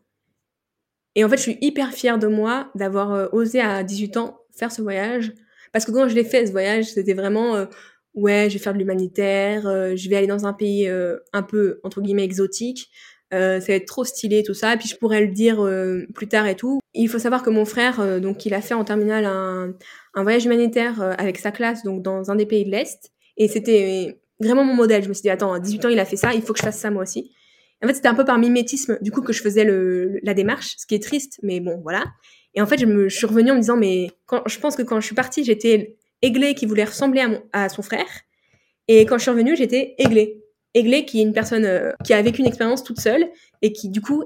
[1.15, 4.39] et en fait, je suis hyper fière de moi d'avoir euh, osé à 18 ans
[4.55, 5.33] faire ce voyage.
[5.71, 7.65] Parce que quand je l'ai fait, ce voyage, c'était vraiment, euh,
[8.13, 11.79] ouais, je vais faire de l'humanitaire, euh, je vais aller dans un pays un peu,
[11.83, 12.89] entre guillemets, exotique.
[13.31, 14.73] ça va être trop stylé, tout ça.
[14.73, 15.67] Et puis je pourrais le dire
[16.13, 16.79] plus tard et tout.
[16.93, 19.73] Il faut savoir que mon frère, donc, il a fait en terminale un,
[20.13, 23.11] un voyage humanitaire avec sa classe, donc dans un des pays de l'Est.
[23.37, 25.03] Et c'était vraiment mon modèle.
[25.03, 26.59] Je me suis dit, attends, à 18 ans, il a fait ça, il faut que
[26.59, 27.31] je fasse ça moi aussi.
[27.83, 29.65] En fait, c'était un peu par mimétisme, du coup, que je faisais
[30.23, 32.05] la démarche, ce qui est triste, mais bon, voilà.
[32.55, 34.11] Et en fait, je suis revenue en me disant, mais
[34.45, 37.67] je pense que quand je suis partie, j'étais Aiglé qui voulait ressembler à, mon, à
[37.67, 38.07] son frère.
[38.87, 40.41] Et quand je suis revenue, j'étais Aiglé.
[40.73, 43.27] Aiglé qui est une personne euh, qui a vécu une expérience toute seule
[43.61, 44.23] et qui, du coup,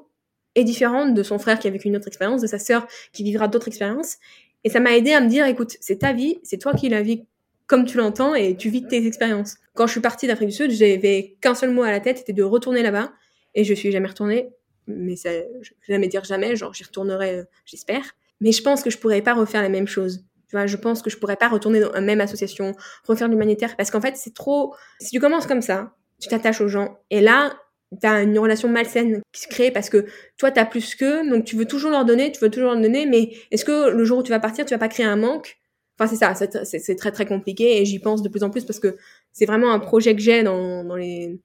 [0.53, 3.23] est différente de son frère qui a vécu une autre expérience, de sa sœur qui
[3.23, 4.17] vivra d'autres expériences.
[4.63, 7.01] Et ça m'a aidé à me dire, écoute, c'est ta vie, c'est toi qui la
[7.01, 7.23] vis
[7.65, 9.55] comme tu l'entends et tu vis tes expériences.
[9.73, 12.33] Quand je suis partie d'Afrique du Sud, j'avais qu'un seul mot à la tête, c'était
[12.33, 13.11] de retourner là-bas
[13.57, 14.49] et je suis jamais retournée.
[14.85, 18.03] Mais ça, je vais jamais dire jamais, genre j'y retournerai, euh, j'espère.
[18.39, 20.23] Mais je pense que je pourrais pas refaire la même chose.
[20.47, 23.75] Tu vois, je pense que je pourrais pas retourner dans la même association, refaire l'humanitaire,
[23.75, 24.73] parce qu'en fait, c'est trop.
[25.01, 27.57] Si tu commences comme ça, tu t'attaches aux gens, et là,
[27.99, 30.05] tu as une relation malsaine qui se crée parce que
[30.37, 32.81] toi, tu as plus qu'eux, donc tu veux toujours leur donner, tu veux toujours leur
[32.81, 35.17] donner, mais est-ce que le jour où tu vas partir, tu vas pas créer un
[35.17, 35.57] manque?
[35.99, 38.79] Enfin, c'est ça, c'est très très compliqué, et j'y pense de plus en plus parce
[38.79, 38.97] que
[39.33, 41.39] c'est vraiment un projet que j'ai dans les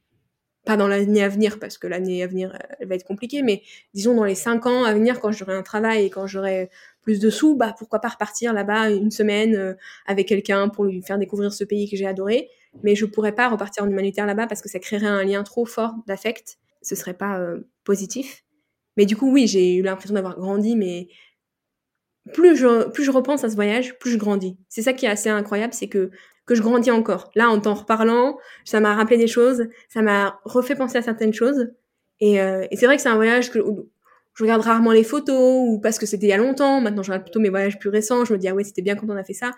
[0.65, 3.63] pas dans l'année à venir parce que l'année à venir elle va être compliquée, mais
[3.95, 6.71] disons dans les cinq ans à venir quand j'aurai un travail et quand j'aurai
[7.03, 9.75] plus de sous, bah pourquoi pas repartir là-bas une semaine euh,
[10.07, 12.49] avec quelqu'un pour lui faire découvrir ce pays que j'ai adoré.
[12.85, 15.67] Mais je pourrais pas repartir en humanitaire là-bas parce que ça créerait un lien trop
[15.67, 16.59] fort d'affect.
[16.81, 18.45] Ce serait pas euh, positif.
[18.97, 21.09] Mais du coup oui j'ai eu l'impression d'avoir grandi, mais
[22.33, 24.57] plus je, plus je repense à ce voyage, plus je grandis.
[24.69, 26.13] C'est ça qui est assez incroyable, c'est que
[26.47, 27.31] que je grandis encore.
[27.35, 31.33] Là, en t'en reparlant, ça m'a rappelé des choses, ça m'a refait penser à certaines
[31.33, 31.69] choses.
[32.21, 33.61] Et, euh, et c'est vrai que c'est un voyage que
[34.35, 36.81] je regarde rarement les photos ou parce que c'était il y a longtemps.
[36.81, 38.25] Maintenant, je regarde plutôt mes voyages plus récents.
[38.25, 39.51] Je me dis ah ouais, c'était bien quand on a fait ça.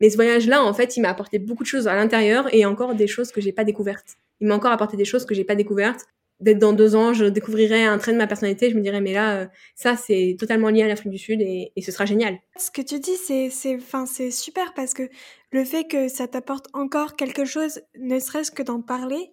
[0.00, 2.94] Mais ce voyage-là, en fait, il m'a apporté beaucoup de choses à l'intérieur et encore
[2.94, 4.16] des choses que j'ai pas découvertes.
[4.40, 6.06] Il m'a encore apporté des choses que j'ai pas découvertes
[6.40, 9.12] d'être dans deux ans, je découvrirais un trait de ma personnalité, je me dirais, mais
[9.12, 12.38] là, euh, ça, c'est totalement lié à l'Afrique du Sud et, et, ce sera génial.
[12.56, 15.08] Ce que tu dis, c'est, c'est, c'est super parce que
[15.52, 19.32] le fait que ça t'apporte encore quelque chose, ne serait-ce que d'en parler,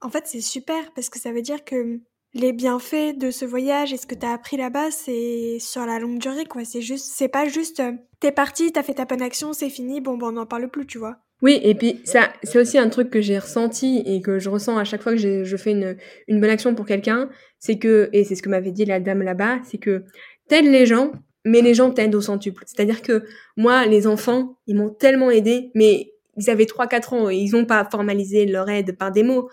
[0.00, 2.00] en fait, c'est super parce que ça veut dire que
[2.34, 5.98] les bienfaits de ce voyage et ce que tu as appris là-bas, c'est sur la
[5.98, 6.64] longue durée, quoi.
[6.64, 10.00] C'est juste, c'est pas juste, euh, t'es parti, t'as fait ta bonne action, c'est fini,
[10.00, 11.23] bon, bon, on n'en parle plus, tu vois.
[11.42, 14.78] Oui, et puis ça, c'est aussi un truc que j'ai ressenti et que je ressens
[14.78, 17.28] à chaque fois que je fais une, bonne action pour quelqu'un,
[17.58, 20.04] c'est que, et c'est ce que m'avait dit la dame là-bas, c'est que
[20.48, 21.12] t'aides les gens,
[21.44, 22.62] mais les gens t'aident au centuple.
[22.66, 23.24] C'est-à-dire que
[23.56, 27.66] moi, les enfants, ils m'ont tellement aidé, mais ils avaient 3-4 ans et ils n'ont
[27.66, 29.50] pas formalisé leur aide par des mots,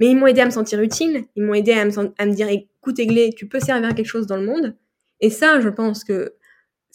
[0.00, 2.32] mais ils m'ont aidé à me sentir utile, ils m'ont aidé à me, à me
[2.32, 4.76] dire, écoute Aiglé, tu peux servir à quelque chose dans le monde.
[5.20, 6.34] Et ça, je pense que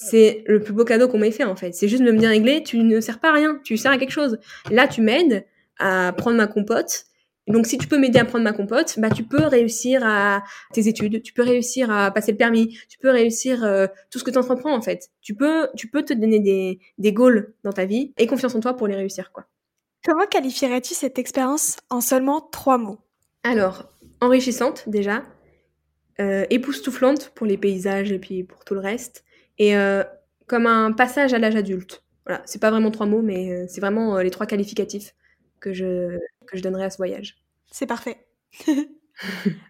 [0.01, 1.73] c'est le plus beau cadeau qu'on m'ait fait en fait.
[1.73, 3.97] C'est juste de me dire, Aiglé, tu ne sers pas à rien, tu sers à
[3.97, 4.39] quelque chose.
[4.71, 5.45] Là, tu m'aides
[5.77, 7.03] à prendre ma compote.
[7.47, 10.87] Donc, si tu peux m'aider à prendre ma compote, bah, tu peux réussir à tes
[10.87, 14.31] études, tu peux réussir à passer le permis, tu peux réussir euh, tout ce que
[14.31, 15.09] tu entreprends en fait.
[15.21, 18.61] Tu peux, tu peux te donner des, des goals dans ta vie et confiance en
[18.61, 19.47] toi pour les réussir quoi.
[20.05, 22.99] Comment qualifierais-tu cette expérience en seulement trois mots?
[23.43, 23.89] Alors,
[24.21, 25.23] enrichissante déjà,
[26.21, 29.25] euh, époustouflante pour les paysages et puis pour tout le reste,
[29.59, 30.03] et euh,
[30.47, 32.03] comme un passage à l'âge adulte.
[32.25, 35.13] Voilà, c'est pas vraiment trois mots, mais euh, c'est vraiment les trois qualificatifs
[35.59, 36.17] que je,
[36.47, 37.37] que je donnerais à ce voyage.
[37.71, 38.25] C'est parfait.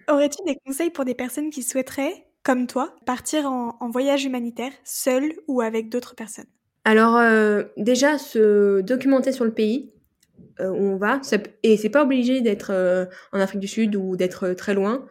[0.10, 4.72] Aurais-tu des conseils pour des personnes qui souhaiteraient, comme toi, partir en, en voyage humanitaire,
[4.84, 6.45] seul ou avec d'autres personnes?
[6.86, 7.20] Alors,
[7.78, 9.94] déjà, se documenter sur le pays,
[10.60, 11.22] où on va.
[11.64, 15.06] et c'est pas obligé d'être en Afrique du Sud ou d'être très loin.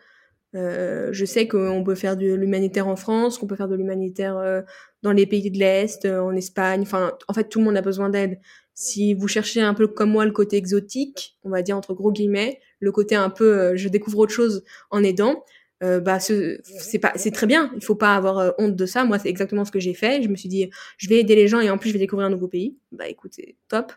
[0.55, 4.37] Euh, je sais qu'on peut faire de l'humanitaire en France, qu'on peut faire de l'humanitaire
[4.39, 4.63] euh,
[5.03, 6.83] dans les pays de l'Est, euh, en Espagne.
[6.83, 8.41] Enfin, en fait, tout le monde a besoin d'aide.
[8.75, 12.13] Si vous cherchez un peu comme moi le côté exotique, on va dire entre gros
[12.13, 15.45] guillemets, le côté un peu je découvre autre chose en aidant,
[15.81, 16.61] bah c'est
[17.01, 17.73] pas c'est très bien.
[17.75, 19.05] Il faut pas avoir honte de ça.
[19.05, 20.23] Moi, c'est exactement ce que j'ai fait.
[20.23, 22.29] Je me suis dit, je vais aider les gens et en plus je vais découvrir
[22.29, 22.77] un nouveau pays.
[22.93, 23.93] Bah écoutez, top.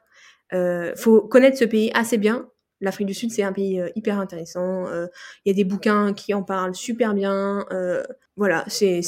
[0.54, 2.50] Euh, faut connaître ce pays assez bien
[2.82, 4.88] L'Afrique du Sud, c'est un pays euh, hyper intéressant.
[4.88, 5.06] Euh,
[5.46, 7.66] il y a des bouquins qui en parlent super bien.
[7.72, 8.04] Euh,
[8.36, 9.02] voilà, c'est,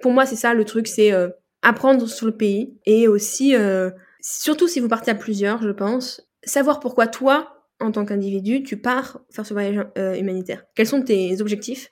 [0.00, 1.12] pour moi, c'est ça le truc, c'est
[1.60, 3.54] apprendre sur le pays et aussi,
[4.22, 8.78] surtout si vous partez à plusieurs, je pense, savoir pourquoi toi, en tant qu'individu, tu
[8.78, 9.84] pars faire ce voyage
[10.18, 10.64] humanitaire.
[10.74, 11.90] Quels sont tes objectifs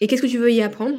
[0.00, 0.98] et qu'est-ce que tu veux y apprendre?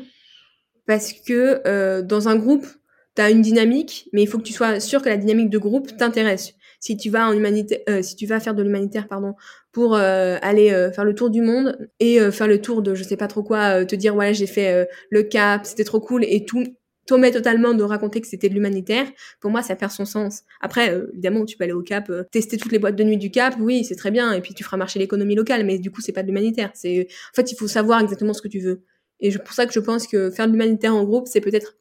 [0.86, 2.68] Parce que dans un groupe,
[3.16, 5.58] tu as une dynamique, mais il faut que tu sois sûr que la dynamique de
[5.58, 9.36] groupe t'intéresse si tu vas en si tu vas faire de l'humanitaire, pardon,
[9.72, 13.04] pour euh, aller euh, faire le tour du monde et faire le tour de je
[13.04, 16.46] sais pas trop quoi, te dire voilà j'ai fait le Cap, c'était trop cool et
[16.46, 16.64] tout
[17.08, 19.08] t'omets totalement de raconter que c'était de l'humanitaire,
[19.40, 20.44] pour moi ça perd son sens.
[20.62, 23.56] Après, évidemment, tu peux aller au Cap, tester toutes les boîtes de nuit du Cap,
[23.60, 26.12] oui, c'est très bien, et puis tu feras marcher l'économie locale, mais du coup c'est
[26.12, 26.72] pas de l'humanitaire.
[26.74, 28.84] C'est, en fait, il faut savoir exactement ce que tu veux.
[29.20, 31.76] Et c'est pour ça que je pense que faire de l'humanitaire en groupe, c'est peut-être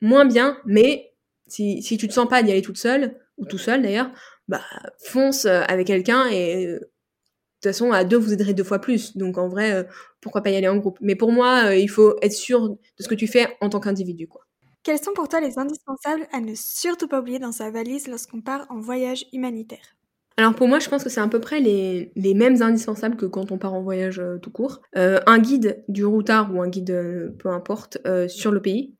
[0.00, 1.12] moins bien, mais
[1.46, 4.10] si, si tu te sens pas d'y aller toute seule, ou tout seul d'ailleurs,
[4.48, 4.62] bah
[4.98, 6.90] fonce euh, avec quelqu'un et euh,
[7.62, 9.16] toute façon à deux vous aiderez deux fois plus.
[9.16, 9.84] Donc en vrai, euh,
[10.20, 13.08] pourquoi pas y aller en groupe Mais pour moi, il faut être sûr de ce
[13.08, 14.42] que tu fais en tant qu'individu, quoi.
[14.82, 18.40] Quels sont pour toi les indispensables à ne surtout pas oublier dans sa valise lorsqu'on
[18.40, 19.96] part en voyage humanitaire?
[20.36, 23.26] Alors pour moi, je pense que c'est à peu près les, les, mêmes indispensables que
[23.26, 24.80] quand on part en voyage tout court.
[24.94, 27.98] un guide du routard ou un guide, peu importe,
[28.28, 28.96] sur le pays.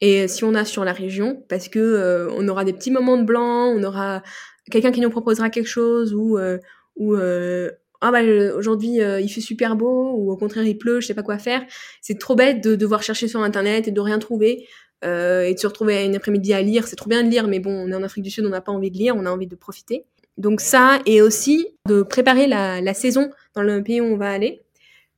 [0.00, 3.16] Et si on a sur la région, parce que euh, on aura des petits moments
[3.16, 4.22] de blanc, on aura
[4.70, 6.58] quelqu'un qui nous proposera quelque chose ou euh,
[6.96, 7.70] ou euh,
[8.06, 8.22] ah bah
[8.56, 11.64] aujourd'hui il fait super beau ou au contraire il pleut, je sais pas quoi faire.
[12.00, 14.66] C'est trop bête de devoir chercher sur internet et de rien trouver
[15.02, 16.86] et de se retrouver une après-midi à lire.
[16.86, 18.60] C'est trop bien de lire, mais bon, on est en Afrique du Sud, on n'a
[18.60, 20.04] pas envie de lire, on a envie de profiter.
[20.38, 24.62] Donc ça et aussi de préparer la saison dans le pays où on va aller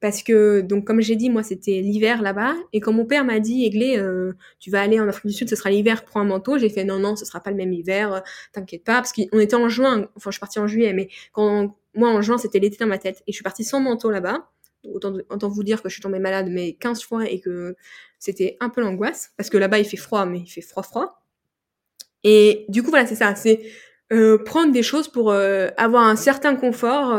[0.00, 2.54] parce que donc comme j'ai dit moi c'était l'hiver là-bas.
[2.72, 5.48] Et quand mon père m'a dit Aiglé euh, tu vas aller en Afrique du Sud
[5.48, 6.56] ce sera l'hiver prends un manteau.
[6.58, 8.20] J'ai fait non non ce sera pas le même hiver euh,
[8.52, 8.94] t'inquiète pas.
[8.94, 10.08] Parce qu'on était en juin.
[10.16, 12.98] Enfin je suis partie en juillet mais quand moi en juin c'était l'été dans ma
[12.98, 13.22] tête.
[13.26, 14.48] Et je suis partie sans manteau là-bas.
[14.84, 17.74] Autant, autant vous dire que je suis tombée malade mais 15 fois et que
[18.20, 19.32] c'était un peu l'angoisse.
[19.36, 21.22] Parce que là-bas il fait froid mais il fait froid froid.
[22.22, 23.34] Et du coup voilà c'est ça.
[23.34, 23.62] C'est
[24.12, 27.12] euh, prendre des choses pour euh, avoir un certain confort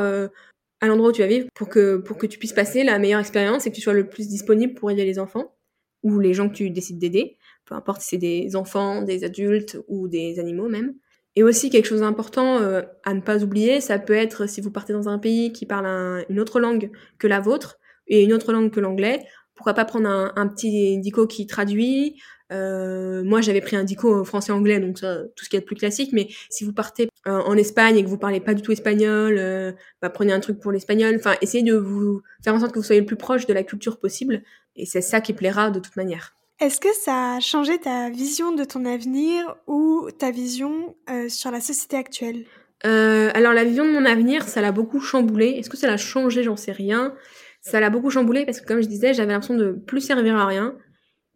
[0.82, 3.20] à l'endroit où tu vas vivre pour que, pour que tu puisses passer la meilleure
[3.20, 5.56] expérience et que tu sois le plus disponible pour aider les enfants
[6.04, 9.78] ou les gens que tu décides d'aider, peu importe si c'est des enfants, des adultes
[9.88, 10.96] ou des animaux même.
[11.36, 14.72] Et aussi quelque chose d'important euh, à ne pas oublier, ça peut être si vous
[14.72, 18.52] partez dans un pays qui parle une autre langue que la vôtre et une autre
[18.52, 19.26] langue que l'anglais,
[19.56, 22.20] pourquoi pas prendre un, un petit dico qui traduit,
[22.52, 26.12] euh, moi, j'avais pris un dico français-anglais, donc ça, tout ce qui est plus classique.
[26.14, 29.36] Mais si vous partez euh, en Espagne et que vous parlez pas du tout espagnol,
[29.38, 29.72] euh,
[30.02, 31.16] bah, prenez un truc pour l'espagnol.
[31.18, 33.64] Enfin, essayez de vous faire en sorte que vous soyez le plus proche de la
[33.64, 34.42] culture possible.
[34.76, 36.36] Et c'est ça qui plaira de toute manière.
[36.60, 40.96] Est-ce que ça a changé ta vision de ton avenir ou ta vision
[41.30, 42.44] sur la société actuelle?
[42.84, 45.52] Alors, la vision de mon avenir, ça l'a beaucoup chamboulé.
[45.52, 46.44] Est-ce que ça l'a changé?
[46.44, 47.14] J'en sais rien.
[47.62, 50.46] Ça l'a beaucoup chamboulé parce que, comme je disais, j'avais l'impression de plus servir à
[50.46, 50.76] rien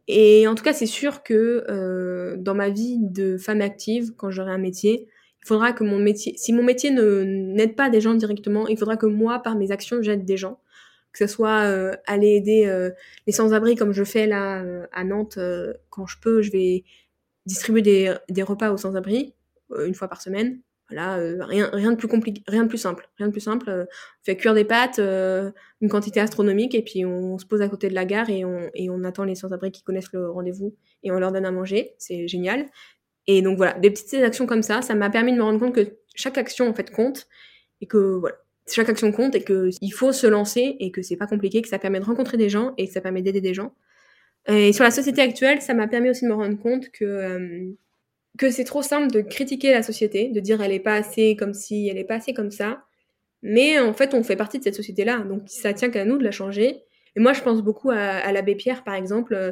[0.08, 4.32] et en tout cas, c'est sûr que euh, dans ma vie de femme active, quand
[4.32, 5.08] j'aurai un métier,
[5.44, 8.98] il faudra que mon métier, si mon métier n'aide pas des gens directement, il faudra
[8.98, 10.60] que moi, par mes actions, j'aide des gens.
[11.14, 12.90] Que ce soit euh, aller aider euh,
[13.28, 15.38] les sans-abri comme je fais là à Nantes,
[15.90, 16.84] quand je peux, je vais
[17.46, 19.36] distribuer des, des repas aux sans-abri
[19.86, 20.60] une fois par semaine.
[20.98, 23.70] Euh, rien, rien de plus compliqué, rien de plus simple, rien de plus simple.
[23.70, 25.52] Euh, on fait cuire des pâtes, euh,
[25.82, 28.70] une quantité astronomique, et puis on, se pose à côté de la gare et on,
[28.74, 31.94] et on attend les sans-abri qui connaissent le rendez-vous et on leur donne à manger.
[31.98, 32.66] C'est génial.
[33.28, 35.76] Et donc voilà, des petites actions comme ça, ça m'a permis de me rendre compte
[35.76, 37.28] que chaque action en fait compte
[37.82, 38.36] et que voilà,
[38.70, 41.70] chaque action compte et que il faut se lancer et que c'est pas compliqué, que
[41.70, 43.74] ça permet de rencontrer des gens et que ça permet d'aider des gens.
[44.48, 47.76] Et sur la société actuelle, ça m'a permis aussi de me rendre compte que
[48.38, 51.54] que c'est trop simple de critiquer la société, de dire elle est pas assez comme
[51.54, 52.84] si, elle est pas assez comme ça.
[53.42, 56.24] Mais en fait, on fait partie de cette société-là, donc ça tient qu'à nous de
[56.24, 56.84] la changer.
[57.16, 59.36] Et moi, je pense beaucoup à, l'abbé Pierre, par exemple.
[59.36, 59.52] Euh,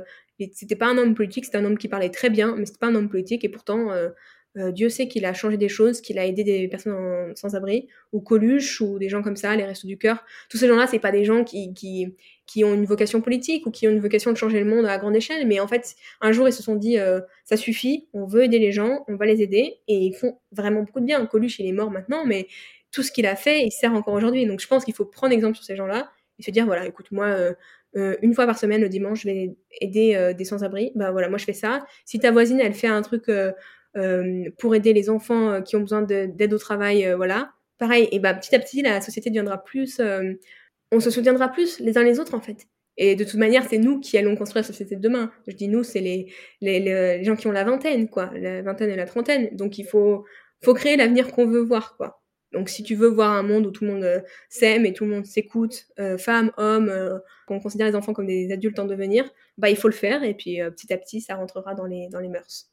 [0.53, 2.87] c'était pas un homme politique, c'était un homme qui parlait très bien, mais c'était pas
[2.87, 3.43] un homme politique.
[3.43, 4.09] Et pourtant, euh,
[4.57, 7.87] euh, Dieu sait qu'il a changé des choses, qu'il a aidé des personnes sans abri,
[8.11, 10.23] ou Coluche, ou des gens comme ça, les Restos du Cœur.
[10.49, 12.15] Tous ces gens-là, c'est pas des gens qui, qui,
[12.45, 14.97] qui, ont une vocation politique ou qui ont une vocation de changer le monde à
[14.97, 16.97] grande échelle, mais en fait, un jour, ils se sont dit,
[17.45, 20.81] ça suffit, on veut aider les gens, on va les aider, et ils font vraiment
[20.81, 21.25] beaucoup de bien.
[21.25, 22.47] Coluche, il est mort maintenant, mais
[22.91, 24.45] tout ce qu'il a fait, il sert encore aujourd'hui.
[24.45, 27.07] Donc je pense qu'il faut prendre exemple sur ces gens-là et se dire voilà, écoute,
[27.11, 27.53] moi, euh,
[27.95, 30.91] euh, une fois par semaine, le dimanche, je vais aider euh, des sans-abri.
[30.95, 31.85] Bah voilà, moi je fais ça.
[32.05, 33.29] Si ta voisine, elle fait un truc
[34.57, 38.07] pour aider les enfants qui ont besoin d'aide au travail, voilà, pareil.
[38.11, 40.01] Et bah petit à petit, la société deviendra plus.
[40.91, 42.67] on se soutiendra plus les uns les autres en fait.
[42.97, 45.31] Et de toute manière, c'est nous qui allons construire la société de demain.
[45.47, 46.31] Je dis nous, c'est les,
[46.61, 49.55] les, les, gens qui ont la vingtaine, quoi, la vingtaine et la trentaine.
[49.55, 50.25] Donc il faut,
[50.63, 52.21] faut créer l'avenir qu'on veut voir, quoi.
[52.51, 54.19] Donc si tu veux voir un monde où tout le monde euh,
[54.49, 58.27] s'aime et tout le monde s'écoute, euh, femmes, hommes, euh, qu'on considère les enfants comme
[58.27, 61.35] des adultes en devenir, bah il faut le faire et puis petit à petit ça
[61.35, 62.70] rentrera dans les, dans les mœurs.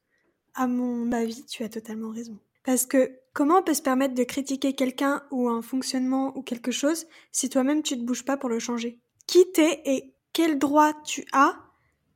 [0.55, 2.37] À mon avis, tu as totalement raison.
[2.65, 6.70] Parce que comment on peut se permettre de critiquer quelqu'un ou un fonctionnement ou quelque
[6.70, 8.99] chose si toi-même tu te bouges pas pour le changer?
[9.27, 11.57] Qui t'es et quel droit tu as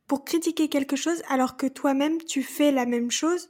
[0.07, 3.49] pour critiquer quelque chose alors que toi-même tu fais la même chose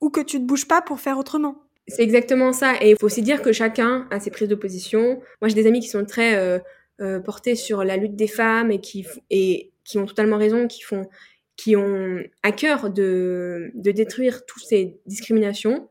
[0.00, 1.62] ou que tu te bouges pas pour faire autrement?
[1.86, 2.74] C'est exactement ça.
[2.80, 5.20] Et il faut aussi dire que chacun a ses prises de position.
[5.40, 6.58] Moi, j'ai des amis qui sont très euh,
[7.00, 10.82] euh, portés sur la lutte des femmes et qui, et qui ont totalement raison, qui
[10.82, 11.08] font,
[11.60, 15.90] qui ont à cœur de, de détruire toutes ces discriminations.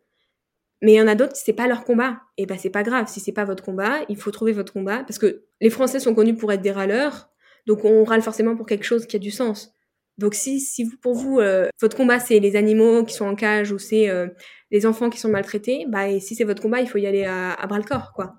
[0.82, 2.22] Mais il y en a d'autres, c'est pas leur combat.
[2.38, 3.08] Et ben c'est pas grave.
[3.08, 5.04] Si c'est pas votre combat, il faut trouver votre combat.
[5.04, 7.30] Parce que les Français sont connus pour être des râleurs.
[7.68, 9.72] Donc on râle forcément pour quelque chose qui a du sens.
[10.18, 13.72] Donc si, si pour vous, euh, votre combat, c'est les animaux qui sont en cage
[13.72, 14.28] ou c'est euh,
[14.72, 17.26] les enfants qui sont maltraités, bah, et si c'est votre combat, il faut y aller
[17.26, 18.36] à, à bras le corps, quoi.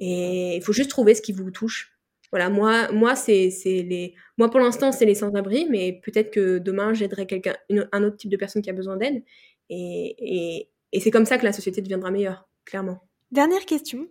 [0.00, 1.93] Et il faut juste trouver ce qui vous touche.
[2.34, 6.92] Voilà, moi, moi, c'est, les, moi pour l'instant, c'est les sans-abri, mais peut-être que demain,
[6.92, 7.54] j'aiderai quelqu'un,
[7.92, 9.22] un autre type de personne qui a besoin d'aide.
[9.70, 12.98] Et, et, et c'est comme ça que la société deviendra meilleure, clairement.
[13.30, 14.08] Dernière question.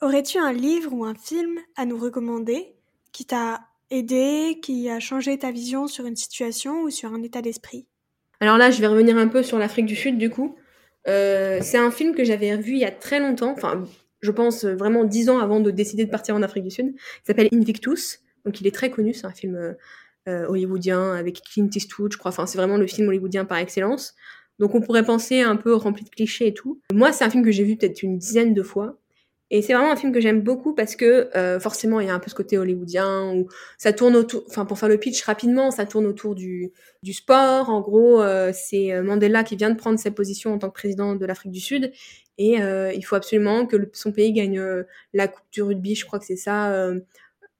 [0.00, 2.76] Aurais-tu un livre ou un film à nous recommander
[3.10, 7.42] qui t'a aidé, qui a changé ta vision sur une situation ou sur un état
[7.42, 7.88] d'esprit?
[8.38, 10.54] Alors là, je vais revenir un peu sur l'Afrique du Sud, du coup.
[11.08, 13.82] Euh, c'est un film que j'avais vu il y a très longtemps, enfin,
[14.26, 16.92] je pense vraiment dix ans avant de décider de partir en Afrique du Sud.
[16.94, 19.72] Il s'appelle Invictus, donc il est très connu, c'est un film euh,
[20.28, 22.30] euh, hollywoodien avec Clint Eastwood, je crois.
[22.30, 24.14] Enfin, c'est vraiment le film hollywoodien par excellence.
[24.58, 26.80] Donc on pourrait penser un peu rempli de clichés et tout.
[26.92, 28.98] Moi, c'est un film que j'ai vu peut-être une dizaine de fois.
[29.50, 32.14] Et c'est vraiment un film que j'aime beaucoup parce que euh, forcément il y a
[32.14, 33.46] un peu ce côté hollywoodien où
[33.78, 36.72] ça tourne autour, enfin pour faire le pitch rapidement, ça tourne autour du,
[37.12, 37.70] sport.
[37.70, 40.74] En gros, euh, c'est euh, Mandela qui vient de prendre sa position en tant que
[40.74, 41.92] président de l'Afrique du Sud
[42.38, 46.04] et euh, il faut absolument que son pays gagne euh, la coupe du rugby, je
[46.04, 46.92] crois que c'est ça.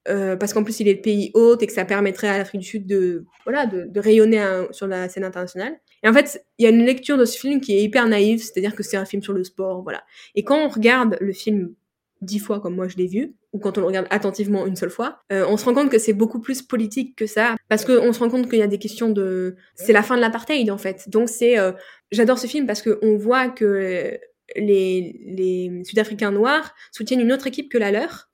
[0.05, 2.67] parce qu'en plus il est le pays hôte et que ça permettrait à l'Afrique du
[2.67, 5.75] Sud de voilà de, rayonner sur la scène internationale.
[6.03, 8.41] Et en fait, il y a une lecture de ce film qui est hyper naïve,
[8.41, 10.05] c'est-à-dire que c'est un film sur le sport, voilà.
[10.35, 11.75] Et quand on regarde le film
[12.23, 14.91] dix fois comme moi je l'ai vu, ou quand on le regarde attentivement une seule
[14.91, 18.13] fois, euh, on se rend compte que c'est beaucoup plus politique que ça, parce qu'on
[18.13, 19.57] se rend compte qu'il y a des questions de...
[19.75, 21.09] C'est la fin de l'apartheid en fait.
[21.09, 21.59] Donc c'est...
[21.59, 21.73] Euh...
[22.13, 24.19] J'adore ce film parce qu'on voit que
[24.57, 28.31] les, Sud-Africains noirs soutiennent une autre équipe que la leur,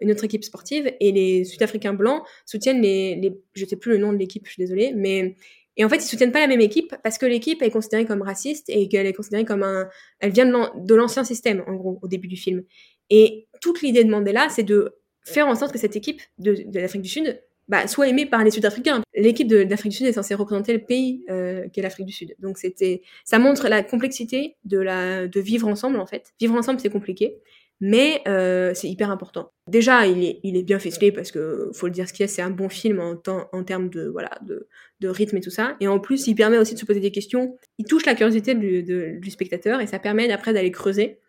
[0.00, 3.40] une autre équipe sportive, et les Sud-Africains blancs soutiennent les, les...
[3.54, 5.36] Je sais plus le nom de l'équipe, je suis désolée, mais
[5.76, 8.22] et en fait, ils soutiennent pas la même équipe parce que l'équipe est considérée comme
[8.22, 9.88] raciste et qu'elle est considérée comme un,
[10.20, 12.64] elle vient de l'ancien système en gros au début du film.
[13.10, 17.02] Et toute l'idée de Mandela, c'est de faire en sorte que cette équipe de l'Afrique
[17.02, 19.02] du Sud bah, soit aimée par les Sud-Africains.
[19.14, 22.34] L'équipe de, l'Afrique du Sud est censée représenter le pays euh, qu'est l'Afrique du Sud.
[22.38, 26.32] Donc c'était, ça montre la complexité de la, de vivre ensemble en fait.
[26.40, 27.38] Vivre ensemble, c'est compliqué
[27.80, 29.52] mais euh, c'est hyper important.
[29.68, 32.24] Déjà, il est, il est bien ficelé parce que faut le dire ce qu'il y
[32.24, 33.20] a, c'est un bon film en,
[33.52, 34.68] en termes de voilà de,
[35.00, 35.76] de, rythme et tout ça.
[35.80, 37.56] Et en plus, il permet aussi de se poser des questions.
[37.78, 41.20] Il touche la curiosité du, du spectateur et ça permet après d'aller creuser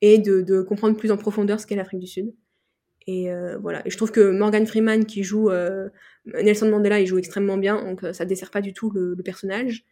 [0.00, 2.32] et de, de, comprendre plus en profondeur ce qu'est l'Afrique du Sud.
[3.06, 3.86] Et euh, voilà.
[3.86, 5.88] Et je trouve que Morgan Freeman qui joue euh,
[6.26, 9.22] Nelson Mandela, il joue extrêmement bien, donc euh, ça dessert pas du tout le, le
[9.22, 9.84] personnage.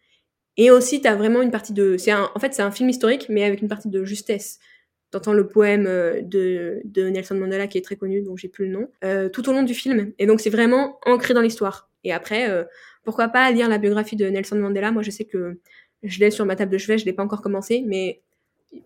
[0.57, 3.45] Et aussi, t'as vraiment une partie de, c'est en fait c'est un film historique, mais
[3.45, 4.59] avec une partie de justesse
[5.15, 8.66] t'entends le poème euh, de, de, Nelson Mandela qui est très connu, dont j'ai plus
[8.66, 10.12] le nom, euh, tout au long du film.
[10.19, 11.89] Et donc c'est vraiment ancré dans l'histoire.
[12.03, 12.65] Et après, euh,
[13.05, 14.91] pourquoi pas lire la biographie de Nelson Mandela?
[14.91, 15.59] Moi je sais que
[16.03, 18.23] je l'ai sur ma table de chevet, je l'ai pas encore commencé, mais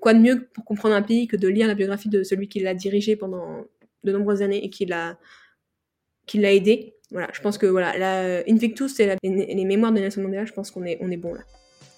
[0.01, 2.61] quoi de mieux pour comprendre un pays que de lire la biographie de celui qui
[2.61, 3.65] l'a dirigé pendant
[4.05, 5.19] de nombreuses années et qui l'a
[6.27, 6.95] qui l'a aidé.
[7.11, 10.71] Voilà, je pense que voilà, la Invictus et les, mémoires de Nelson Mandela, je pense
[10.71, 11.41] qu'on est on est bon là.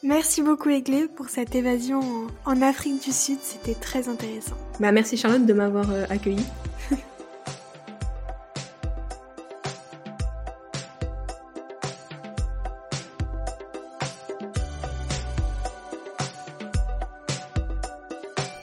[0.03, 2.01] Merci beaucoup Aiglé pour cette évasion
[2.47, 4.57] en Afrique du Sud, c'était très intéressant.
[4.79, 6.45] Bah merci Charlotte de m'avoir accueilli.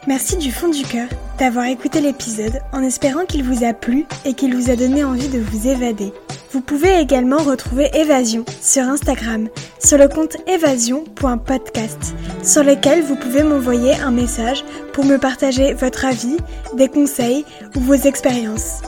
[0.07, 4.33] Merci du fond du cœur d'avoir écouté l'épisode en espérant qu'il vous a plu et
[4.33, 6.13] qu'il vous a donné envie de vous évader.
[6.53, 9.49] Vous pouvez également retrouver Évasion sur Instagram,
[9.83, 14.63] sur le compte évasion.podcast, sur lequel vous pouvez m'envoyer un message
[14.93, 16.37] pour me partager votre avis,
[16.73, 17.43] des conseils
[17.75, 18.81] ou vos expériences.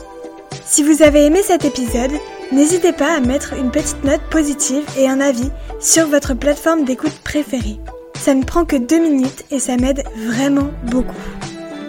[0.64, 2.12] Si vous avez aimé cet épisode,
[2.50, 7.20] n'hésitez pas à mettre une petite note positive et un avis sur votre plateforme d'écoute
[7.22, 7.78] préférée.
[8.20, 11.16] Ça ne prend que deux minutes et ça m'aide vraiment beaucoup.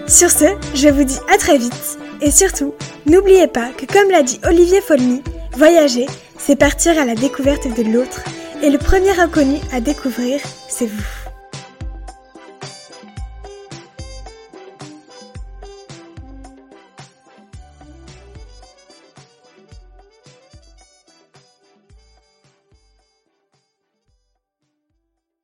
[0.07, 2.73] Sur ce, je vous dis à très vite et surtout,
[3.05, 5.21] n'oubliez pas que comme l'a dit Olivier Folmy,
[5.57, 6.05] voyager,
[6.37, 8.23] c'est partir à la découverte de l'autre
[8.63, 10.39] et le premier inconnu à découvrir,
[10.69, 11.20] c'est vous.